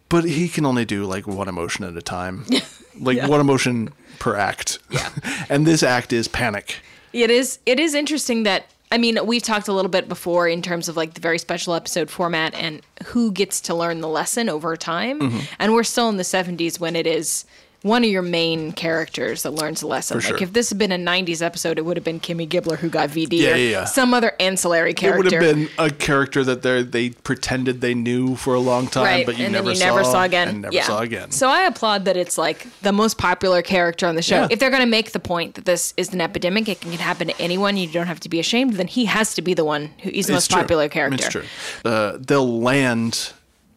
but 0.09 0.25
he 0.25 0.49
can 0.49 0.67
only 0.67 0.85
do 0.85 1.05
like 1.05 1.27
one 1.27 1.49
emotion 1.49 1.85
at 1.85 1.97
a 1.97 2.03
time, 2.03 2.45
like 3.01 3.23
one 3.29 3.41
emotion 3.41 3.93
per 4.19 4.37
act. 4.37 4.79
Yeah, 4.91 5.11
and 5.49 5.67
this 5.67 5.83
act 5.83 6.13
is 6.13 6.27
panic. 6.27 6.79
It 7.13 7.31
is 7.31 7.59
it 7.65 7.79
is 7.79 7.95
interesting 7.95 8.43
that 8.43 8.67
I 8.93 8.99
mean, 8.99 9.19
we've 9.27 9.43
talked 9.43 9.69
a 9.69 9.73
little 9.73 9.91
bit 9.91 10.09
before 10.09 10.49
in 10.49 10.63
terms 10.63 10.89
of 10.89 10.97
like 10.97 11.15
the 11.15 11.21
very 11.21 11.39
special 11.39 11.75
episode 11.75 12.09
format 12.09 12.55
and 12.55 12.83
who 13.07 13.33
gets 13.33 13.61
to 13.63 13.75
learn 13.75 14.01
the 14.01 14.09
lesson 14.09 14.49
over 14.49 14.77
time. 14.77 15.21
Mm-hmm. 15.21 15.39
And 15.59 15.75
we're 15.75 15.85
still 15.85 16.09
in 16.09 16.17
the 16.17 16.23
70s 16.23 16.79
when 16.79 16.95
it 16.95 17.07
is 17.07 17.45
one 17.87 18.05
of 18.05 18.11
your 18.11 18.23
main 18.23 18.73
characters 18.73 19.43
that 19.45 19.53
learns 19.53 19.83
a 19.83 19.87
lesson. 19.87 20.21
For 20.21 20.29
like 20.29 20.39
sure. 20.39 20.47
if 20.47 20.53
this 20.53 20.69
had 20.71 20.79
been 20.79 20.93
a 20.93 20.99
90s 20.99 21.43
episode, 21.43 21.79
it 21.79 21.85
would 21.85 21.97
have 21.97 22.05
been 22.05 22.21
Kimmy 22.21 22.49
Gibbler 22.49 22.77
who 22.77 22.89
got 22.89 23.11
VD 23.11 23.39
Yeah, 23.41 23.53
or 23.53 23.57
yeah, 23.57 23.71
yeah. 23.71 23.85
some 23.85 24.13
other 24.13 24.33
ancillary 24.41 24.95
character. 24.95 25.21
It 25.21 25.25
would 25.25 25.33
have 25.33 25.57
been 25.57 25.69
a 25.79 25.91
character 25.91 26.45
that 26.45 26.63
they 26.63 26.83
they 26.83 27.11
pretended 27.11 27.81
they 27.81 27.95
knew 27.95 28.37
for 28.37 28.55
a 28.55 28.61
long 28.61 28.87
time, 28.89 29.05
right, 29.05 29.27
but 29.27 29.39
you 29.39 29.45
and 29.45 29.53
never 29.53 29.67
then 29.67 29.75
you 29.75 29.81
saw 29.81 29.87
never 29.87 30.05
saw 30.05 30.23
again. 30.25 30.49
and 30.49 30.63
never 30.63 30.75
yeah. 30.75 30.83
saw 30.85 31.01
again. 31.01 31.31
So 31.31 31.49
I 31.49 31.63
applaud 31.63 32.05
that 32.07 32.17
it's 32.17 32.37
like 32.37 32.67
the 32.83 32.93
most 32.93 33.19
popular 33.19 33.63
character 33.63 34.07
on 34.07 34.15
the 34.17 34.23
show. 34.23 34.47
If 34.51 34.59
they're 34.59 34.71
going 34.71 34.83
to 34.83 34.89
make 34.89 35.13
the 35.13 35.21
point 35.21 35.55
that 35.55 35.65
this 35.65 35.95
is 35.97 36.13
an 36.13 36.21
epidemic, 36.21 36.69
it 36.69 36.81
can 36.81 36.93
happen 36.93 37.29
to 37.29 37.41
anyone. 37.41 37.77
You 37.77 37.89
don't 37.89 38.07
have 38.07 38.21
to 38.21 38.29
be 38.29 38.41
ashamed. 38.41 38.75
Then 38.75 38.87
he 38.89 39.05
has 39.07 39.35
to 39.35 39.43
be 39.43 39.55
the 39.55 39.65
one 39.65 39.91
who 40.03 40.11
he's 40.11 40.27
the 40.27 40.33
most 40.33 40.51
true. 40.51 40.61
popular 40.61 40.89
character. 40.89 41.25
It's 41.25 41.29
true. 41.33 41.45
Uh, 41.85 42.19
they'll 42.21 42.61
land 42.61 43.33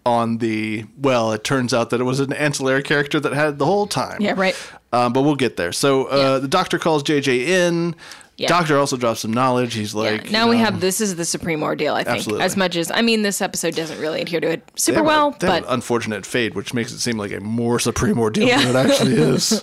on 0.05 0.37
the 0.39 0.85
well. 0.97 1.31
It 1.33 1.43
turns 1.43 1.73
out 1.73 1.89
that 1.91 1.99
it 2.01 2.05
was 2.05 2.19
an 2.19 2.33
ancillary 2.33 2.83
character 2.83 3.19
that 3.19 3.33
had 3.33 3.59
the 3.59 3.65
whole 3.65 3.87
time. 3.87 4.21
Yeah, 4.21 4.33
right. 4.37 4.55
Um, 4.91 5.13
but 5.13 5.21
we'll 5.21 5.35
get 5.35 5.55
there. 5.57 5.71
So 5.71 6.05
uh, 6.05 6.15
Yeah. 6.15 6.37
the 6.39 6.47
doctor 6.47 6.79
calls 6.79 7.03
JJ 7.03 7.47
in. 7.47 7.95
Yeah. 8.37 8.47
Doctor 8.47 8.77
also 8.79 8.95
drops 8.95 9.19
some 9.19 9.33
knowledge. 9.33 9.73
He's 9.73 9.93
like, 9.93 10.23
Yeah. 10.25 10.31
Now 10.31 10.49
we 10.49 10.55
know, 10.57 10.63
have 10.63 10.79
this 10.79 11.01
is 11.01 11.17
the 11.17 11.25
supreme 11.25 11.61
ordeal. 11.61 11.93
I 11.93 12.05
think 12.05 12.19
Absolutely. 12.19 12.45
as 12.45 12.55
much 12.55 12.77
as 12.77 12.89
I 12.89 13.01
mean 13.01 13.21
this 13.21 13.41
episode 13.41 13.75
doesn't 13.75 13.99
really 13.99 14.21
adhere 14.21 14.39
to 14.39 14.49
it 14.49 14.63
super 14.77 15.01
a- 15.01 15.03
well, 15.03 15.31
have 15.31 15.39
but 15.41 15.65
unfortunate 15.67 16.25
fade 16.25 16.55
which 16.55 16.73
makes 16.73 16.93
it 16.93 16.99
seem 16.99 17.17
like 17.17 17.33
a 17.33 17.41
more 17.41 17.79
supreme 17.79 18.17
ordeal 18.17 18.47
Yeah. 18.47 18.59
than 18.71 18.85
it 18.85 18.89
actually 18.91 19.13
is. 19.35 19.61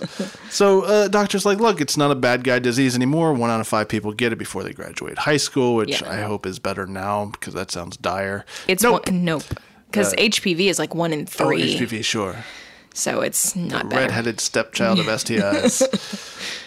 so, 0.51 0.83
uh, 0.83 1.07
doctor's 1.07 1.43
like, 1.43 1.57
look, 1.59 1.81
it's 1.81 1.97
not 1.97 2.11
a 2.11 2.15
bad 2.15 2.43
guy 2.43 2.59
disease 2.59 2.95
anymore. 2.95 3.33
One 3.33 3.49
out 3.49 3.59
of 3.59 3.67
five 3.67 3.89
people 3.89 4.13
get 4.13 4.31
it 4.31 4.35
before 4.37 4.63
they 4.63 4.73
graduate 4.73 5.17
high 5.17 5.37
school, 5.37 5.73
which. 5.73 6.03
I 6.03 6.21
hope 6.21 6.45
is 6.45 6.59
better 6.59 6.85
now 6.85 7.25
because 7.25 7.55
that 7.55 7.71
sounds 7.71 7.97
dire. 7.97 8.45
it's 8.67 8.83
nope. 8.83 9.07
one, 9.09 9.25
nope 9.25 9.43
because 9.87 10.13
HPV 10.15 10.69
is 10.69 10.79
like 10.79 10.93
one 10.95 11.13
in 11.13 11.21
Oh, 11.21 11.25
three, 11.25 11.75
HPV, 11.75 12.03
sure. 12.05 12.35
so 12.93 13.21
it's 13.21 13.55
not 13.55 13.89
better. 13.89 14.01
redheaded 14.01 14.39
stepchild 14.39 14.99
of 14.99 15.05
STIs. 15.07 15.81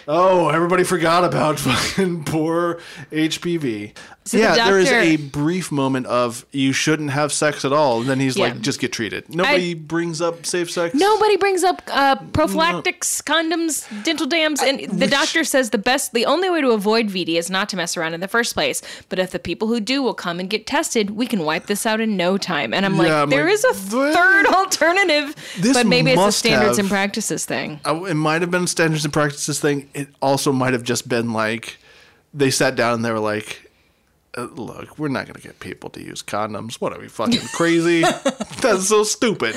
oh, 0.07 0.49
everybody 0.49 0.83
forgot 0.83 1.23
about 1.23 1.59
fucking 1.59 2.23
poor 2.25 2.79
HPV. 3.11 3.93
the 4.29 4.37
yeah, 4.37 4.55
there 4.65 4.79
is 4.79 4.85
doctor- 4.89 5.01
a 5.01 5.15
brief 5.17 5.71
moment 5.71 6.05
of 6.07 6.45
you 6.51 6.71
shouldn't 6.73 7.09
have 7.11 7.31
sex 7.33 7.65
at 7.65 7.73
all. 7.73 8.01
And 8.01 8.09
then 8.09 8.19
he's 8.19 8.37
Yeah. 8.37 8.45
like, 8.45 8.61
just 8.61 8.79
get 8.79 8.91
treated. 8.93 9.33
Nobody 9.33 9.73
brings 9.73 10.21
up 10.21 10.45
safe 10.45 10.69
sex. 10.71 10.93
Nobody 10.95 11.37
brings 11.37 11.63
up 11.63 11.81
uh, 11.87 12.15
prophylactics, 12.33 13.21
condoms, 13.21 13.85
dental 14.03 14.27
dams, 14.27 14.61
and 14.61 14.79
the 14.89 15.07
doctor 15.07 15.43
says 15.43 15.71
the 15.71 15.77
best, 15.77 16.13
the 16.13 16.25
only 16.25 16.49
way 16.49 16.61
to 16.61 16.69
avoid 16.71 17.07
VD 17.07 17.35
is 17.37 17.49
not 17.49 17.67
to 17.69 17.75
mess 17.77 17.97
around 17.97 18.13
in 18.13 18.19
the 18.21 18.27
first 18.27 18.53
place. 18.53 18.81
But 19.09 19.19
if 19.19 19.31
the 19.31 19.39
people 19.39 19.67
who 19.67 19.79
do 19.79 20.01
will 20.03 20.13
come 20.13 20.39
and 20.39 20.49
get 20.49 20.67
tested, 20.67 21.11
we 21.11 21.25
can 21.27 21.43
wipe 21.43 21.65
this 21.65 21.85
out 21.85 21.99
in 21.99 22.15
no 22.17 22.37
time. 22.37 22.73
And 22.73 22.85
I'm 22.85 22.97
like, 22.97 23.07
Yeah, 23.07 23.23
I'm 23.23 23.29
there 23.29 23.45
like, 23.45 23.53
is 23.53 23.63
a 23.63 23.73
third 23.73 24.45
alternative, 24.53 25.35
this 25.59 25.73
but 25.75 25.85
maybe 25.87 26.11
it's 26.11 26.21
a 26.21 26.31
standards 26.31 26.77
have- 26.77 26.85
and 26.85 26.89
practices 26.89 27.45
thing. 27.45 27.79
It 27.85 28.15
might 28.15 28.41
have 28.41 28.51
been 28.51 28.63
a 28.63 28.67
standards 28.67 29.03
and 29.03 29.13
practices 29.13 29.59
thing. 29.59 29.89
It 29.93 30.09
also 30.21 30.51
might 30.51 30.73
have 30.73 30.83
just 30.83 31.07
been 31.09 31.33
like 31.33 31.77
they 32.33 32.49
sat 32.51 32.75
down 32.75 32.93
and 32.95 33.05
they 33.05 33.11
were 33.11 33.19
like, 33.19 33.69
uh, 34.37 34.43
"Look, 34.53 34.97
we're 34.97 35.09
not 35.09 35.25
going 35.25 35.35
to 35.35 35.41
get 35.41 35.59
people 35.59 35.89
to 35.91 36.01
use 36.01 36.23
condoms. 36.23 36.75
What 36.75 36.93
are 36.93 36.99
we 36.99 37.07
fucking 37.09 37.41
crazy? 37.53 38.01
That's 38.61 38.87
so 38.87 39.03
stupid." 39.03 39.55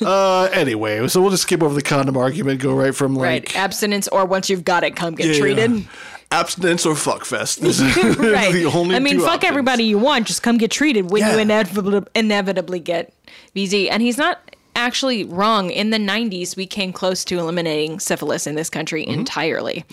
Uh, 0.00 0.44
anyway, 0.52 1.06
so 1.08 1.20
we'll 1.20 1.30
just 1.30 1.44
skip 1.44 1.62
over 1.62 1.74
the 1.74 1.82
condom 1.82 2.16
argument. 2.16 2.60
Go 2.60 2.74
right 2.74 2.94
from 2.94 3.14
like 3.14 3.24
Right, 3.24 3.56
abstinence, 3.56 4.08
or 4.08 4.24
once 4.24 4.50
you've 4.50 4.64
got 4.64 4.84
it, 4.84 4.96
come 4.96 5.14
get 5.14 5.28
Yeah, 5.34 5.38
treated. 5.40 5.86
abstinence 6.32 6.84
or 6.84 6.94
fuckfest. 6.94 7.58
This 7.58 7.80
is 7.80 7.96
right. 8.18 8.52
the 8.52 8.64
only 8.66 8.96
I 8.96 8.98
mean, 8.98 9.18
fuck 9.20 9.28
options. 9.36 9.48
everybody 9.50 9.84
you 9.84 9.98
want. 9.98 10.26
Just 10.26 10.42
come 10.42 10.58
get 10.58 10.70
treated 10.70 11.10
when 11.10 11.22
you 11.30 11.38
inevitably, 11.38 12.02
inevitably 12.14 12.80
get 12.80 13.12
VZ. 13.54 13.88
And 13.90 14.02
he's 14.02 14.18
not 14.18 14.40
actually 14.84 15.24
wrong. 15.24 15.70
In 15.70 15.90
the 15.90 15.98
90s, 15.98 16.56
we 16.56 16.66
came 16.66 16.92
close 16.92 17.24
to 17.24 17.38
eliminating 17.38 17.98
syphilis 18.00 18.46
in 18.46 18.54
this 18.54 18.70
country 18.70 19.02
Mm-hmm. 19.04 19.20
entirely. 19.20 19.84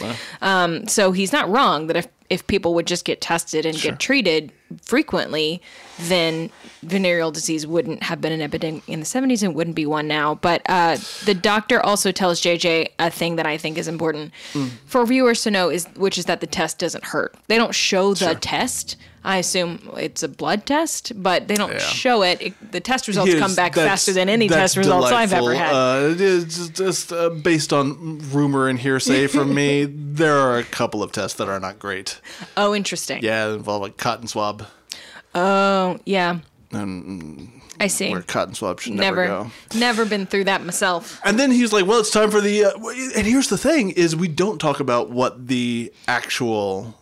Um, 0.42 0.88
so 0.88 1.12
he's 1.12 1.32
not 1.32 1.50
wrong 1.50 1.88
that 1.88 1.96
if, 1.98 2.08
if 2.30 2.46
people 2.48 2.74
would 2.76 2.88
just 2.88 3.04
get 3.06 3.20
tested 3.22 3.66
and 3.66 3.76
get 3.80 4.00
treated 4.00 4.52
frequently, 4.82 5.62
then 6.00 6.50
venereal 6.84 7.32
disease 7.32 7.66
wouldn't 7.68 8.04
have 8.04 8.22
been 8.22 8.32
an 8.32 8.42
epidemic 8.42 8.88
in 8.88 9.00
the 9.00 9.06
70s 9.06 9.44
and 9.44 9.56
wouldn't 9.56 9.76
be 9.76 9.86
one 9.86 10.08
now. 10.08 10.36
But 10.36 10.62
uh, 10.68 10.98
the 11.26 11.34
doctor 11.34 11.80
also 11.86 12.12
tells 12.12 12.42
JJ 12.42 12.90
a 13.00 13.10
thing 13.10 13.36
that 13.38 13.46
I 13.46 13.58
think 13.58 13.78
is 13.78 13.88
important 13.88 14.32
Mm. 14.54 14.70
for 14.86 15.06
viewers 15.06 15.44
to 15.44 15.52
know 15.52 15.70
is 15.70 15.86
which 15.96 16.18
is 16.18 16.26
that 16.26 16.42
the 16.42 16.48
test 16.48 16.78
doesn't 16.80 17.04
hurt. 17.06 17.36
They 17.48 17.58
don't 17.58 17.76
show 17.76 18.14
the 18.14 18.36
test. 18.36 18.98
I 19.24 19.38
assume 19.38 19.88
it's 19.98 20.24
a 20.24 20.28
blood 20.28 20.66
test, 20.66 21.12
but 21.22 21.48
they 21.48 21.56
don't 21.56 21.74
Yeah. 21.74 21.80
show 21.80 22.24
it. 22.24 22.42
It- 22.42 22.72
The 22.72 22.80
test 22.80 23.08
results 23.08 23.28
Here's- 23.30 23.42
come 23.42 23.54
back 23.56 23.76
faster 23.76 24.14
than 24.14 24.30
any 24.30 24.48
test 24.48 24.78
results 24.78 25.12
I've 25.12 25.34
ever 25.34 25.54
had. 25.54 25.74
Uh, 25.74 26.14
just, 26.16 26.74
just 26.74 27.14
uh, 27.14 27.30
based 27.30 27.72
on 27.74 28.20
rumor 28.32 28.68
and 28.68 28.80
hearsay 28.80 29.28
from 29.28 29.54
me. 29.54 29.86
there 29.90 30.38
are 30.38 30.58
a 30.58 30.64
couple 30.64 31.04
of 31.04 31.12
tests 31.12 31.38
that 31.38 31.48
are 31.50 31.60
not 31.60 31.78
great. 31.80 32.20
oh, 32.58 32.74
interesting. 32.74 33.20
Yeah, 33.22 33.48
they 33.50 33.54
involve 33.56 33.84
a 33.84 33.90
cotton 33.90 34.28
swab, 34.28 34.66
Oh, 35.36 36.00
yeah. 36.06 36.40
and 36.72 37.50
I 37.80 37.88
see. 37.88 38.12
where 38.12 38.22
cotton 38.22 38.54
swab 38.56 38.80
should 38.80 38.94
never, 38.94 39.26
Never, 39.28 39.44
go. 39.44 39.52
never 39.78 40.06
been 40.06 40.26
through 40.26 40.46
that 40.46 40.64
myself. 40.66 41.20
And 41.24 41.40
then 41.40 41.52
he's 41.52 41.74
like, 41.74 41.86
"Well, 41.86 42.00
it's 42.00 42.12
time 42.12 42.32
for 42.32 42.42
the." 42.42 42.66
Uh, 42.66 42.72
and 43.16 43.26
here's 43.28 43.48
the 43.50 43.58
thing: 43.58 43.92
is 43.92 44.16
we 44.16 44.28
don't 44.28 44.60
talk 44.60 44.80
about 44.80 45.10
what 45.10 45.48
the 45.48 45.92
actual 46.08 46.96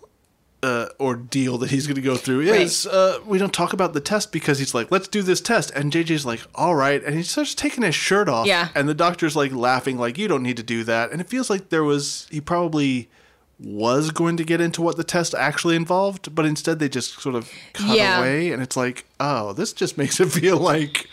uh, 0.62 0.88
ordeal 1.00 1.58
that 1.60 1.72
he's 1.72 1.88
going 1.88 1.96
to 1.96 2.02
go 2.02 2.16
through 2.18 2.42
is. 2.42 2.86
Uh, 2.86 3.20
we 3.26 3.38
don't 3.38 3.54
talk 3.54 3.72
about 3.74 3.94
the 3.94 4.02
test 4.02 4.32
because 4.32 4.60
he's 4.60 4.74
like, 4.74 4.92
"Let's 4.92 5.08
do 5.08 5.22
this 5.22 5.40
test," 5.42 5.72
and 5.72 5.92
JJ's 5.92 6.26
like, 6.26 6.42
"All 6.56 6.76
right," 6.76 7.02
and 7.04 7.16
he 7.16 7.24
starts 7.24 7.56
taking 7.56 7.84
his 7.84 7.96
shirt 7.96 8.28
off. 8.28 8.46
Yeah. 8.48 8.70
And 8.76 8.88
the 8.90 8.94
doctor's 8.94 9.36
like 9.36 9.52
laughing, 9.54 9.98
like, 9.98 10.18
"You 10.18 10.28
don't 10.28 10.44
need 10.44 10.58
to 10.58 10.64
do 10.64 10.84
that." 10.84 11.12
And 11.12 11.22
it 11.22 11.30
feels 11.30 11.50
like 11.50 11.70
there 11.70 11.84
was 11.84 12.28
he 12.30 12.42
probably 12.42 13.10
was 13.62 14.12
going 14.12 14.38
to 14.38 14.44
get 14.46 14.62
into 14.62 14.82
what 14.82 14.96
the 14.98 15.04
test 15.04 15.36
actually 15.36 15.76
involved, 15.76 16.34
but 16.34 16.46
instead 16.46 16.80
they 16.80 16.88
just 16.88 17.20
sort 17.22 17.36
of 17.36 17.50
cut 17.74 17.98
Yeah. 17.98 18.20
away, 18.20 18.52
and 18.52 18.62
it's 18.64 18.78
like, 18.78 19.06
oh, 19.20 19.52
this 19.54 19.74
just 19.74 19.98
makes 19.98 20.20
it 20.22 20.32
feel 20.32 20.58
like 20.58 21.08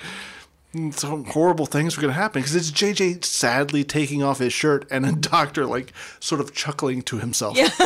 some 0.92 1.24
horrible 1.24 1.66
things 1.66 1.96
are 1.96 2.00
going 2.00 2.12
to 2.12 2.18
happen 2.18 2.40
because 2.42 2.54
it's 2.54 2.70
JJ 2.70 3.24
sadly 3.24 3.84
taking 3.84 4.22
off 4.22 4.38
his 4.38 4.52
shirt 4.52 4.86
and 4.90 5.06
a 5.06 5.12
doctor 5.12 5.66
like 5.66 5.92
sort 6.20 6.40
of 6.40 6.54
chuckling 6.54 7.02
to 7.02 7.18
himself. 7.18 7.56
Yeah. 7.56 7.68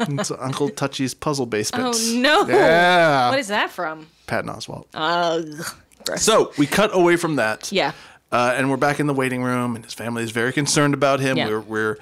it's 0.00 0.30
Uncle 0.30 0.68
Touchy's 0.70 1.14
puzzle 1.14 1.46
basement. 1.46 1.94
Oh, 1.94 2.14
no. 2.14 2.46
Yeah. 2.46 3.30
What 3.30 3.38
is 3.38 3.48
that 3.48 3.70
from? 3.70 4.06
Patton 4.26 4.50
Oswalt. 4.50 4.86
Gross. 6.04 6.22
so 6.22 6.52
we 6.58 6.66
cut 6.66 6.94
away 6.94 7.16
from 7.16 7.36
that. 7.36 7.70
Yeah. 7.72 7.92
Uh, 8.30 8.54
and 8.56 8.70
we're 8.70 8.76
back 8.76 9.00
in 9.00 9.06
the 9.06 9.14
waiting 9.14 9.42
room, 9.42 9.74
and 9.74 9.84
his 9.84 9.94
family 9.94 10.22
is 10.22 10.32
very 10.32 10.52
concerned 10.52 10.92
about 10.92 11.20
him. 11.20 11.36
Yeah. 11.36 11.48
We're, 11.48 11.60
we're, 11.60 11.98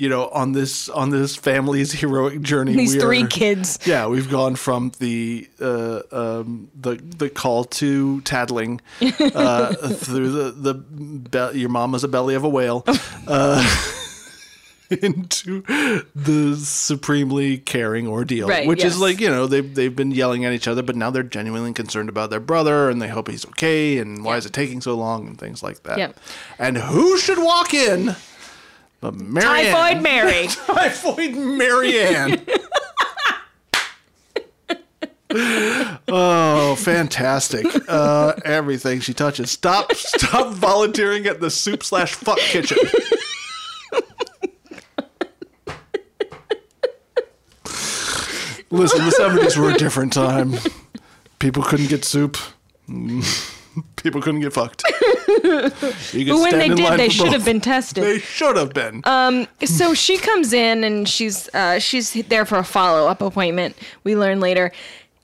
you 0.00 0.08
know, 0.08 0.28
on 0.30 0.52
this 0.52 0.88
on 0.88 1.10
this 1.10 1.36
family's 1.36 1.92
heroic 2.00 2.40
journey. 2.40 2.74
These 2.74 2.96
three 2.96 3.22
are- 3.24 3.26
kids. 3.28 3.78
Yeah, 3.84 4.06
we've 4.06 4.30
gone 4.30 4.56
from 4.56 4.92
the 4.98 5.48
uh, 5.60 6.00
um, 6.10 6.70
the 6.80 6.94
the 6.96 7.28
call 7.28 7.64
to 7.64 8.20
tattling 8.22 8.80
uh, 9.02 9.74
through 9.74 10.30
the 10.30 10.50
the 10.52 10.74
be- 10.74 11.58
your 11.58 11.68
mama's 11.68 12.02
a 12.04 12.08
belly 12.08 12.34
of 12.34 12.44
a 12.44 12.48
whale 12.48 12.82
uh, 13.28 13.62
into 14.90 15.62
the 16.16 16.56
supremely 16.56 17.58
caring 17.58 18.08
ordeal, 18.08 18.48
Right, 18.48 18.66
which 18.66 18.82
yes. 18.82 18.94
is 18.94 19.00
like 19.00 19.20
you 19.20 19.28
know 19.30 19.46
they've 19.46 19.72
they've 19.74 19.94
been 19.94 20.10
yelling 20.10 20.44
at 20.44 20.52
each 20.52 20.66
other, 20.66 20.82
but 20.82 20.96
now 20.96 21.10
they're 21.10 21.22
genuinely 21.22 21.72
concerned 21.72 22.08
about 22.08 22.30
their 22.30 22.40
brother 22.40 22.88
and 22.90 23.00
they 23.00 23.08
hope 23.08 23.28
he's 23.28 23.46
okay 23.46 23.98
and 23.98 24.24
why 24.24 24.32
Yeah. 24.32 24.38
is 24.38 24.46
it 24.46 24.52
taking 24.52 24.80
so 24.80 24.94
long 24.96 25.28
and 25.28 25.38
things 25.38 25.62
like 25.62 25.82
that. 25.84 25.96
Yep. 25.98 26.16
And 26.58 26.76
who 26.78 27.18
should 27.18 27.38
walk 27.38 27.72
in? 27.72 28.16
But 29.00 29.14
Marianne. 29.14 29.72
Typhoid 29.72 30.02
Mary. 30.02 30.46
Typhoid 30.66 31.34
Marianne. 31.34 32.44
oh, 36.08 36.76
fantastic! 36.78 37.66
Uh, 37.88 38.34
everything 38.44 39.00
she 39.00 39.14
touches. 39.14 39.50
Stop! 39.50 39.92
Stop 39.94 40.52
volunteering 40.54 41.26
at 41.26 41.40
the 41.40 41.50
soup 41.50 41.82
slash 41.82 42.14
fuck 42.14 42.38
kitchen. 42.38 42.78
Listen, 48.72 49.04
the 49.04 49.10
seventies 49.10 49.56
were 49.56 49.70
a 49.70 49.74
different 49.78 50.12
time. 50.12 50.54
People 51.40 51.62
couldn't 51.62 51.88
get 51.88 52.04
soup. 52.04 52.36
People 53.96 54.20
couldn't 54.22 54.40
get 54.40 54.52
fucked. 54.52 54.84
But 55.42 56.40
when 56.40 56.58
they 56.58 56.68
did, 56.68 56.98
they 56.98 57.08
should 57.08 57.32
have 57.32 57.44
been 57.44 57.60
tested. 57.60 58.04
They 58.04 58.18
should 58.18 58.56
have 58.56 58.72
been. 58.72 59.02
so 59.64 59.94
she 59.94 60.18
comes 60.18 60.52
in 60.52 60.84
and 60.84 61.08
she's 61.08 61.48
uh, 61.54 61.78
she's 61.78 62.12
there 62.28 62.44
for 62.44 62.58
a 62.58 62.64
follow 62.64 63.08
up 63.08 63.20
appointment. 63.22 63.76
We 64.04 64.16
learn 64.16 64.40
later. 64.40 64.72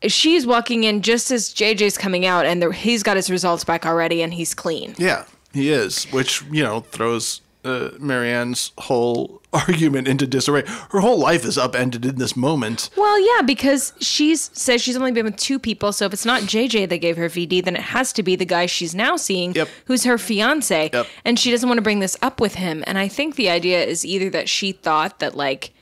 She's 0.06 0.46
walking 0.46 0.84
in 0.84 1.02
just 1.02 1.30
as 1.30 1.52
JJ's 1.54 1.96
coming 1.96 2.26
out, 2.26 2.44
and 2.44 2.62
the, 2.62 2.70
he's 2.70 3.02
got 3.02 3.16
his 3.16 3.30
results 3.30 3.64
back 3.64 3.86
already, 3.86 4.22
and 4.22 4.32
he's 4.34 4.54
clean. 4.54 4.94
Yeah, 4.98 5.24
he 5.52 5.70
is, 5.70 6.04
which 6.12 6.42
you 6.50 6.62
know 6.62 6.80
throws 6.80 7.40
uh, 7.66 7.90
Marianne's 7.98 8.72
whole 8.78 9.42
argument 9.52 10.06
into 10.08 10.26
disarray. 10.26 10.62
Her 10.90 11.00
whole 11.00 11.18
life 11.18 11.44
is 11.44 11.58
upended 11.58 12.04
in 12.06 12.16
this 12.16 12.36
moment. 12.36 12.90
Well, 12.96 13.18
yeah, 13.20 13.42
because 13.42 13.92
she's 14.00 14.50
says 14.52 14.82
she's 14.82 14.96
only 14.96 15.12
been 15.12 15.24
with 15.26 15.36
two 15.36 15.58
people. 15.58 15.92
So 15.92 16.06
if 16.06 16.12
it's 16.12 16.24
not 16.24 16.42
JJ 16.42 16.88
that 16.90 16.98
gave 16.98 17.16
her 17.16 17.28
VD, 17.28 17.64
then 17.64 17.76
it 17.76 17.82
has 17.82 18.12
to 18.14 18.22
be 18.22 18.36
the 18.36 18.44
guy 18.44 18.66
she's 18.66 18.94
now 18.94 19.16
seeing, 19.16 19.52
Yep. 19.54 19.68
who's 19.86 20.04
her 20.04 20.18
fiance, 20.18 20.90
Yep. 20.92 21.06
and 21.24 21.38
she 21.38 21.50
doesn't 21.50 21.68
want 21.68 21.78
to 21.78 21.82
bring 21.82 22.00
this 22.00 22.16
up 22.22 22.40
with 22.40 22.54
him. 22.56 22.84
And 22.86 22.98
I 22.98 23.08
think 23.08 23.36
the 23.36 23.50
idea 23.50 23.82
is 23.84 24.04
either 24.06 24.30
that 24.30 24.48
she 24.48 24.72
thought 24.72 25.18
that 25.20 25.36
like 25.36 25.72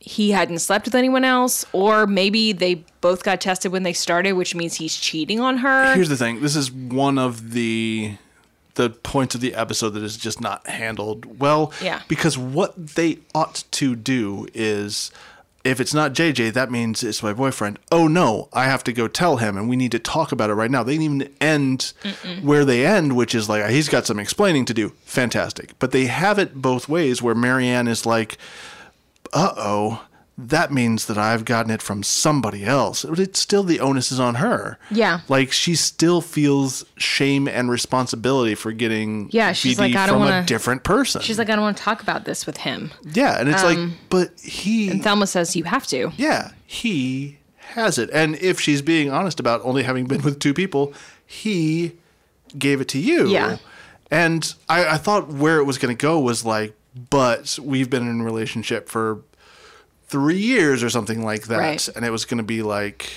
he 0.00 0.32
hadn't 0.32 0.58
slept 0.58 0.84
with 0.84 0.94
anyone 0.94 1.24
else, 1.24 1.64
or 1.72 2.06
maybe 2.06 2.52
they 2.52 2.84
both 3.00 3.22
got 3.24 3.40
tested 3.40 3.72
when 3.72 3.84
they 3.84 3.92
started, 3.94 4.32
which 4.34 4.54
means 4.54 4.74
he's 4.74 4.96
cheating 4.98 5.40
on 5.40 5.58
her. 5.58 5.94
Here's 5.94 6.10
the 6.10 6.16
thing. 6.16 6.42
This 6.42 6.56
is 6.56 6.70
one 6.70 7.16
of 7.18 7.52
the 7.52 8.16
the 8.74 8.90
points 8.90 9.34
of 9.34 9.40
the 9.40 9.54
episode 9.54 9.90
that 9.90 10.02
is 10.02 10.16
just 10.16 10.40
not 10.40 10.66
handled 10.66 11.40
well. 11.40 11.72
Yeah. 11.80 12.02
Because 12.08 12.36
what 12.36 12.74
they 12.94 13.18
ought 13.34 13.64
to 13.72 13.94
do 13.96 14.48
is 14.52 15.10
if 15.64 15.80
it's 15.80 15.94
not 15.94 16.12
JJ, 16.12 16.52
that 16.52 16.70
means 16.70 17.02
it's 17.02 17.22
my 17.22 17.32
boyfriend. 17.32 17.78
Oh 17.90 18.06
no, 18.06 18.48
I 18.52 18.64
have 18.64 18.84
to 18.84 18.92
go 18.92 19.08
tell 19.08 19.38
him 19.38 19.56
and 19.56 19.68
we 19.68 19.76
need 19.76 19.92
to 19.92 19.98
talk 19.98 20.30
about 20.30 20.50
it 20.50 20.54
right 20.54 20.70
now. 20.70 20.82
They 20.82 20.98
didn't 20.98 21.22
even 21.22 21.34
end 21.40 21.92
where 22.42 22.64
they 22.64 22.84
end, 22.84 23.16
which 23.16 23.34
is 23.34 23.48
like 23.48 23.68
he's 23.70 23.88
got 23.88 24.06
some 24.06 24.18
explaining 24.18 24.66
to 24.66 24.74
do. 24.74 24.90
Fantastic. 25.04 25.78
But 25.78 25.92
they 25.92 26.04
have 26.06 26.38
it 26.38 26.56
both 26.56 26.88
ways 26.88 27.22
where 27.22 27.34
Marianne 27.34 27.88
is 27.88 28.04
like, 28.04 28.36
uh 29.32 29.52
oh, 29.56 30.04
that 30.36 30.72
means 30.72 31.06
that 31.06 31.16
I've 31.16 31.44
gotten 31.44 31.70
it 31.70 31.80
from 31.80 32.02
somebody 32.02 32.64
else. 32.64 33.04
But 33.04 33.20
it's 33.20 33.38
still 33.38 33.62
the 33.62 33.78
onus 33.78 34.10
is 34.10 34.18
on 34.18 34.36
her. 34.36 34.78
Yeah. 34.90 35.20
Like 35.28 35.52
she 35.52 35.76
still 35.76 36.20
feels 36.20 36.84
shame 36.96 37.46
and 37.46 37.70
responsibility 37.70 38.54
for 38.56 38.72
getting 38.72 39.28
Yeah, 39.30 39.52
she's 39.52 39.76
VD 39.76 39.78
like, 39.78 39.94
I 39.96 40.06
don't 40.06 40.16
from 40.16 40.22
a 40.22 40.30
wanna- 40.32 40.46
different 40.46 40.82
person. 40.82 41.22
She's 41.22 41.38
like, 41.38 41.50
I 41.50 41.54
don't 41.54 41.62
want 41.62 41.76
to 41.76 41.82
talk 41.84 42.02
about 42.02 42.24
this 42.24 42.46
with 42.46 42.56
him. 42.56 42.90
yeah, 43.12 43.38
and 43.38 43.48
it's 43.48 43.62
like, 43.62 43.78
um, 43.78 43.94
but 44.10 44.32
he, 44.40 44.88
And 44.90 45.02
Thelma 45.04 45.26
says, 45.28 45.54
You 45.54 45.64
have 45.64 45.86
to. 45.88 46.10
yeah, 46.16 46.50
he 46.66 47.38
has 47.74 47.96
it. 47.98 48.10
And 48.12 48.34
if 48.36 48.58
she's 48.60 48.82
being 48.82 49.10
honest 49.10 49.38
about 49.38 49.60
only 49.64 49.84
having 49.84 50.06
been 50.06 50.22
with 50.22 50.40
two 50.40 50.52
people, 50.54 50.92
he 51.24 51.92
gave 52.58 52.80
it 52.80 52.88
to 52.88 52.98
you. 52.98 53.28
Yeah. 53.28 53.58
And 54.10 54.52
I, 54.68 54.84
I 54.94 54.96
thought 54.98 55.28
where 55.28 55.58
it 55.58 55.64
was 55.64 55.78
going 55.78 55.96
to 55.96 56.00
go 56.00 56.18
was 56.20 56.44
like, 56.44 56.74
but 57.10 57.58
we've 57.62 57.88
been 57.90 58.06
in 58.08 58.20
a 58.20 58.24
relationship 58.24 58.88
for 58.88 59.22
three 60.14 60.38
years 60.38 60.82
or 60.84 60.90
something 60.90 61.24
like 61.24 61.48
that. 61.48 61.58
Right. 61.58 61.88
And 61.96 62.04
it 62.04 62.10
was 62.10 62.24
going 62.24 62.38
to 62.38 62.44
be 62.44 62.62
like, 62.62 63.10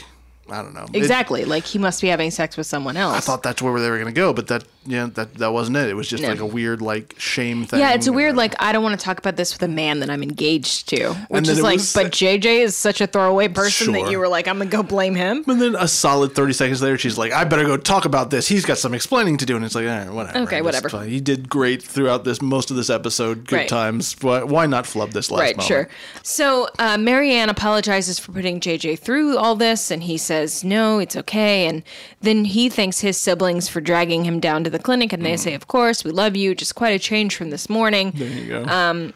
I 0.49 0.63
don't 0.63 0.73
know. 0.73 0.85
It- 0.91 0.97
Exactly. 0.97 1.45
like 1.45 1.65
he 1.65 1.77
must 1.77 2.01
be 2.01 2.07
having 2.07 2.31
sex 2.31 2.57
with 2.57 2.65
someone 2.65 2.97
else. 2.97 3.15
I 3.15 3.19
thought 3.19 3.43
that's 3.43 3.61
where 3.61 3.79
they 3.79 3.89
were 3.91 3.99
going 3.99 4.13
to 4.13 4.19
go, 4.19 4.33
but 4.33 4.47
that 4.47 4.63
yeah, 4.87 5.09
that 5.13 5.35
that 5.35 5.51
wasn't 5.53 5.77
it. 5.77 5.89
It 5.89 5.93
was 5.95 6.07
just 6.07 6.23
No. 6.23 6.29
like 6.29 6.39
a 6.39 6.45
weird 6.45 6.81
like 6.81 7.13
shame 7.17 7.65
thing. 7.65 7.79
Yeah, 7.79 7.93
it's 7.93 8.07
a 8.07 8.13
weird 8.13 8.35
like 8.35 8.55
I 8.59 8.71
don't 8.71 8.83
want 8.83 8.99
to 8.99 9.03
talk 9.05 9.19
about 9.19 9.35
this 9.35 9.53
with 9.53 9.61
a 9.63 9.67
man 9.67 9.99
that 9.99 10.09
I'm 10.09 10.23
engaged 10.23 10.89
to, 10.89 11.09
which 11.29 11.43
then 11.45 11.53
is 11.53 11.59
it 11.59 11.63
like, 11.63 11.77
was- 11.77 11.93
but 11.93 12.11
JJ 12.11 12.61
is 12.63 12.75
such 12.75 13.01
a 13.01 13.07
throwaway 13.07 13.47
person 13.49 13.91
that 13.93 14.09
you 14.09 14.17
were 14.19 14.27
like, 14.27 14.47
I'm 14.47 14.57
gonna 14.57 14.69
go 14.69 14.81
blame 14.83 15.15
him. 15.15 15.43
And 15.47 15.61
then 15.61 15.75
a 15.75 15.87
solid 15.87 16.33
thirty 16.33 16.53
seconds 16.53 16.81
later, 16.81 16.97
she's 16.97 17.17
like, 17.17 17.31
"I 17.33 17.43
better 17.43 17.65
go 17.65 17.77
talk 17.77 18.05
about 18.05 18.31
this. 18.31 18.47
He's 18.47 18.65
got 18.65 18.77
some 18.77 18.93
explaining 18.93 19.37
to 19.37 19.45
do." 19.45 19.55
And 19.55 19.65
it's 19.65 19.75
like, 19.75 19.85
eh, 19.85 20.05
whatever. 20.09 20.39
Okay, 20.39 20.57
It's 20.57 20.65
whatever. 20.65 20.89
fine. 20.89 21.09
He 21.09 21.19
did 21.19 21.49
great 21.49 21.83
throughout 21.83 22.23
this 22.23 22.41
most 22.41 22.71
of 22.71 22.77
this 22.77 22.89
episode. 22.89 23.45
Good 23.47 23.55
Right. 23.55 23.67
times. 23.67 24.15
Why, 24.21 24.43
why 24.43 24.65
not 24.65 24.85
flub 24.87 25.11
this 25.11 25.29
last 25.29 25.41
Right, 25.41 25.57
moment? 25.57 25.67
sure. 25.67 25.89
So 26.23 26.69
uh, 26.79 26.97
Marianne 26.97 27.49
apologizes 27.49 28.19
for 28.19 28.31
putting 28.31 28.59
JJ 28.59 28.95
through 28.99 29.37
all 29.37 29.55
this, 29.55 29.91
and 29.91 30.03
he 30.03 30.17
says, 30.17 30.63
No, 30.63 30.99
it's 30.99 31.15
okay. 31.15 31.65
And 31.67 31.83
then 32.21 32.45
he 32.45 32.69
thanks 32.69 32.99
his 33.01 33.17
siblings 33.17 33.67
for 33.67 33.81
dragging 33.81 34.25
him 34.25 34.39
down 34.39 34.63
to 34.63 34.69
the 34.69 34.76
clinic, 34.79 35.13
and 35.13 35.25
they 35.25 35.33
mm. 35.33 35.39
say, 35.39 35.53
Of 35.53 35.67
course, 35.67 36.03
we 36.03 36.11
love 36.11 36.35
you. 36.35 36.55
Just 36.55 36.75
quite 36.75 36.93
a 36.93 36.99
change 36.99 37.35
from 37.35 37.49
this 37.49 37.69
morning. 37.69 38.11
There 38.15 38.27
you 38.27 38.47
go. 38.47 38.65
Um, 38.65 39.13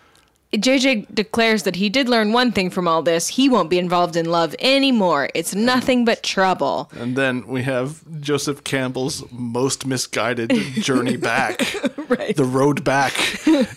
JJ 0.54 1.14
declares 1.16 1.64
that 1.64 1.78
he 1.78 1.88
did 1.90 2.10
learn 2.10 2.34
one 2.34 2.52
thing 2.52 2.70
from 2.70 2.86
all 2.88 3.02
this 3.02 3.30
he 3.30 3.48
won't 3.48 3.70
be 3.70 3.80
involved 3.80 4.16
in 4.18 4.26
love 4.26 4.54
anymore. 4.60 5.30
It's 5.34 5.56
nothing 5.56 6.04
but 6.04 6.24
trouble. 6.24 6.92
and 7.00 7.16
then 7.16 7.48
we 7.48 7.64
have 7.64 8.02
Joseph 8.20 8.64
Campbell's 8.66 9.24
most 9.32 9.86
misguided 9.86 10.50
journey 10.74 11.18
back. 11.18 11.62
Right. 12.12 12.36
The 12.36 12.44
road 12.44 12.84
back 12.84 13.14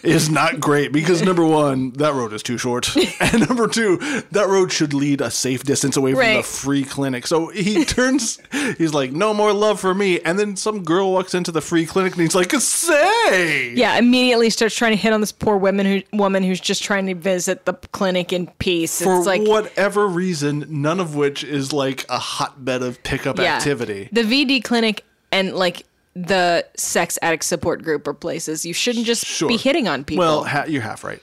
is 0.03 0.29
not 0.29 0.59
great 0.59 0.91
because 0.91 1.23
number 1.23 1.47
one, 1.47 1.93
that 1.93 2.15
road 2.15 2.33
is 2.33 2.43
too 2.43 2.59
short, 2.59 2.93
and 3.21 3.49
number 3.49 3.69
two, 3.69 3.99
that 4.33 4.49
road 4.49 4.73
should 4.73 4.93
lead 4.93 5.21
a 5.21 5.31
safe 5.31 5.63
distance 5.63 5.97
away 5.97 6.15
from 6.15 6.35
the 6.35 6.43
free 6.43 6.83
clinic. 6.83 7.29
So 7.29 7.49
he 7.51 7.85
turns, 7.85 8.41
he's 8.77 8.93
like, 8.93 9.13
"No 9.13 9.35
more 9.35 9.53
love 9.53 9.79
for 9.79 9.95
me," 9.95 10.19
and 10.21 10.37
then 10.37 10.57
some 10.57 10.83
girl 10.83 11.13
walks 11.13 11.33
into 11.33 11.53
the 11.53 11.61
free 11.61 11.87
clinic 11.87 12.15
and 12.15 12.23
he's 12.23 12.35
like, 12.35 12.51
"Say." 12.55 13.73
Yeah, 13.75 13.97
immediately 13.99 14.51
starts 14.51 14.75
trying 14.75 14.93
to 14.93 14.97
hit 14.97 15.13
on 15.13 15.21
this 15.21 15.31
poor 15.33 15.57
woman 15.57 15.87
who 15.87 16.03
woman 16.17 16.43
who's 16.43 16.59
just 16.65 16.83
trying 16.83 17.07
to 17.07 17.15
visit 17.15 17.65
the 17.65 17.75
clinic 17.75 18.33
in 18.33 18.49
peace. 18.59 19.01
For 19.01 19.19
it's 19.19 19.27
like 19.27 19.43
whatever 19.43 20.07
reason, 20.07 20.67
none 20.69 21.01
of 21.01 21.15
which 21.15 21.45
is 21.45 21.73
like 21.73 22.05
a 22.09 22.19
hotbed 22.19 22.83
of 22.83 23.03
pickup 23.03 23.39
yeah, 23.39 23.57
activity. 23.57 24.09
The 24.13 24.23
VD 24.23 24.65
clinic 24.65 25.05
and 25.31 25.55
like 25.55 25.85
the 26.15 26.67
sex 26.77 27.19
addict 27.23 27.45
support 27.45 27.83
group 27.83 28.07
or 28.07 28.15
places. 28.15 28.65
You 28.65 28.73
shouldn't 28.73 29.07
just 29.07 29.25
Sure. 29.27 29.49
be 29.49 29.57
hitting 29.57 29.89
on 29.89 30.05
people. 30.05 30.25
Well, 30.25 30.45
ha- 30.45 30.65
you're 30.67 30.83
half 30.83 31.05
right. 31.05 31.21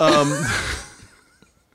Um, 0.00 0.32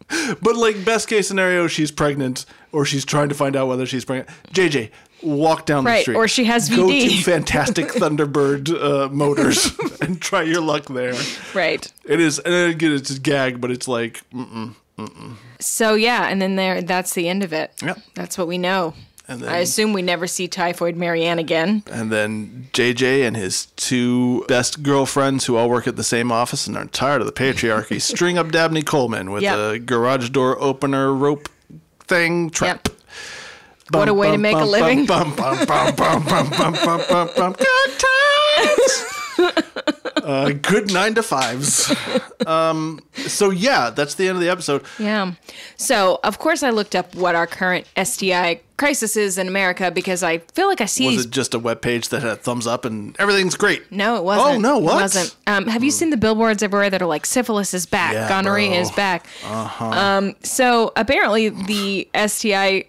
but 0.42 0.56
like 0.56 0.84
best 0.86 1.08
case 1.08 1.28
scenario, 1.28 1.68
she's 1.68 1.92
pregnant 1.92 2.46
or 2.72 2.86
she's 2.86 3.06
trying 3.06 3.30
to 3.30 3.36
find 3.36 3.56
out 3.56 3.68
whether 3.68 3.86
she's 3.86 4.06
pregnant. 4.06 4.30
JJ, 4.54 4.92
walk 5.24 5.66
down 5.66 5.84
the 5.84 6.02
street, 6.02 6.16
or 6.16 6.28
she 6.28 6.46
has 6.46 6.70
VD. 6.70 6.76
Go 6.76 6.88
to 6.90 7.22
Fantastic 7.24 7.88
Thunderbird 7.94 8.70
uh, 8.70 9.10
Motors 9.10 9.72
and 10.02 10.22
try 10.22 10.42
your 10.44 10.62
luck 10.62 10.86
there. 10.86 11.14
right. 11.54 11.92
It 12.06 12.20
is, 12.20 12.40
and 12.40 12.54
again, 12.72 12.92
it's 12.94 13.10
a 13.10 13.20
gag, 13.20 13.60
but 13.62 13.72
it's 13.72 13.88
like, 13.88 14.22
mm, 14.32 14.76
So 15.60 15.96
yeah, 15.96 16.28
and 16.28 16.42
then 16.42 16.56
there 16.56 16.82
that's 16.82 17.14
the 17.14 17.28
end 17.30 17.44
of 17.44 17.54
it. 17.54 17.72
Yep. 17.82 17.98
That's 18.16 18.38
what 18.38 18.48
we 18.48 18.58
know. 18.58 18.94
And 19.26 19.40
then- 19.42 19.50
I 19.50 19.60
assume 19.60 19.94
we 19.94 20.02
never 20.02 20.28
see 20.28 20.50
Typhoid 20.50 20.98
Marianne 20.98 21.40
again. 21.40 21.84
and 21.90 22.12
then 22.12 22.68
JJ 22.74 23.26
and 23.26 23.38
his 23.38 23.68
two 23.78 24.44
best 24.50 24.84
girlfriends 24.84 25.46
who 25.46 25.56
all 25.56 25.70
work 25.70 25.88
at 25.88 25.96
the 25.96 26.04
same 26.04 26.30
office 26.32 26.68
and 26.68 26.76
are 26.76 26.86
tired 26.86 27.22
of 27.22 27.28
the 27.28 27.32
patriarchy 27.34 28.02
string 28.12 28.38
up 28.38 28.52
Dabney 28.52 28.82
Coleman 28.84 29.32
with 29.32 29.44
Yep. 29.44 29.58
a 29.58 29.80
garage 29.80 30.30
door 30.32 30.62
opener 30.62 31.14
rope 31.14 31.48
thing 32.02 32.50
trap. 32.50 32.86
Yep. 32.90 32.93
What 33.92 34.08
a 34.10 34.14
way 34.14 34.32
to 34.32 34.38
make 34.38 34.56
a 34.56 34.64
living. 34.66 35.06
Bum, 35.06 35.36
bum, 35.36 35.66
bum, 35.66 35.96
bum, 35.96 36.24
bum, 36.26 36.50
bum, 36.50 36.74
bum, 36.74 37.02
bum, 37.10 37.30
bum. 37.36 37.54
Good 37.54 38.00
times. 38.00 39.06
uh, 40.24 40.52
good 40.62 40.92
nine 40.94 41.16
to 41.16 41.24
fives. 41.24 41.94
Um, 42.48 43.00
so 43.16 43.50
yeah, 43.50 43.90
that's 43.90 44.16
the 44.16 44.28
end 44.30 44.38
of 44.38 44.42
the 44.42 44.50
episode. 44.50 44.84
Yeah. 45.00 45.34
So 45.76 46.20
of 46.24 46.40
course 46.40 46.64
I 46.64 46.70
looked 46.70 46.96
up 46.96 47.14
what 47.16 47.36
our 47.36 47.48
current 47.48 47.88
STI 48.02 48.62
crisis 48.78 49.16
is 49.18 49.38
in 49.38 49.48
America 49.48 49.92
because 49.92 50.24
I 50.24 50.40
feel 50.40 50.68
like 50.68 50.82
I 50.82 50.86
see 50.86 51.06
Was 51.08 51.16
these 51.18 51.26
it 51.26 51.32
just 51.32 51.54
a 51.54 51.60
web 51.60 51.82
page 51.82 52.10
that 52.10 52.22
had 52.22 52.32
a 52.32 52.36
thumbs 52.36 52.68
up 52.68 52.86
and 52.86 53.16
everything's 53.20 53.56
great? 53.56 53.92
No, 53.92 54.16
it 54.18 54.24
wasn't. 54.24 54.56
Oh, 54.56 54.60
no, 54.60 54.78
what? 54.78 54.94
It 54.94 55.02
wasn't. 55.02 55.36
Um, 55.48 55.68
have 55.68 55.84
you 55.84 55.92
seen 55.92 56.10
the 56.10 56.18
billboards 56.18 56.64
everywhere 56.64 56.90
that 56.90 57.02
are 57.02 57.06
like 57.08 57.26
syphilis 57.26 57.74
is 57.74 57.86
back, 57.86 58.14
Yeah, 58.14 58.30
gonorrhea 58.30 58.70
bro. 58.72 58.80
is 58.80 58.92
back? 58.92 59.26
Uh-huh. 59.46 59.86
Um, 59.86 60.36
so 60.44 60.92
apparently 60.96 61.50
the 61.50 62.08
STI 62.28 62.86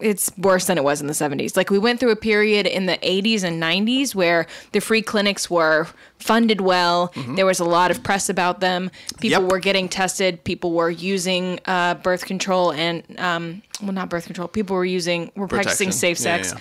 it's 0.00 0.30
worse 0.36 0.66
than 0.66 0.76
it 0.76 0.84
was 0.84 1.00
in 1.00 1.06
the 1.06 1.12
70s. 1.12 1.56
Like 1.56 1.70
we 1.70 1.78
went 1.78 2.00
through 2.00 2.10
a 2.10 2.16
period 2.16 2.66
in 2.66 2.86
the 2.86 2.98
80s 2.98 3.42
and 3.44 3.62
90s 3.62 4.14
where 4.14 4.46
the 4.72 4.80
free 4.80 5.02
clinics 5.02 5.48
were 5.48 5.86
funded 6.18 6.60
well. 6.60 7.12
There 7.36 7.46
was 7.46 7.60
a 7.60 7.64
lot 7.64 7.90
of 7.90 8.02
press 8.02 8.28
about 8.28 8.60
them. 8.60 8.90
People 9.20 9.38
Mm-hmm. 9.38 9.44
Yep. 9.44 9.52
were 9.52 9.58
getting 9.60 9.88
tested. 9.88 10.42
People 10.44 10.72
were 10.72 10.90
using 10.90 11.60
uh, 11.66 11.94
birth 11.94 12.24
control 12.26 12.72
and 12.72 13.02
um, 13.18 13.62
well, 13.82 13.92
not 13.92 14.08
birth 14.10 14.26
control. 14.26 14.48
People 14.48 14.76
were 14.76 14.84
using 14.84 15.30
were 15.36 15.46
practicing 15.48 15.88
Protection. 15.88 16.16
safe 16.16 16.18
Yeah, 16.18 16.36
sex. 16.42 16.52
yeah. 16.52 16.58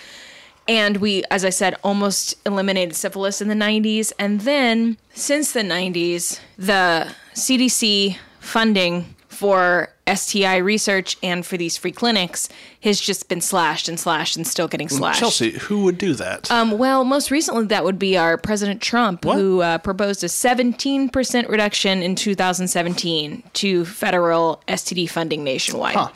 And 0.66 0.98
we, 0.98 1.24
as 1.30 1.44
I 1.44 1.50
said, 1.50 1.76
almost 1.84 2.36
eliminated 2.46 2.96
syphilis 2.96 3.42
in 3.42 3.50
the 3.50 3.54
90s. 3.56 4.14
And 4.18 4.42
then 4.42 4.98
since 5.14 5.52
the 5.52 5.60
90s, 5.62 6.40
the 6.58 7.14
CDC 7.34 8.16
funding 8.40 9.14
for 9.44 9.90
STI 10.08 10.56
research 10.56 11.18
and 11.22 11.46
for 11.46 11.58
these 11.58 11.76
free 11.76 11.92
clinics 11.92 12.48
has 12.82 12.98
just 12.98 13.28
been 13.28 13.42
slashed 13.42 13.90
and 13.90 14.00
slashed 14.00 14.38
and 14.38 14.48
still 14.48 14.70
getting 14.70 14.88
slashed. 14.88 15.20
Chelsea, 15.20 15.52
who 15.52 15.84
would 15.84 15.98
do 15.98 16.14
that? 16.14 16.50
Um, 16.50 16.78
well, 16.78 17.04
most 17.04 17.30
recently, 17.30 17.66
that 17.66 17.84
would 17.84 18.00
be 18.00 18.16
our 18.18 18.38
President 18.38 18.82
Trump, 18.82 19.26
What? 19.26 19.36
who 19.36 19.62
uh, 19.62 19.80
proposed 19.80 20.24
a 20.24 20.28
17% 20.28 21.50
reduction 21.50 22.02
in 22.02 22.16
2017 22.16 23.44
to 23.52 23.84
federal 23.84 24.64
STD 24.70 25.10
funding 25.10 25.44
nationwide. 25.44 25.96
Huh. 25.96 26.08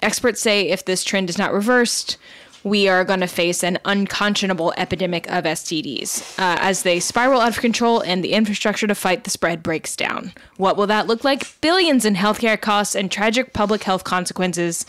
Experts 0.00 0.40
say 0.40 0.68
if 0.70 0.86
this 0.86 1.04
trend 1.04 1.28
is 1.28 1.36
not 1.36 1.52
reversed, 1.52 2.16
we 2.64 2.88
are 2.88 3.04
going 3.04 3.20
to 3.20 3.26
face 3.26 3.62
an 3.62 3.78
unconscionable 3.84 4.72
epidemic 4.76 5.30
of 5.30 5.44
STDs 5.44 6.38
uh, 6.38 6.56
as 6.60 6.82
they 6.82 6.98
spiral 6.98 7.40
out 7.40 7.50
of 7.50 7.58
control 7.58 8.00
and 8.00 8.24
the 8.24 8.32
infrastructure 8.32 8.86
to 8.86 8.94
fight 8.94 9.24
the 9.24 9.30
spread 9.30 9.62
breaks 9.62 9.94
down. 9.94 10.32
What 10.56 10.76
will 10.76 10.86
that 10.86 11.06
look 11.06 11.22
like? 11.22 11.60
Billions 11.60 12.04
in 12.04 12.14
healthcare 12.14 12.60
costs 12.60 12.96
and 12.96 13.12
tragic 13.12 13.52
public 13.52 13.82
health 13.84 14.04
consequences, 14.04 14.86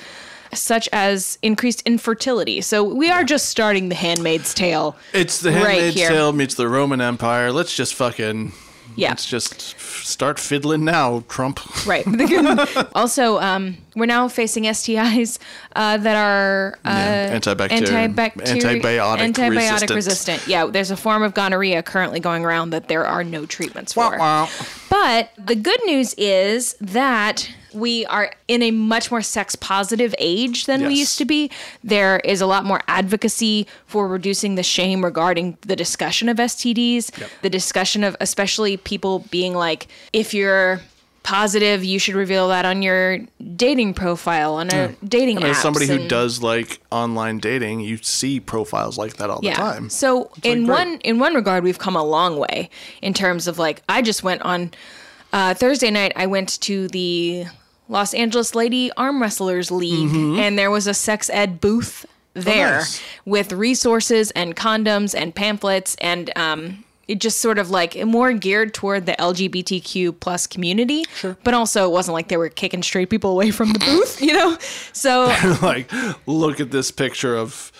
such 0.54 0.88
as 0.94 1.38
increased 1.42 1.82
infertility. 1.82 2.62
So 2.62 2.82
we 2.84 3.10
are 3.10 3.26
just 3.26 3.50
starting 3.50 3.90
the 3.90 3.96
Handmaid's 3.96 4.54
Tale. 4.54 4.96
It's 5.14 5.42
the 5.42 5.52
Handmaid's 5.52 5.96
here. 5.96 6.10
Tale 6.10 6.32
meets 6.32 6.56
the 6.56 6.70
Roman 6.70 7.02
Empire. 7.02 7.52
Let's 7.52 7.76
just 7.76 7.94
fucking 7.94 8.54
Yeah. 8.96 9.10
Let's 9.10 9.26
just 9.26 9.80
start 9.80 10.40
fiddling 10.40 10.86
now, 10.86 11.24
Trump. 11.28 11.60
Right. 11.86 12.06
also, 12.96 13.40
um, 13.40 13.78
we're 13.96 14.06
now 14.06 14.28
facing 14.28 14.64
STIs 14.64 15.40
uh, 15.76 15.98
that 15.98 16.16
are 16.16 16.78
uh, 16.86 16.90
Yeah, 16.90 17.40
antibacterial- 17.40 18.14
antibacteri- 18.14 18.62
antibiotic 18.82 19.34
antibiotic 19.34 19.50
resistant. 19.56 19.92
resistant. 19.92 20.48
Yeah, 20.48 20.66
there's 20.68 20.92
a 20.92 20.98
form 20.98 21.24
of 21.24 21.34
gonorrhea 21.34 21.84
currently 21.84 22.20
going 22.20 22.46
around 22.46 22.70
that 22.72 22.88
there 22.88 23.06
are 23.06 23.24
no 23.24 23.46
treatments 23.46 23.94
for. 23.94 24.18
But 24.90 25.32
the 25.38 25.56
good 25.56 25.80
news 25.86 26.14
is 26.18 26.76
that 26.80 27.50
we 27.76 28.06
are 28.08 28.32
in 28.48 28.64
a 28.64 28.72
much 28.72 29.12
more 29.12 29.22
sex 29.22 29.56
positive 29.56 30.16
age 30.18 30.66
than 30.66 30.88
we 30.88 30.96
used 30.96 31.18
to 31.20 31.26
be. 31.26 31.52
There 31.84 32.20
is 32.24 32.42
a 32.42 32.48
lot 32.48 32.66
more 32.66 32.82
advocacy 32.88 33.68
for 33.86 34.08
reducing 34.08 34.56
the 34.56 34.64
shame 34.64 35.04
regarding 35.04 35.58
the 35.62 35.76
discussion 35.76 36.30
of 36.30 36.38
STDs, 36.38 37.12
the 37.42 37.50
discussion 37.50 38.04
of 38.04 38.16
especially 38.20 38.78
people 38.78 39.20
being 39.30 39.54
like, 39.54 39.88
if 40.14 40.34
you're 40.34 40.80
positive, 41.24 41.84
you 41.84 41.98
should 41.98 42.14
reveal 42.16 42.48
that 42.50 42.66
on 42.66 42.84
your 42.84 43.18
dating 43.56 43.96
profile, 43.96 44.54
on 44.54 44.70
a 44.70 44.90
dating 45.04 45.38
And 45.38 45.46
app. 45.46 45.52
as 45.52 45.58
somebody 45.58 45.88
who 45.88 46.08
does 46.08 46.42
like 46.44 46.80
online 46.92 47.40
dating, 47.40 47.80
you 47.80 47.98
see 47.98 48.40
profiles 48.40 48.98
like 48.98 49.18
that 49.18 49.30
all 49.32 49.42
the 49.42 49.50
time. 49.52 49.90
So 49.90 50.30
in 50.44 50.66
great. 50.66 50.74
one 50.74 50.98
in 51.00 51.20
one 51.20 51.34
regard, 51.34 51.64
we've 51.64 51.80
come 51.80 51.96
a 51.96 52.04
long 52.04 52.38
way 52.38 52.70
in 53.02 53.14
terms 53.14 53.48
of 53.48 53.58
like 53.58 53.82
I 53.90 54.04
just 54.04 54.24
went 54.24 54.44
on 54.44 54.72
uh, 55.34 55.56
Thursday 55.56 55.90
night. 55.90 56.14
I 56.16 56.28
went 56.28 56.62
to 56.62 56.88
the 56.90 57.46
Los 57.90 58.14
Angeles 58.14 58.56
Lady 58.56 58.92
Arm 58.98 59.22
Wrestlers 59.22 59.70
League, 59.72 60.14
and 60.40 60.58
there 60.58 60.72
was 60.72 60.88
a 60.88 60.94
sex 60.94 61.30
ed 61.30 61.62
booth 61.62 62.06
there 62.34 62.46
Mm-hmm. 62.46 62.74
Oh, 62.74 62.80
nice. 62.80 63.02
with 63.26 63.52
resources 63.54 64.32
and 64.32 64.56
condoms 64.56 65.16
and 65.16 65.34
pamphlets 65.34 65.96
and 66.02 66.32
um, 66.38 66.84
it 67.08 67.20
just 67.22 67.40
sort 67.40 67.58
of 67.60 67.70
like 67.70 67.96
more 68.06 68.34
geared 68.34 68.74
toward 68.74 69.06
the 69.06 69.14
LGBTQ 69.14 70.20
plus 70.20 70.48
community, 70.48 71.06
but 71.44 71.54
also 71.54 71.86
it 71.86 71.92
wasn't 71.92 72.14
like 72.14 72.28
they 72.30 72.38
were 72.38 72.50
kicking 72.50 72.82
straight 72.84 73.10
people 73.10 73.30
away 73.32 73.52
from 73.52 73.72
the 73.74 73.80
booth, 73.80 74.22
you 74.28 74.34
know. 74.34 74.58
So 74.92 75.26
like, 75.62 75.90
look 76.26 76.60
at 76.60 76.72
this 76.72 76.92
picture 76.92 77.38
of 77.38 77.72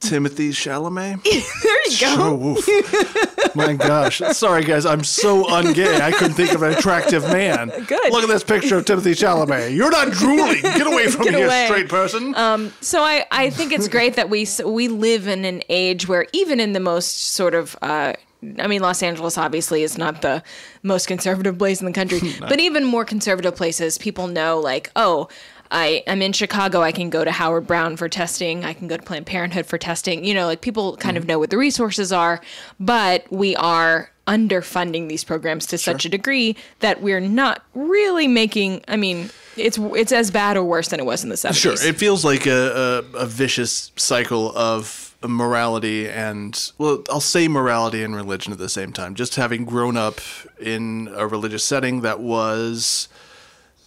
Timothy 0.00 0.50
Chalamet. 0.50 1.22
there 1.62 1.88
you 1.90 2.16
go. 2.16 2.34
Woof. 2.34 3.54
My 3.56 3.72
gosh. 3.74 4.18
Sorry, 4.32 4.62
guys. 4.62 4.84
I'm 4.86 5.02
so 5.02 5.44
ungay. 5.44 6.00
I 6.00 6.12
couldn't 6.12 6.34
think 6.34 6.52
of 6.52 6.62
an 6.62 6.74
attractive 6.74 7.22
man. 7.24 7.68
Good. 7.86 8.12
Look 8.12 8.22
at 8.22 8.28
this 8.28 8.44
picture 8.44 8.76
of 8.76 8.84
Timothy 8.84 9.12
Chalamet. 9.12 9.74
You're 9.74 9.90
not 9.90 10.12
drooling. 10.12 10.60
Get 10.62 10.86
away 10.86 11.08
from 11.08 11.24
Get 11.24 11.34
me, 11.34 11.42
away. 11.42 11.64
straight 11.66 11.88
person. 11.88 12.34
Um, 12.34 12.72
So 12.80 13.02
I, 13.02 13.24
I 13.30 13.50
think 13.50 13.72
it's 13.72 13.88
great 13.88 14.14
that 14.16 14.28
we 14.28 14.46
we 14.64 14.88
live 14.88 15.26
in 15.28 15.44
an 15.44 15.62
age 15.68 16.06
where 16.06 16.26
even 16.32 16.60
in 16.60 16.72
the 16.72 16.80
most 16.80 17.32
sort 17.32 17.54
of 17.54 17.74
uh, 17.80 18.12
I 18.58 18.66
mean 18.66 18.82
Los 18.82 19.02
Angeles 19.02 19.38
obviously 19.38 19.82
is 19.82 19.96
not 19.96 20.20
the 20.22 20.42
most 20.82 21.08
conservative 21.08 21.56
place 21.58 21.80
in 21.80 21.86
the 21.86 21.92
country, 21.92 22.20
but 22.40 22.60
even 22.60 22.84
more 22.84 23.04
conservative 23.06 23.56
places 23.56 23.96
people 23.98 24.26
know 24.28 24.60
like 24.60 24.90
oh 24.94 25.28
I 25.70 26.02
am 26.06 26.22
in 26.22 26.32
Chicago 26.32 26.82
I 26.82 26.92
can 26.92 27.10
go 27.10 27.24
to 27.24 27.30
Howard 27.30 27.66
Brown 27.66 27.96
for 27.96 28.08
testing 28.08 28.64
I 28.64 28.72
can 28.72 28.88
go 28.88 28.96
to 28.96 29.02
Planned 29.02 29.26
Parenthood 29.26 29.66
for 29.66 29.78
testing 29.78 30.24
you 30.24 30.34
know 30.34 30.46
like 30.46 30.60
people 30.60 30.96
kind 30.96 31.16
of 31.16 31.24
mm. 31.24 31.28
know 31.28 31.38
what 31.38 31.50
the 31.50 31.58
resources 31.58 32.12
are 32.12 32.40
but 32.80 33.30
we 33.30 33.56
are 33.56 34.10
underfunding 34.26 35.08
these 35.08 35.22
programs 35.22 35.66
to 35.66 35.78
such 35.78 36.04
a 36.04 36.08
degree 36.08 36.56
that 36.80 37.00
we're 37.00 37.20
not 37.20 37.62
really 37.74 38.26
making 38.26 38.82
I 38.88 38.96
mean 38.96 39.30
it's 39.56 39.78
it's 39.78 40.12
as 40.12 40.30
bad 40.30 40.56
or 40.56 40.64
worse 40.64 40.88
than 40.88 41.00
it 41.00 41.06
was 41.06 41.22
in 41.22 41.30
the 41.30 41.36
70s. 41.36 41.54
Sure, 41.54 41.72
it 41.72 41.96
feels 41.96 42.24
like 42.24 42.46
a, 42.46 43.04
a, 43.14 43.18
a 43.18 43.26
vicious 43.26 43.90
cycle 43.96 44.56
of 44.56 45.06
morality 45.28 46.08
and, 46.08 46.72
well, 46.78 47.02
I'll 47.10 47.20
say 47.20 47.48
morality 47.48 48.02
and 48.02 48.14
religion 48.14 48.52
at 48.52 48.58
the 48.58 48.68
same 48.68 48.92
time. 48.92 49.14
Just 49.14 49.36
having 49.36 49.64
grown 49.64 49.96
up 49.96 50.20
in 50.60 51.08
a 51.14 51.26
religious 51.26 51.64
setting 51.64 52.02
that 52.02 52.20
was, 52.20 53.08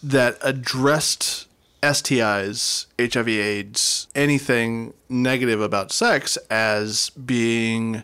that 0.02 0.38
addressed 0.42 1.48
STIs, 1.82 2.88
HIV/AIDS, 3.00 4.08
anything 4.16 4.94
negative 5.08 5.62
about 5.62 5.92
sex 5.92 6.38
as 6.50 7.10
being 7.12 8.04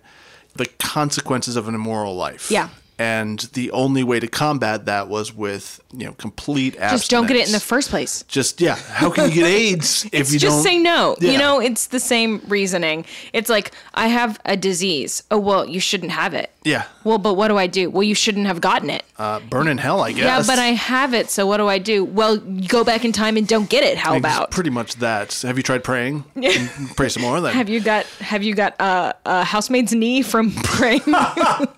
the 0.56 0.66
consequences 0.80 1.56
of 1.56 1.68
an 1.68 1.76
immoral 1.76 2.16
life. 2.16 2.50
Yeah. 2.50 2.70
And 2.98 3.40
the 3.54 3.72
only 3.72 4.04
way 4.04 4.20
to 4.20 4.28
combat 4.28 4.86
that 4.86 5.08
was 5.10 5.34
with, 5.34 5.82
you 5.92 6.06
know, 6.06 6.14
complete 6.14 6.76
abstinence. 6.76 7.02
just 7.02 7.12
don't 7.12 7.28
get 7.28 7.36
it 7.38 7.46
in 7.48 7.52
the 7.52 7.60
first 7.60 7.90
place. 7.90 8.24
Just 8.28 8.62
yeah, 8.62 8.76
how 8.76 9.10
can 9.10 9.30
you 9.30 9.36
get 9.36 9.46
AIDS 9.48 10.06
if 10.14 10.32
you 10.32 10.40
just 10.40 10.44
don't 10.44 10.52
just 10.52 10.64
say 10.64 10.78
no. 10.80 11.16
Yeah. 11.20 11.32
You 11.32 11.38
know, 11.38 11.60
it's 11.60 11.88
the 11.88 12.00
same 12.00 12.42
reasoning. 12.48 13.06
It's 13.34 13.50
like 13.50 13.72
I 13.94 14.08
have 14.08 14.40
a 14.46 14.56
disease. 14.56 15.24
Oh 15.30 15.38
well, 15.40 15.68
you 15.68 15.80
shouldn't 15.82 16.12
have 16.12 16.34
it. 16.34 16.52
Yeah, 16.64 16.86
Well, 17.04 17.20
but 17.20 17.36
what 17.36 17.50
do 17.50 17.58
I 17.60 17.68
do? 17.68 17.92
Well, 17.92 18.02
you 18.02 18.16
shouldn't 18.16 18.48
have 18.48 18.60
gotten 18.60 18.90
it. 18.90 19.04
uh, 19.20 19.40
burn 19.40 19.68
in 19.68 19.78
hell, 19.78 20.02
I 20.02 20.12
guess. 20.12 20.24
Yeah, 20.24 20.42
but 20.52 20.58
I 20.58 20.70
have 20.70 21.14
it. 21.14 21.30
So 21.30 21.46
what 21.46 21.58
do 21.58 21.68
I 21.68 21.78
do? 21.78 22.04
Well, 22.04 22.38
go 22.38 22.84
back 22.84 23.06
in 23.06 23.12
time 23.12 23.38
and 23.38 23.48
don't 23.48 23.70
get 23.70 23.84
it. 23.84 24.00
How 24.00 24.14
It's 24.16 24.20
about? 24.22 24.50
pretty 24.50 24.72
much 24.72 24.96
that? 24.96 25.32
Have 25.44 25.58
you 25.58 25.64
tried 25.64 25.84
praying? 25.84 26.24
Pray 26.96 27.10
some 27.10 27.22
more 27.22 27.40
then. 27.40 27.54
have 27.54 27.70
you 27.70 27.82
got 27.82 28.08
Have 28.20 28.42
you 28.42 28.56
got 28.56 28.74
uh, 28.82 29.14
a 29.28 29.44
housemaid's 29.44 29.94
knee 29.94 30.24
from 30.24 30.52
praying? 30.64 31.02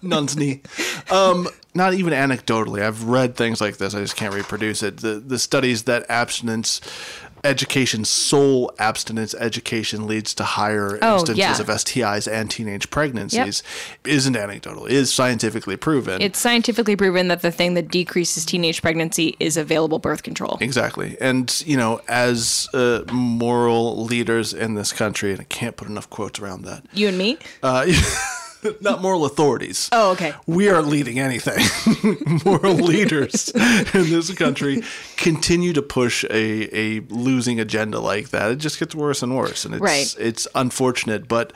Nun's 0.02 0.38
knee. 0.38 0.62
Um, 1.12 1.48
not 1.74 1.94
even 1.94 2.14
anecdotally. 2.14 2.82
I've 2.82 3.04
read 3.04 3.36
things 3.36 3.62
like 3.62 3.78
this. 3.78 3.94
I 3.94 4.00
just 4.00 4.16
can't 4.16 4.34
reproduce 4.34 4.82
it. 4.84 4.98
The 4.98 5.16
the 5.20 5.40
studies 5.40 5.84
that 5.84 6.06
abstinence 6.10 6.82
education, 7.44 8.04
sole 8.04 8.72
abstinence 8.80 9.36
education 9.36 10.08
leads 10.08 10.34
to 10.34 10.44
higher 10.44 10.98
Oh, 11.04 11.20
instances 11.20 11.38
yeah. 11.38 11.52
of 11.62 11.68
STIs 11.68 12.30
and 12.30 12.50
teenage 12.50 12.90
pregnancies 12.90 13.62
isn't 14.06 14.36
anecdotal. 14.36 14.88
It 14.88 14.94
is 14.94 15.14
scientifically 15.14 15.78
proven. 15.78 16.20
it's 16.22 16.40
scientifically 16.40 16.96
proven 16.96 17.28
that 17.28 17.44
the 17.44 17.52
thing 17.52 17.76
that 17.76 17.90
decreases 17.90 18.44
teenage 18.44 18.82
pregnancy 18.82 19.38
is 19.40 19.56
available 19.56 20.00
birth 20.00 20.24
control. 20.24 20.58
Exactly. 20.62 21.16
And, 21.22 21.64
you 21.66 21.78
know, 21.78 22.02
as 22.08 22.68
uh, 22.74 23.04
moral 23.14 24.04
leaders 24.04 24.52
in 24.54 24.74
this 24.74 24.92
country, 24.92 25.32
and 25.32 25.40
I 25.40 25.46
can't 25.46 25.78
put 25.78 25.88
enough 25.88 26.10
quotes 26.10 26.40
around 26.40 26.64
that, 26.66 26.86
You 26.92 27.08
and 27.08 27.18
me. 27.20 27.38
uh, 27.62 27.86
not 28.82 29.02
moral 29.02 29.26
authorities. 29.26 29.90
Oh, 29.92 30.12
okay. 30.12 30.34
We 30.46 30.70
aren't 30.70 30.88
leading 30.88 31.20
anything. 31.20 31.64
moral 32.46 32.74
leaders 32.94 33.50
in 33.50 34.10
this 34.10 34.34
country 34.34 34.84
continue 35.16 35.74
to 35.74 35.82
push 35.82 36.24
a, 36.26 36.78
a 36.78 37.00
losing 37.10 37.60
agenda 37.60 38.00
like 38.00 38.30
that. 38.30 38.52
It 38.52 38.56
just 38.58 38.80
gets 38.80 38.96
worse 38.96 39.22
and 39.24 39.36
worse. 39.36 39.66
And 39.66 39.76
it's, 39.76 39.82
Right. 39.82 40.16
it's 40.20 40.48
unfortunate, 40.56 41.28
but. 41.28 41.54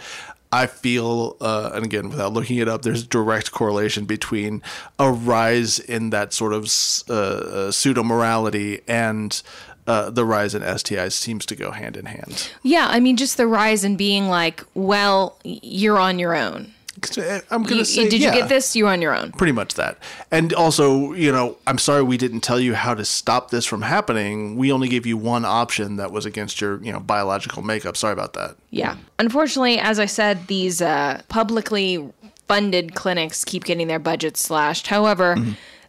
I 0.53 0.67
feel, 0.67 1.37
uh, 1.39 1.71
and 1.73 1.85
again, 1.85 2.09
without 2.09 2.33
looking 2.33 2.57
it 2.57 2.67
up, 2.67 2.81
there's 2.81 3.07
direct 3.07 3.53
correlation 3.53 4.03
between 4.03 4.61
a 4.99 5.09
rise 5.09 5.79
in 5.79 6.09
that 6.09 6.33
sort 6.33 6.51
of 6.51 6.65
uh, 7.09 7.13
uh, 7.13 7.71
pseudo 7.71 8.03
morality 8.03 8.81
and 8.85 9.41
uh, 9.87 10.09
the 10.09 10.25
rise 10.25 10.53
in 10.53 10.61
STIs 10.61 11.13
seems 11.13 11.45
to 11.45 11.55
go 11.55 11.71
hand 11.71 11.95
in 11.95 12.05
hand. 12.05 12.51
Yeah, 12.63 12.87
I 12.89 12.99
mean, 12.99 13.15
just 13.15 13.37
the 13.37 13.47
rise 13.47 13.85
in 13.85 13.95
being 13.95 14.27
like, 14.27 14.65
well, 14.73 15.37
you're 15.45 15.97
on 15.97 16.19
your 16.19 16.35
own. 16.35 16.73
Uh, 17.17 17.39
I'm 17.49 17.63
gonna 17.63 17.77
you- 17.77 17.85
say, 17.85 18.09
did 18.09 18.21
yeah. 18.21 18.33
you 18.33 18.39
get 18.41 18.49
this? 18.49 18.75
You're 18.75 18.89
on 18.89 19.01
your 19.01 19.15
own. 19.15 19.31
pretty 19.31 19.53
much 19.53 19.73
that. 19.75 19.97
And 20.29 20.53
also, 20.53 21.13
you 21.13 21.31
know, 21.31 21.57
I'm 21.67 21.77
sorry 21.77 22.03
we 22.03 22.17
didn't 22.17 22.41
tell 22.41 22.59
you 22.59 22.73
how 22.73 22.93
to 22.93 23.05
stop 23.05 23.51
this 23.51 23.65
from 23.65 23.81
happening. 23.81 24.55
We 24.55 24.71
only 24.71 24.87
gave 24.87 25.05
you 25.05 25.17
one 25.17 25.45
option 25.45 25.95
that 25.97 26.11
was 26.11 26.25
against 26.25 26.61
your, 26.61 26.81
you 26.83 26.91
know, 26.91 26.99
biological 26.99 27.61
makeup. 27.61 27.97
Sorry 27.97 28.13
about 28.13 28.33
that. 28.33 28.55
Yeah. 28.69 28.97
Unfortunately, 29.19 29.79
as 29.79 29.99
I 29.99 30.05
said, 30.05 30.47
these 30.47 30.81
uh, 30.81 31.21
publicly 31.27 32.11
funded 32.47 32.95
clinics 32.95 33.45
keep 33.45 33.63
getting 33.63 33.87
their 33.87 33.99
budgets 33.99 34.41
slashed. 34.41 34.87
However, 34.87 35.37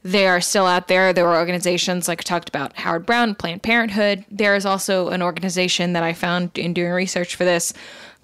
they 0.04 0.26
are 0.26 0.40
still 0.40 0.66
out 0.66 0.88
there. 0.88 1.12
There 1.12 1.28
are 1.28 1.36
organizations 1.38 2.08
like 2.08 2.20
I 2.20 2.22
talked 2.22 2.48
about 2.48 2.76
Howard 2.76 3.06
Brown, 3.06 3.34
Planned 3.34 3.62
Parenthood. 3.62 4.24
There 4.30 4.56
is 4.56 4.66
also 4.66 5.08
an 5.08 5.22
organization 5.22 5.92
that 5.92 6.02
I 6.02 6.12
found 6.12 6.56
in 6.58 6.72
doing 6.74 6.90
research 6.92 7.34
for 7.36 7.44
this 7.44 7.72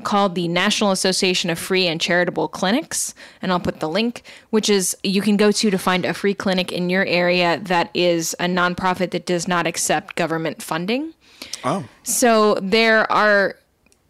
called 0.04 0.34
the 0.34 0.48
National 0.48 0.90
Association 0.90 1.50
of 1.50 1.58
Free 1.58 1.86
and 1.86 2.00
Charitable 2.00 2.48
Clinics. 2.48 3.14
And 3.42 3.52
I'll 3.52 3.60
put 3.60 3.80
the 3.80 3.88
link, 3.88 4.22
which 4.50 4.70
is 4.70 4.96
you 5.02 5.22
can 5.22 5.36
go 5.36 5.50
to 5.50 5.70
to 5.70 5.78
find 5.78 6.04
a 6.04 6.14
free 6.14 6.34
clinic 6.34 6.70
in 6.72 6.90
your 6.90 7.04
area 7.04 7.58
that 7.64 7.90
is 7.94 8.34
a 8.38 8.44
nonprofit 8.44 9.10
that 9.10 9.26
does 9.26 9.48
not 9.48 9.66
accept 9.66 10.16
government 10.16 10.62
funding. 10.62 11.14
Oh, 11.64 11.84
So 12.02 12.54
there 12.60 13.10
are 13.12 13.56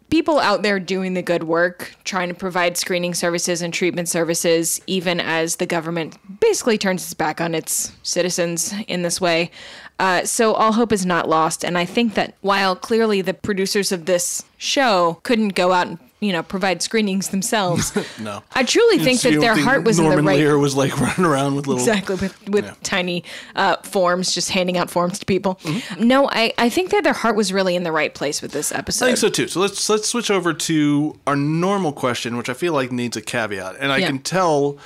people 0.09 0.39
out 0.39 0.63
there 0.63 0.79
doing 0.79 1.13
the 1.13 1.21
good 1.21 1.43
work, 1.43 1.95
trying 2.03 2.29
to 2.29 2.33
provide 2.33 2.77
screening 2.77 3.13
services 3.13 3.61
and 3.61 3.73
treatment 3.73 4.09
services, 4.09 4.81
even 4.87 5.19
as 5.19 5.57
the 5.57 5.65
government 5.65 6.17
basically 6.39 6.77
turns 6.77 7.03
its 7.03 7.13
back 7.13 7.39
on 7.39 7.53
its 7.53 7.91
citizens 8.03 8.73
in 8.87 9.01
this 9.03 9.21
way. 9.21 9.51
Uh, 9.99 10.23
so 10.25 10.53
all 10.53 10.71
hope 10.71 10.91
is 10.93 11.05
not 11.05 11.27
lost. 11.29 11.63
And 11.63 11.77
I 11.77 11.85
think 11.85 12.13
that 12.15 12.33
while 12.41 12.75
clearly 12.75 13.21
the 13.21 13.33
producers 13.33 13.91
of 13.91 14.05
this 14.05 14.43
show 14.57 15.19
couldn't 15.23 15.49
go 15.55 15.71
out 15.73 15.87
and 15.87 15.99
you 16.21 16.33
know 16.33 16.43
provide 16.43 16.81
screenings 16.81 17.29
themselves, 17.29 17.93
no. 18.19 18.41
I 18.53 18.63
truly 18.63 18.99
think 18.99 19.23
You 19.23 19.31
that 19.31 19.39
their 19.41 19.55
think 19.55 19.65
heart 19.67 19.83
was 19.85 19.99
Norman 19.99 20.19
in 20.19 20.25
the 20.25 20.29
right. 20.31 20.39
Lear 20.39 20.57
was 20.57 20.75
like 20.75 20.97
running 21.01 21.25
around 21.25 21.55
with 21.55 21.67
little. 21.67 21.81
Exactly, 21.81 22.15
with 22.15 22.49
with 22.49 22.65
Yeah. 22.65 22.73
tiny 22.83 23.23
uh, 23.55 23.75
forms, 23.83 24.33
just 24.33 24.49
handing 24.51 24.77
out 24.77 24.89
forms 24.89 25.19
to 25.19 25.25
people. 25.25 25.55
Mm-hmm. 25.63 26.07
No, 26.07 26.29
I, 26.29 26.53
I 26.57 26.69
think 26.69 26.91
that 26.91 27.03
their 27.03 27.13
heart 27.13 27.35
was 27.35 27.53
really 27.53 27.75
in 27.75 27.83
the 27.83 27.91
right 27.91 28.13
place 28.13 28.41
with 28.41 28.51
this 28.51 28.71
episode. 28.71 29.05
I 29.05 29.07
think 29.09 29.17
so 29.19 29.29
too. 29.29 29.47
So 29.47 29.59
let's 29.61 29.89
let's 29.89 30.07
switch 30.09 30.29
over 30.31 30.53
to 30.53 31.17
our 31.27 31.35
normal 31.37 31.93
question, 31.93 32.35
which 32.37 32.49
I 32.49 32.53
feel 32.53 32.73
like 32.73 32.91
needs 32.91 33.15
a 33.17 33.21
caveat, 33.21 33.75
and 33.79 33.91
I 33.91 33.97
Yeah. 33.99 34.07
can 34.07 34.19
tell 34.19 34.77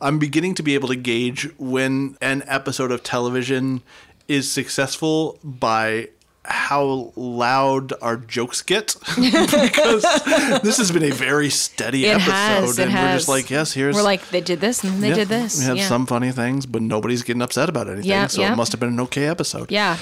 I'm 0.00 0.18
beginning 0.18 0.54
to 0.56 0.62
be 0.62 0.74
able 0.74 0.88
to 0.88 0.94
gauge 0.96 1.48
when 1.58 2.16
an 2.20 2.44
episode 2.46 2.92
of 2.92 3.02
television 3.02 3.82
is 4.28 4.50
successful 4.50 5.38
by 5.42 6.08
how 6.48 7.12
loud 7.16 7.92
our 8.00 8.16
jokes 8.16 8.62
get 8.62 8.94
because 9.16 10.02
this 10.62 10.76
has 10.78 10.92
been 10.92 11.02
a 11.02 11.10
very 11.10 11.50
steady 11.50 12.06
It 12.06 12.10
episode 12.10 12.30
has, 12.30 12.78
and 12.78 12.92
we're 12.94 13.12
just 13.14 13.28
like 13.28 13.50
yes 13.50 13.72
here's 13.72 13.96
We're 13.96 14.02
like, 14.02 14.28
they 14.28 14.40
did 14.40 14.60
this 14.60 14.84
and 14.84 15.02
they 15.02 15.08
yeah, 15.08 15.14
did 15.16 15.28
this. 15.28 15.58
we 15.58 15.64
have 15.64 15.76
yeah. 15.76 15.88
some 15.88 16.06
funny 16.06 16.30
things 16.30 16.64
but 16.66 16.82
nobody's 16.82 17.24
getting 17.24 17.42
upset 17.42 17.68
about 17.68 17.88
anything 17.88 18.08
Yeah, 18.08 18.28
so 18.28 18.42
it 18.42 18.54
must 18.54 18.70
have 18.72 18.80
been 18.80 18.90
an 18.90 19.00
okay 19.00 19.26
episode 19.26 19.72
Yeah. 19.72 19.98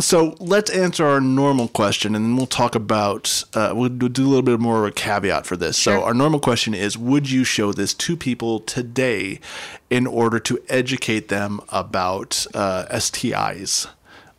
So 0.00 0.36
let's 0.38 0.70
answer 0.70 1.06
our 1.06 1.20
normal 1.20 1.68
question, 1.68 2.14
and 2.14 2.24
then 2.24 2.36
we'll 2.36 2.46
talk 2.46 2.74
about. 2.74 3.44
Uh, 3.54 3.72
we'll 3.74 3.88
do 3.88 4.08
do 4.08 4.26
a 4.26 4.28
little 4.28 4.42
bit 4.42 4.60
more 4.60 4.84
of 4.84 4.84
a 4.84 4.92
caveat 4.92 5.46
for 5.46 5.56
this. 5.56 5.78
sure. 5.78 5.98
So 5.98 6.04
our 6.04 6.14
normal 6.14 6.40
question 6.40 6.74
is: 6.74 6.96
Would 6.96 7.30
you 7.30 7.44
show 7.44 7.72
this 7.72 7.94
to 7.94 8.16
people 8.16 8.60
today 8.60 9.40
in 9.90 10.06
order 10.06 10.38
to 10.40 10.58
educate 10.68 11.28
them 11.28 11.60
about 11.70 12.46
uh, 12.54 12.86
STIs 12.90 13.88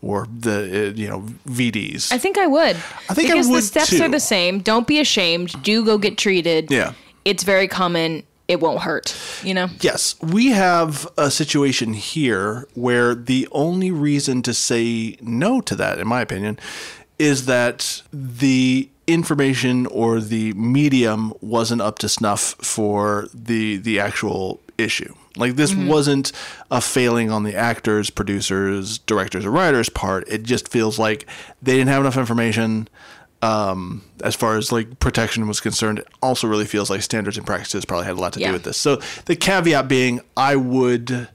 or 0.02 0.28
the 0.34 0.90
uh, 0.90 0.94
you 0.94 1.10
know 1.10 1.22
VDs? 1.48 2.12
I 2.12 2.18
think 2.18 2.38
I 2.38 2.48
would. 2.48 2.76
I 3.10 3.14
think 3.14 3.32
I 3.32 3.36
would 3.36 3.42
because 3.42 3.50
the 3.50 3.62
steps 3.62 3.90
too. 3.90 4.04
are 4.04 4.10
the 4.10 4.20
same. 4.20 4.60
Don't 4.60 4.88
be 4.88 5.00
ashamed. 5.00 5.62
Do 5.64 5.84
go 5.84 5.98
get 5.98 6.18
treated. 6.18 6.72
Yeah. 6.72 6.94
It's 7.26 7.44
very 7.44 7.68
common. 7.68 8.24
It 8.50 8.60
won't 8.60 8.82
hurt. 8.82 9.16
You 9.44 9.54
know. 9.54 9.70
Yes, 9.80 10.16
we 10.22 10.48
have 10.48 11.08
a 11.18 11.30
situation 11.30 11.94
here 11.94 12.68
where 12.74 13.14
the 13.14 13.48
only 13.52 13.92
reason 13.92 14.42
to 14.42 14.56
say 14.56 15.18
no 15.22 15.62
to 15.62 15.76
that, 15.76 16.00
in 16.00 16.08
my 16.08 16.22
opinion, 16.22 16.58
is 17.20 17.46
that 17.46 18.02
the 18.12 18.90
information 19.06 19.86
or 19.88 20.20
the 20.20 20.54
medium 20.54 21.32
wasn't 21.42 21.82
up 21.82 22.00
to 22.00 22.10
snuff 22.10 22.56
for 22.60 23.28
the 23.36 23.78
the 23.78 24.00
actual 24.00 24.60
issue. 24.80 25.14
Like 25.36 25.56
this 25.56 25.72
mm-hmm. 25.72 25.88
wasn't 25.88 26.32
a 26.72 26.82
failing 26.82 27.30
on 27.30 27.44
the 27.44 27.56
actors, 27.56 28.10
producers, 28.10 28.98
directors, 28.98 29.46
or 29.46 29.52
writers' 29.52 29.90
part. 29.90 30.28
It 30.28 30.42
just 30.42 30.68
feels 30.70 30.98
like 30.98 31.28
they 31.62 31.76
didn't 31.78 31.90
have 31.90 32.02
enough 32.02 32.18
information 32.18 32.88
um, 33.42 34.04
as 34.24 34.36
far 34.36 34.58
as 34.58 34.72
like 34.72 35.00
protection 35.00 35.48
was 35.48 35.60
concerned, 35.60 36.00
it 36.00 36.08
also 36.22 36.48
really 36.48 36.66
feels 36.66 36.90
like 36.90 37.02
standards 37.02 37.38
and 37.38 37.46
practices 37.46 37.86
probably 37.86 38.06
had 38.06 38.16
a 38.18 38.20
lot 38.22 38.34
to 38.34 38.40
Yeah. 38.40 38.48
do 38.48 38.54
with 38.54 38.64
this. 38.64 38.78
So 38.78 39.00
the 39.26 39.36
caveat 39.36 39.88
being, 39.88 40.20
I 40.36 40.56
would, 40.58 41.30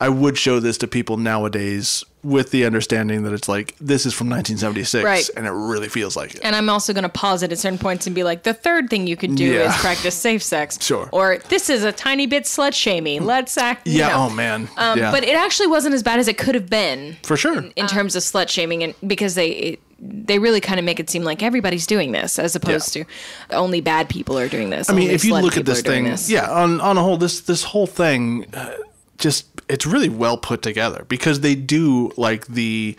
I 0.00 0.08
would 0.08 0.36
show 0.36 0.58
this 0.58 0.78
to 0.78 0.88
people 0.88 1.16
nowadays 1.16 2.02
with 2.24 2.50
the 2.52 2.64
understanding 2.64 3.22
that 3.24 3.32
it's 3.32 3.48
like 3.48 3.74
this 3.80 4.06
is 4.06 4.14
from 4.14 4.28
1976, 4.28 5.04
Right. 5.04 5.28
and 5.36 5.44
it 5.46 5.50
really 5.50 5.88
feels 5.88 6.16
like 6.16 6.34
it. 6.36 6.40
And 6.44 6.54
I'm 6.54 6.68
also 6.68 6.92
going 6.92 7.02
to 7.02 7.08
pause 7.08 7.42
it 7.42 7.50
at 7.52 7.58
certain 7.58 7.78
points 7.78 8.06
and 8.06 8.14
be 8.14 8.22
like, 8.24 8.44
the 8.44 8.54
third 8.54 8.90
thing 8.90 9.06
you 9.08 9.16
could 9.16 9.34
do 9.36 9.44
Yeah. 9.44 9.68
is 9.74 9.76
practice 9.80 10.14
safe 10.16 10.42
sex. 10.42 10.78
Sure. 10.82 11.08
Or 11.12 11.38
this 11.48 11.68
is 11.70 11.82
a 11.84 11.90
tiny 11.92 12.26
bit 12.26 12.44
slut 12.44 12.74
shaming. 12.74 13.24
Let's 13.24 13.56
act. 13.58 13.86
you 13.86 13.98
yeah. 14.00 14.08
know. 14.08 14.26
Oh 14.26 14.30
man. 14.30 14.68
Um, 14.76 14.98
yeah. 14.98 15.10
But 15.12 15.22
it 15.24 15.36
actually 15.36 15.68
wasn't 15.68 15.94
as 15.94 16.02
bad 16.02 16.18
as 16.20 16.26
it 16.28 16.38
could 16.38 16.54
have 16.56 16.68
been 16.70 17.16
for 17.22 17.36
sure. 17.36 17.64
in 17.76 17.86
terms 17.86 18.14
of 18.16 18.22
slut 18.24 18.48
shaming, 18.48 18.82
and 18.84 18.94
because 19.06 19.34
they 19.36 19.78
they 20.04 20.38
really 20.40 20.60
kind 20.60 20.80
of 20.80 20.84
make 20.84 20.98
it 20.98 21.08
seem 21.08 21.22
like 21.22 21.42
everybody's 21.42 21.86
doing 21.86 22.10
this, 22.12 22.38
as 22.38 22.56
opposed 22.56 22.94
Yeah. 22.96 23.04
to 23.04 23.56
only 23.56 23.80
bad 23.80 24.08
people 24.08 24.36
are 24.38 24.48
doing 24.48 24.70
this. 24.70 24.90
I 24.90 24.94
mean, 24.94 25.10
if 25.10 25.24
you 25.24 25.34
look 25.34 25.56
at 25.56 25.64
this 25.64 25.80
thing, 25.82 26.04
this. 26.04 26.28
yeah, 26.28 26.50
on 26.50 26.80
on 26.80 26.98
a 26.98 27.02
whole, 27.02 27.16
this 27.16 27.40
this 27.40 27.62
whole 27.62 27.86
thing, 27.86 28.46
uh, 28.52 28.72
just 29.18 29.46
it's 29.68 29.86
really 29.86 30.08
well 30.08 30.36
put 30.36 30.60
together 30.60 31.04
because 31.08 31.40
they 31.40 31.54
do 31.54 32.10
like 32.16 32.46
the 32.48 32.96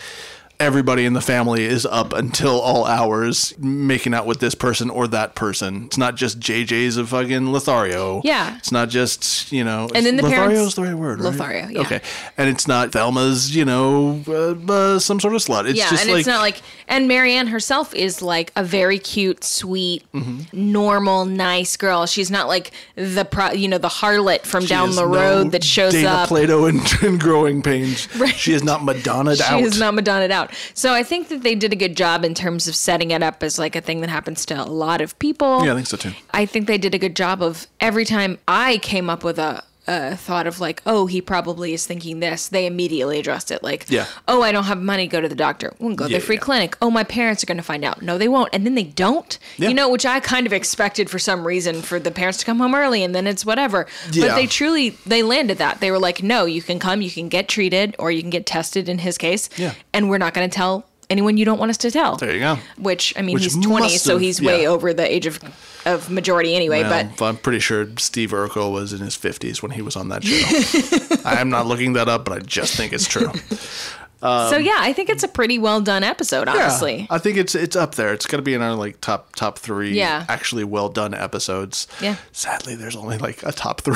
everybody 0.63 1.05
in 1.05 1.13
the 1.13 1.21
family 1.21 1.63
is 1.65 1.85
up 1.85 2.13
until 2.13 2.59
all 2.59 2.85
hours 2.85 3.53
making 3.59 4.13
out 4.13 4.25
with 4.25 4.39
this 4.39 4.55
person 4.55 4.89
or 4.89 5.07
that 5.09 5.35
person. 5.35 5.85
It's 5.85 5.97
not 5.97 6.15
just 6.15 6.39
JJ's 6.39 6.97
of 6.97 7.09
fucking 7.09 7.51
Lothario. 7.51 8.21
Yeah. 8.23 8.57
it's 8.57 8.71
not 8.71 8.89
just 8.89 9.51
you 9.51 9.63
know. 9.63 9.89
And 9.93 10.05
then 10.05 10.15
the 10.17 10.23
Lothario's 10.23 10.53
parents- 10.53 10.75
the 10.75 10.81
right 10.83 10.93
word. 10.93 11.19
Right? 11.19 11.31
Lothario, 11.31 11.67
yeah. 11.69 11.79
Okay, 11.81 12.01
and 12.37 12.49
it's 12.49 12.67
not 12.67 12.91
Thelma's. 12.91 13.55
You 13.55 13.65
know, 13.65 14.21
uh, 14.27 14.55
uh, 14.73 14.99
some 14.99 15.19
sort 15.19 15.35
of 15.35 15.41
slut. 15.41 15.67
It's 15.69 15.77
yeah, 15.77 15.89
just 15.89 16.03
and 16.03 16.11
like 16.11 16.19
it's 16.21 16.27
not 16.27 16.41
like, 16.41 16.61
and 16.87 17.07
Marianne 17.07 17.47
herself 17.47 17.93
is 17.93 18.21
like 18.21 18.51
a 18.55 18.63
very 18.63 18.99
cute, 18.99 19.43
sweet, 19.43 20.03
Mm-hmm. 20.13 20.71
normal, 20.71 21.25
nice 21.25 21.75
girl. 21.77 22.05
She's 22.05 22.31
not 22.31 22.47
like 22.47 22.71
the 22.95 23.25
pro, 23.25 23.51
you 23.51 23.67
know, 23.67 23.77
the 23.77 23.87
harlot 23.89 24.41
from 24.43 24.61
she 24.63 24.69
down 24.69 24.91
the 24.91 25.01
no 25.05 25.07
road 25.13 25.51
that 25.51 25.63
shows 25.63 25.93
Dana 25.93 26.07
up. 26.09 26.29
Plato 26.29 26.65
and, 26.65 26.79
and 27.01 27.19
growing 27.19 27.61
pains. 27.61 28.07
She 28.35 28.53
is 28.53 28.63
not 28.63 28.83
Madonna 28.83 29.35
she 29.35 29.43
out. 29.43 29.61
is 29.61 29.79
not 29.79 29.93
Madonna'd 29.93 30.31
out. 30.31 30.52
So 30.73 30.93
I 30.93 31.03
think 31.03 31.29
that 31.29 31.43
they 31.43 31.55
did 31.55 31.73
a 31.73 31.75
good 31.75 31.95
job 31.97 32.23
in 32.23 32.33
terms 32.33 32.67
of 32.67 32.75
setting 32.75 33.11
it 33.11 33.23
up 33.23 33.43
as 33.43 33.59
like 33.59 33.75
a 33.75 33.81
thing 33.81 34.01
that 34.01 34.09
happens 34.09 34.45
to 34.47 34.61
a 34.61 34.65
lot 34.65 35.01
of 35.01 35.17
people. 35.19 35.65
Yeah, 35.65 35.73
I 35.73 35.75
think 35.75 35.87
so 35.87 35.97
too. 35.97 36.13
I 36.31 36.45
think 36.45 36.67
they 36.67 36.77
did 36.77 36.93
a 36.93 36.99
good 36.99 37.15
job 37.15 37.41
of 37.41 37.67
every 37.79 38.05
time 38.05 38.37
I 38.47 38.77
came 38.79 39.09
up 39.09 39.23
with 39.23 39.39
a, 39.39 39.63
a 39.87 40.15
thought 40.15 40.47
of 40.47 40.59
like, 40.59 40.81
oh, 40.85 41.05
he 41.07 41.21
probably 41.21 41.73
is 41.73 41.85
thinking 41.85 42.19
this, 42.19 42.47
they 42.47 42.65
immediately 42.65 43.19
addressed 43.19 43.51
it. 43.51 43.61
Like, 43.63 43.85
Yeah. 43.89 44.05
oh, 44.27 44.41
I 44.41 44.51
don't 44.51 44.63
have 44.65 44.81
money, 44.81 45.07
go 45.07 45.19
to 45.21 45.27
the 45.27 45.35
doctor. 45.35 45.73
We'll 45.79 45.95
go 45.95 46.05
to 46.05 46.11
Yeah, 46.11 46.19
the 46.19 46.23
free 46.25 46.35
yeah. 46.35 46.41
clinic. 46.41 46.77
Oh, 46.81 46.89
my 46.89 47.03
parents 47.03 47.43
are 47.43 47.45
going 47.45 47.57
to 47.57 47.63
find 47.63 47.83
out. 47.83 48.01
No, 48.01 48.17
they 48.17 48.27
won't. 48.27 48.49
And 48.53 48.65
then 48.65 48.75
they 48.75 48.83
don't. 48.83 49.37
You 49.57 49.73
know, 49.73 49.89
which 49.89 50.05
I 50.05 50.19
kind 50.19 50.45
of 50.47 50.53
expected 50.53 51.09
for 51.09 51.19
some 51.19 51.45
reason 51.45 51.81
for 51.81 51.99
the 51.99 52.11
parents 52.11 52.39
to 52.39 52.45
come 52.45 52.59
home 52.59 52.75
early 52.75 53.03
and 53.03 53.13
then 53.13 53.27
it's 53.27 53.45
whatever. 53.45 53.87
But 54.07 54.35
they 54.35 54.47
truly, 54.47 54.91
they 55.05 55.23
landed 55.23 55.57
that. 55.57 55.79
They 55.79 55.91
were 55.91 55.99
like, 55.99 56.23
no, 56.23 56.45
you 56.45 56.61
can 56.61 56.79
come, 56.79 57.01
you 57.01 57.11
can 57.11 57.29
get 57.29 57.47
treated, 57.47 57.95
or 57.99 58.11
you 58.11 58.21
can 58.21 58.29
get 58.29 58.45
tested 58.45 58.87
in 58.89 58.99
his 58.99 59.17
case. 59.17 59.49
Yeah. 59.57 59.73
And 59.93 60.09
we're 60.09 60.17
not 60.17 60.33
going 60.33 60.49
to 60.49 60.55
tell 60.55 60.85
anyone 61.09 61.37
you 61.37 61.45
don't 61.45 61.59
want 61.59 61.69
us 61.69 61.77
to 61.77 61.91
tell. 61.91 62.15
There 62.17 62.33
you 62.33 62.39
go. 62.39 62.57
Which, 62.77 63.13
I 63.17 63.21
mean, 63.21 63.33
Which 63.35 63.43
he's 63.43 63.55
20, 63.57 63.69
must 63.85 64.03
so 64.03 64.13
have- 64.13 64.21
he's 64.21 64.41
way 64.41 64.67
over 64.67 64.93
the 64.93 65.09
age 65.11 65.25
of 65.25 65.39
of 65.85 66.09
majority 66.09 66.55
anyway. 66.55 66.81
Well, 66.83 67.11
but 67.17 67.25
I'm 67.25 67.35
pretty 67.37 67.59
sure 67.59 67.87
Steve 67.97 68.31
Urkel 68.31 68.71
was 68.71 68.93
in 68.93 68.99
his 68.99 69.17
50s 69.17 69.61
when 69.61 69.71
he 69.71 69.81
was 69.81 69.97
on 69.97 70.07
that 70.09 70.23
show. 70.23 71.17
I 71.29 71.41
am 71.41 71.49
not 71.49 71.65
looking 71.65 71.93
that 71.93 72.07
up, 72.07 72.23
but 72.23 72.33
I 72.33 72.39
just 72.39 72.75
think 72.75 72.93
it's 72.93 73.05
true. 73.07 73.29
so 74.21 74.57
yeah, 74.57 74.77
I 74.79 74.93
think 74.93 75.09
it's 75.09 75.23
a 75.23 75.27
pretty 75.27 75.59
well 75.59 75.81
done 75.81 76.03
episode, 76.03 76.47
honestly. 76.47 76.93
Um, 76.93 76.99
Yeah, 77.01 77.05
I 77.09 77.17
think 77.17 77.37
it's 77.37 77.55
it's 77.55 77.75
up 77.75 77.95
there. 77.95 78.13
It's 78.13 78.25
gonna 78.25 78.43
be 78.43 78.53
in 78.53 78.61
our 78.61 78.75
like 78.75 79.01
top 79.01 79.35
top 79.35 79.59
three. 79.59 79.91
Yeah. 79.97 80.25
actually 80.29 80.63
well 80.63 80.87
done 80.89 81.13
episodes. 81.13 81.87
Yeah. 82.01 82.15
Sadly, 82.31 82.75
there's 82.75 82.95
only 82.95 83.17
like 83.17 83.43
a 83.43 83.51
top 83.51 83.81
three. 83.81 83.95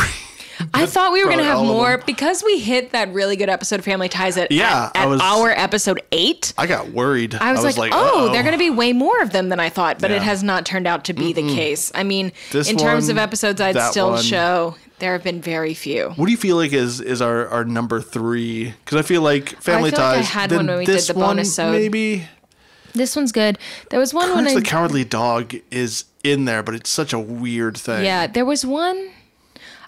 I 0.73 0.85
thought 0.85 1.13
we 1.13 1.19
were 1.23 1.29
going 1.31 1.37
to 1.39 1.43
have 1.43 1.59
more 1.59 1.97
because 1.99 2.43
we 2.43 2.59
hit 2.59 2.91
that 2.91 3.13
really 3.13 3.35
good 3.35 3.49
episode 3.49 3.79
of 3.79 3.85
Family 3.85 4.09
Ties 4.09 4.37
at, 4.37 4.51
Yeah, 4.51 4.91
at, 4.93 4.95
I 4.95 5.03
at 5.03 5.09
was- 5.09 5.21
our 5.21 5.51
episode 5.51 6.01
eight. 6.11 6.53
I 6.57 6.65
got 6.67 6.89
worried. 6.91 7.35
I 7.35 7.51
was, 7.53 7.77
like, 7.77 7.91
oh, 7.93 7.97
uh-oh. 8.27 8.31
they're 8.33 8.43
going 8.43 8.53
to 8.53 8.57
be 8.59 8.69
way 8.69 8.93
more 8.93 9.21
of 9.21 9.31
them 9.31 9.49
than 9.49 9.59
I 9.59 9.69
thought, 9.69 9.99
but 9.99 10.11
it 10.11 10.21
has 10.21 10.43
not 10.43 10.65
turned 10.65 10.87
out 10.87 11.05
to 11.05 11.13
be 11.13 11.33
the 11.33 11.43
case. 11.55 11.91
I 11.93 12.03
mean, 12.03 12.31
This 12.51 12.69
in 12.69 12.77
terms 12.77 13.09
of 13.09 13.17
episodes 13.17 13.61
I'd 13.61 13.79
still 13.91 14.11
one. 14.11 14.23
show, 14.23 14.75
there 14.99 15.13
have 15.13 15.23
been 15.23 15.41
very 15.41 15.73
few. 15.75 16.09
What 16.15 16.25
do 16.25 16.31
you 16.31 16.37
feel 16.37 16.55
like 16.55 16.73
is 16.73 16.99
is 17.01 17.21
our, 17.21 17.47
our 17.49 17.63
number 17.65 18.01
three? 18.01 18.73
Because 18.83 18.97
I 18.97 19.03
feel 19.03 19.21
like 19.21 19.49
Family 19.61 19.91
feel 19.91 19.99
like 19.99 20.13
I 20.13 20.15
Ties. 20.17 20.29
had 20.29 20.49
then 20.49 20.57
one 20.59 20.67
when 20.67 20.77
we 20.79 20.85
did 20.85 20.99
the 21.01 21.13
one, 21.13 21.35
bonus-ode. 21.35 21.71
Maybe 21.71 22.27
This 22.93 23.15
one's 23.15 23.31
good. 23.31 23.59
There 23.91 23.99
was 23.99 24.11
one 24.13 24.29
when 24.29 24.45
Courage 24.45 24.51
I 24.57 24.59
the 24.59 24.65
Cowardly 24.65 25.03
Dog 25.03 25.53
is 25.69 26.05
in 26.23 26.45
there, 26.45 26.63
but 26.63 26.73
it's 26.73 26.89
such 26.89 27.13
a 27.13 27.19
weird 27.19 27.77
thing. 27.77 28.03
yeah, 28.05 28.25
there 28.25 28.43
was 28.45 28.65
one. 28.65 29.11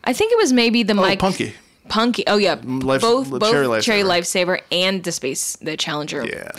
I 0.03 0.13
think 0.13 0.31
it 0.31 0.37
was 0.37 0.53
maybe 0.53 0.83
the 0.83 0.93
Oh, 0.93 0.97
Mike 0.97 1.19
Punky. 1.19 1.53
Punky. 1.87 2.23
Oh 2.27 2.37
yeah, 2.37 2.55
mm, 2.57 2.83
Life- 2.83 3.01
both 3.01 3.29
both 3.29 3.49
Cherie 3.49 3.81
Cherie, 3.81 4.01
Lifesaver. 4.03 4.59
Lifesaver 4.59 4.61
and 4.71 5.03
the 5.03 5.11
Space 5.11 5.55
the 5.61 5.75
Challenger. 5.77 6.25
Yeah. 6.25 6.51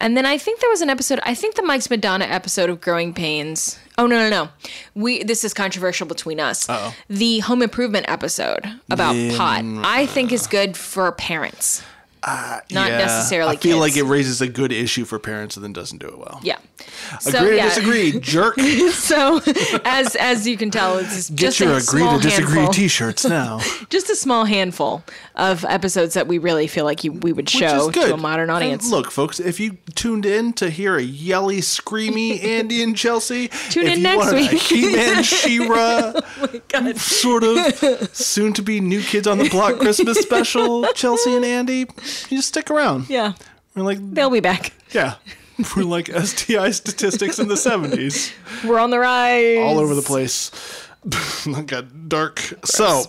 And 0.00 0.16
then 0.16 0.24
I 0.24 0.38
think 0.38 0.60
there 0.60 0.70
was 0.70 0.80
an 0.80 0.90
episode. 0.90 1.18
I 1.24 1.34
think 1.34 1.56
the 1.56 1.62
Mike's 1.62 1.90
Madonna 1.90 2.24
episode 2.26 2.70
of 2.70 2.80
Growing 2.80 3.12
Pains. 3.12 3.76
Oh 3.98 4.06
no 4.06 4.16
no 4.20 4.28
no, 4.30 4.48
we 4.94 5.24
this 5.24 5.42
is 5.42 5.52
controversial 5.52 6.06
between 6.06 6.38
us. 6.38 6.68
Uh-oh. 6.68 6.94
The 7.08 7.40
Home 7.40 7.62
Improvement 7.62 8.06
episode 8.08 8.64
about 8.90 9.16
Yeah. 9.16 9.36
pot, 9.36 9.62
I 9.84 10.06
think 10.06 10.30
uh, 10.30 10.36
is 10.36 10.46
good 10.46 10.76
for 10.76 11.10
parents. 11.10 11.82
Uh, 12.22 12.60
Not 12.70 12.90
Yeah. 12.90 12.98
necessarily 12.98 13.56
I 13.56 13.60
feel 13.60 13.78
like 13.78 13.96
it 13.96 14.02
raises 14.04 14.40
a 14.40 14.48
good 14.48 14.72
issue 14.72 15.04
for 15.04 15.18
parents 15.18 15.56
and 15.56 15.64
then 15.64 15.72
doesn't 15.72 15.98
do 15.98 16.08
it 16.08 16.18
well. 16.18 16.40
Yeah. 16.42 16.56
Agree 17.26 17.56
to 17.56 17.62
disagree, 17.62 18.12
jerk. 18.20 18.58
So 18.92 19.40
as 19.84 20.14
as 20.16 20.46
you 20.46 20.56
can 20.56 20.70
tell, 20.70 20.98
it's 20.98 21.30
Get 21.30 21.36
just 21.36 21.60
your 21.60 21.70
a 21.72 21.76
agree 21.76 22.00
small 22.00 22.16
to 22.18 22.22
disagree 22.28 22.54
handful. 22.56 22.72
t-shirts 22.74 23.24
now. 23.28 23.60
just 23.90 24.10
a 24.10 24.16
small 24.16 24.44
handful 24.44 25.02
of 25.36 25.64
episodes 25.64 26.14
that 26.14 26.26
we 26.26 26.38
really 26.38 26.66
feel 26.66 26.84
like 26.84 27.04
you, 27.04 27.12
we 27.12 27.32
would 27.32 27.48
show 27.48 27.90
good. 27.90 28.08
to 28.08 28.14
a 28.14 28.16
modern 28.16 28.50
And 28.50 28.56
audience. 28.56 28.90
look, 28.90 29.10
folks, 29.10 29.38
if 29.40 29.60
you 29.60 29.78
tuned 29.94 30.26
in 30.26 30.52
to 30.54 30.70
hear 30.70 30.96
a 30.96 31.02
yelly, 31.02 31.58
screamy 31.60 32.42
Andy 32.42 32.82
and 32.82 32.96
Chelsea, 32.96 33.48
Tune 33.70 33.86
if 33.86 33.92
in 33.92 33.98
you 33.98 34.02
next 34.02 34.16
wanted 34.26 34.34
week. 34.34 34.52
a 34.52 34.56
He-Man, 34.56 35.22
She-Ra, 35.22 36.12
oh 36.16 36.60
God. 36.68 36.96
sort 36.98 37.44
of 37.44 38.10
soon-to-be 38.16 38.80
New 38.80 39.02
Kids 39.02 39.26
on 39.26 39.38
the 39.38 39.48
Block 39.48 39.78
Christmas 39.78 40.18
special, 40.18 40.84
Chelsea 40.94 41.34
and 41.34 41.44
Andy, 41.44 41.86
you 42.30 42.38
just 42.38 42.48
stick 42.48 42.70
around. 42.70 43.08
Yeah, 43.08 43.34
We're 43.74 43.82
like, 43.82 43.98
they'll 44.14 44.30
be 44.30 44.40
back. 44.40 44.72
yeah, 44.92 45.14
we're 45.76 45.84
like 45.84 46.08
STI 46.08 46.70
statistics 46.72 47.38
in 47.38 47.48
the 47.48 47.54
70s. 47.54 48.32
We're 48.66 48.78
on 48.78 48.90
the 48.90 48.98
rise. 48.98 49.58
all 49.58 49.78
over 49.78 49.94
the 49.94 50.02
place. 50.02 50.50
Got 51.66 52.08
dark. 52.08 52.40
So, 52.64 53.04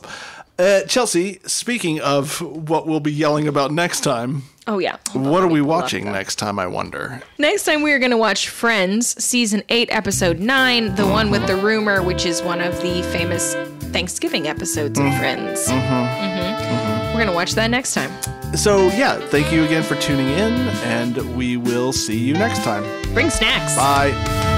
uh, 0.58 0.82
Chelsea, 0.84 1.39
speaking 1.45 2.00
of 2.02 2.41
what 2.41 2.86
we'll 2.88 3.00
be 3.00 3.12
yelling 3.12 3.47
about 3.47 3.72
next 3.72 4.02
time, 4.02 4.43
Oh 4.68 4.78
yeah. 4.78 4.97
Hold 5.10 5.26
on, 5.26 5.32
what 5.32 5.41
are 5.41 5.47
we 5.47 5.62
watching 5.62 6.06
next 6.06 6.36
time, 6.36 6.60
I 6.60 6.68
wonder? 6.68 7.24
Next 7.39 7.64
time 7.64 7.82
we 7.82 7.91
are 7.91 7.97
going 7.97 8.12
to 8.12 8.18
watch 8.18 8.50
Friends, 8.50 9.22
season 9.24 9.64
8, 9.70 9.89
episode 9.91 10.38
9, 10.39 10.93
the 10.93 11.08
one 11.08 11.32
with 11.32 11.47
the 11.47 11.56
rumor, 11.56 12.04
which 12.04 12.24
is 12.24 12.43
one 12.43 12.62
of 12.62 12.80
the 12.84 13.02
famous 13.12 13.56
Thanksgiving 13.91 14.47
episodes 14.47 15.00
and 15.00 15.12
Friends. 15.18 15.68
Mm-hmm. 15.68 17.14
We're 17.14 17.26
gonna 17.26 17.34
watch 17.34 17.54
that 17.54 17.72
next 17.72 17.95
time. 17.95 18.12
So, 18.56 18.88
yeah, 18.89 19.20
thank 19.28 19.52
you 19.52 19.64
again 19.64 19.84
for 19.84 19.95
tuning 19.95 20.28
in, 20.28 20.54
and 20.84 21.18
we 21.36 21.56
will 21.56 21.93
see 21.93 22.18
you 22.18 22.34
next 22.34 22.64
time. 22.64 22.84
Bring 23.14 23.30
snacks. 23.30 23.76
Bye. 23.76 24.58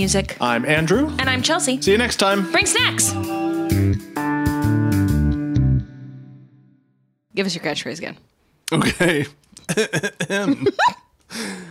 music. 0.01 0.35
I'm 0.41 0.65
Andrew. 0.65 1.15
And 1.19 1.29
I'm 1.29 1.43
Chelsea. 1.43 1.79
See 1.79 1.91
you 1.91 1.97
next 1.99 2.15
time. 2.15 2.51
Bring 2.51 2.65
snacks! 2.65 3.11
Give 7.35 7.45
us 7.45 7.53
your 7.53 7.63
catchphrase 7.63 7.99
again. 7.99 8.17
Okay. 8.73 9.27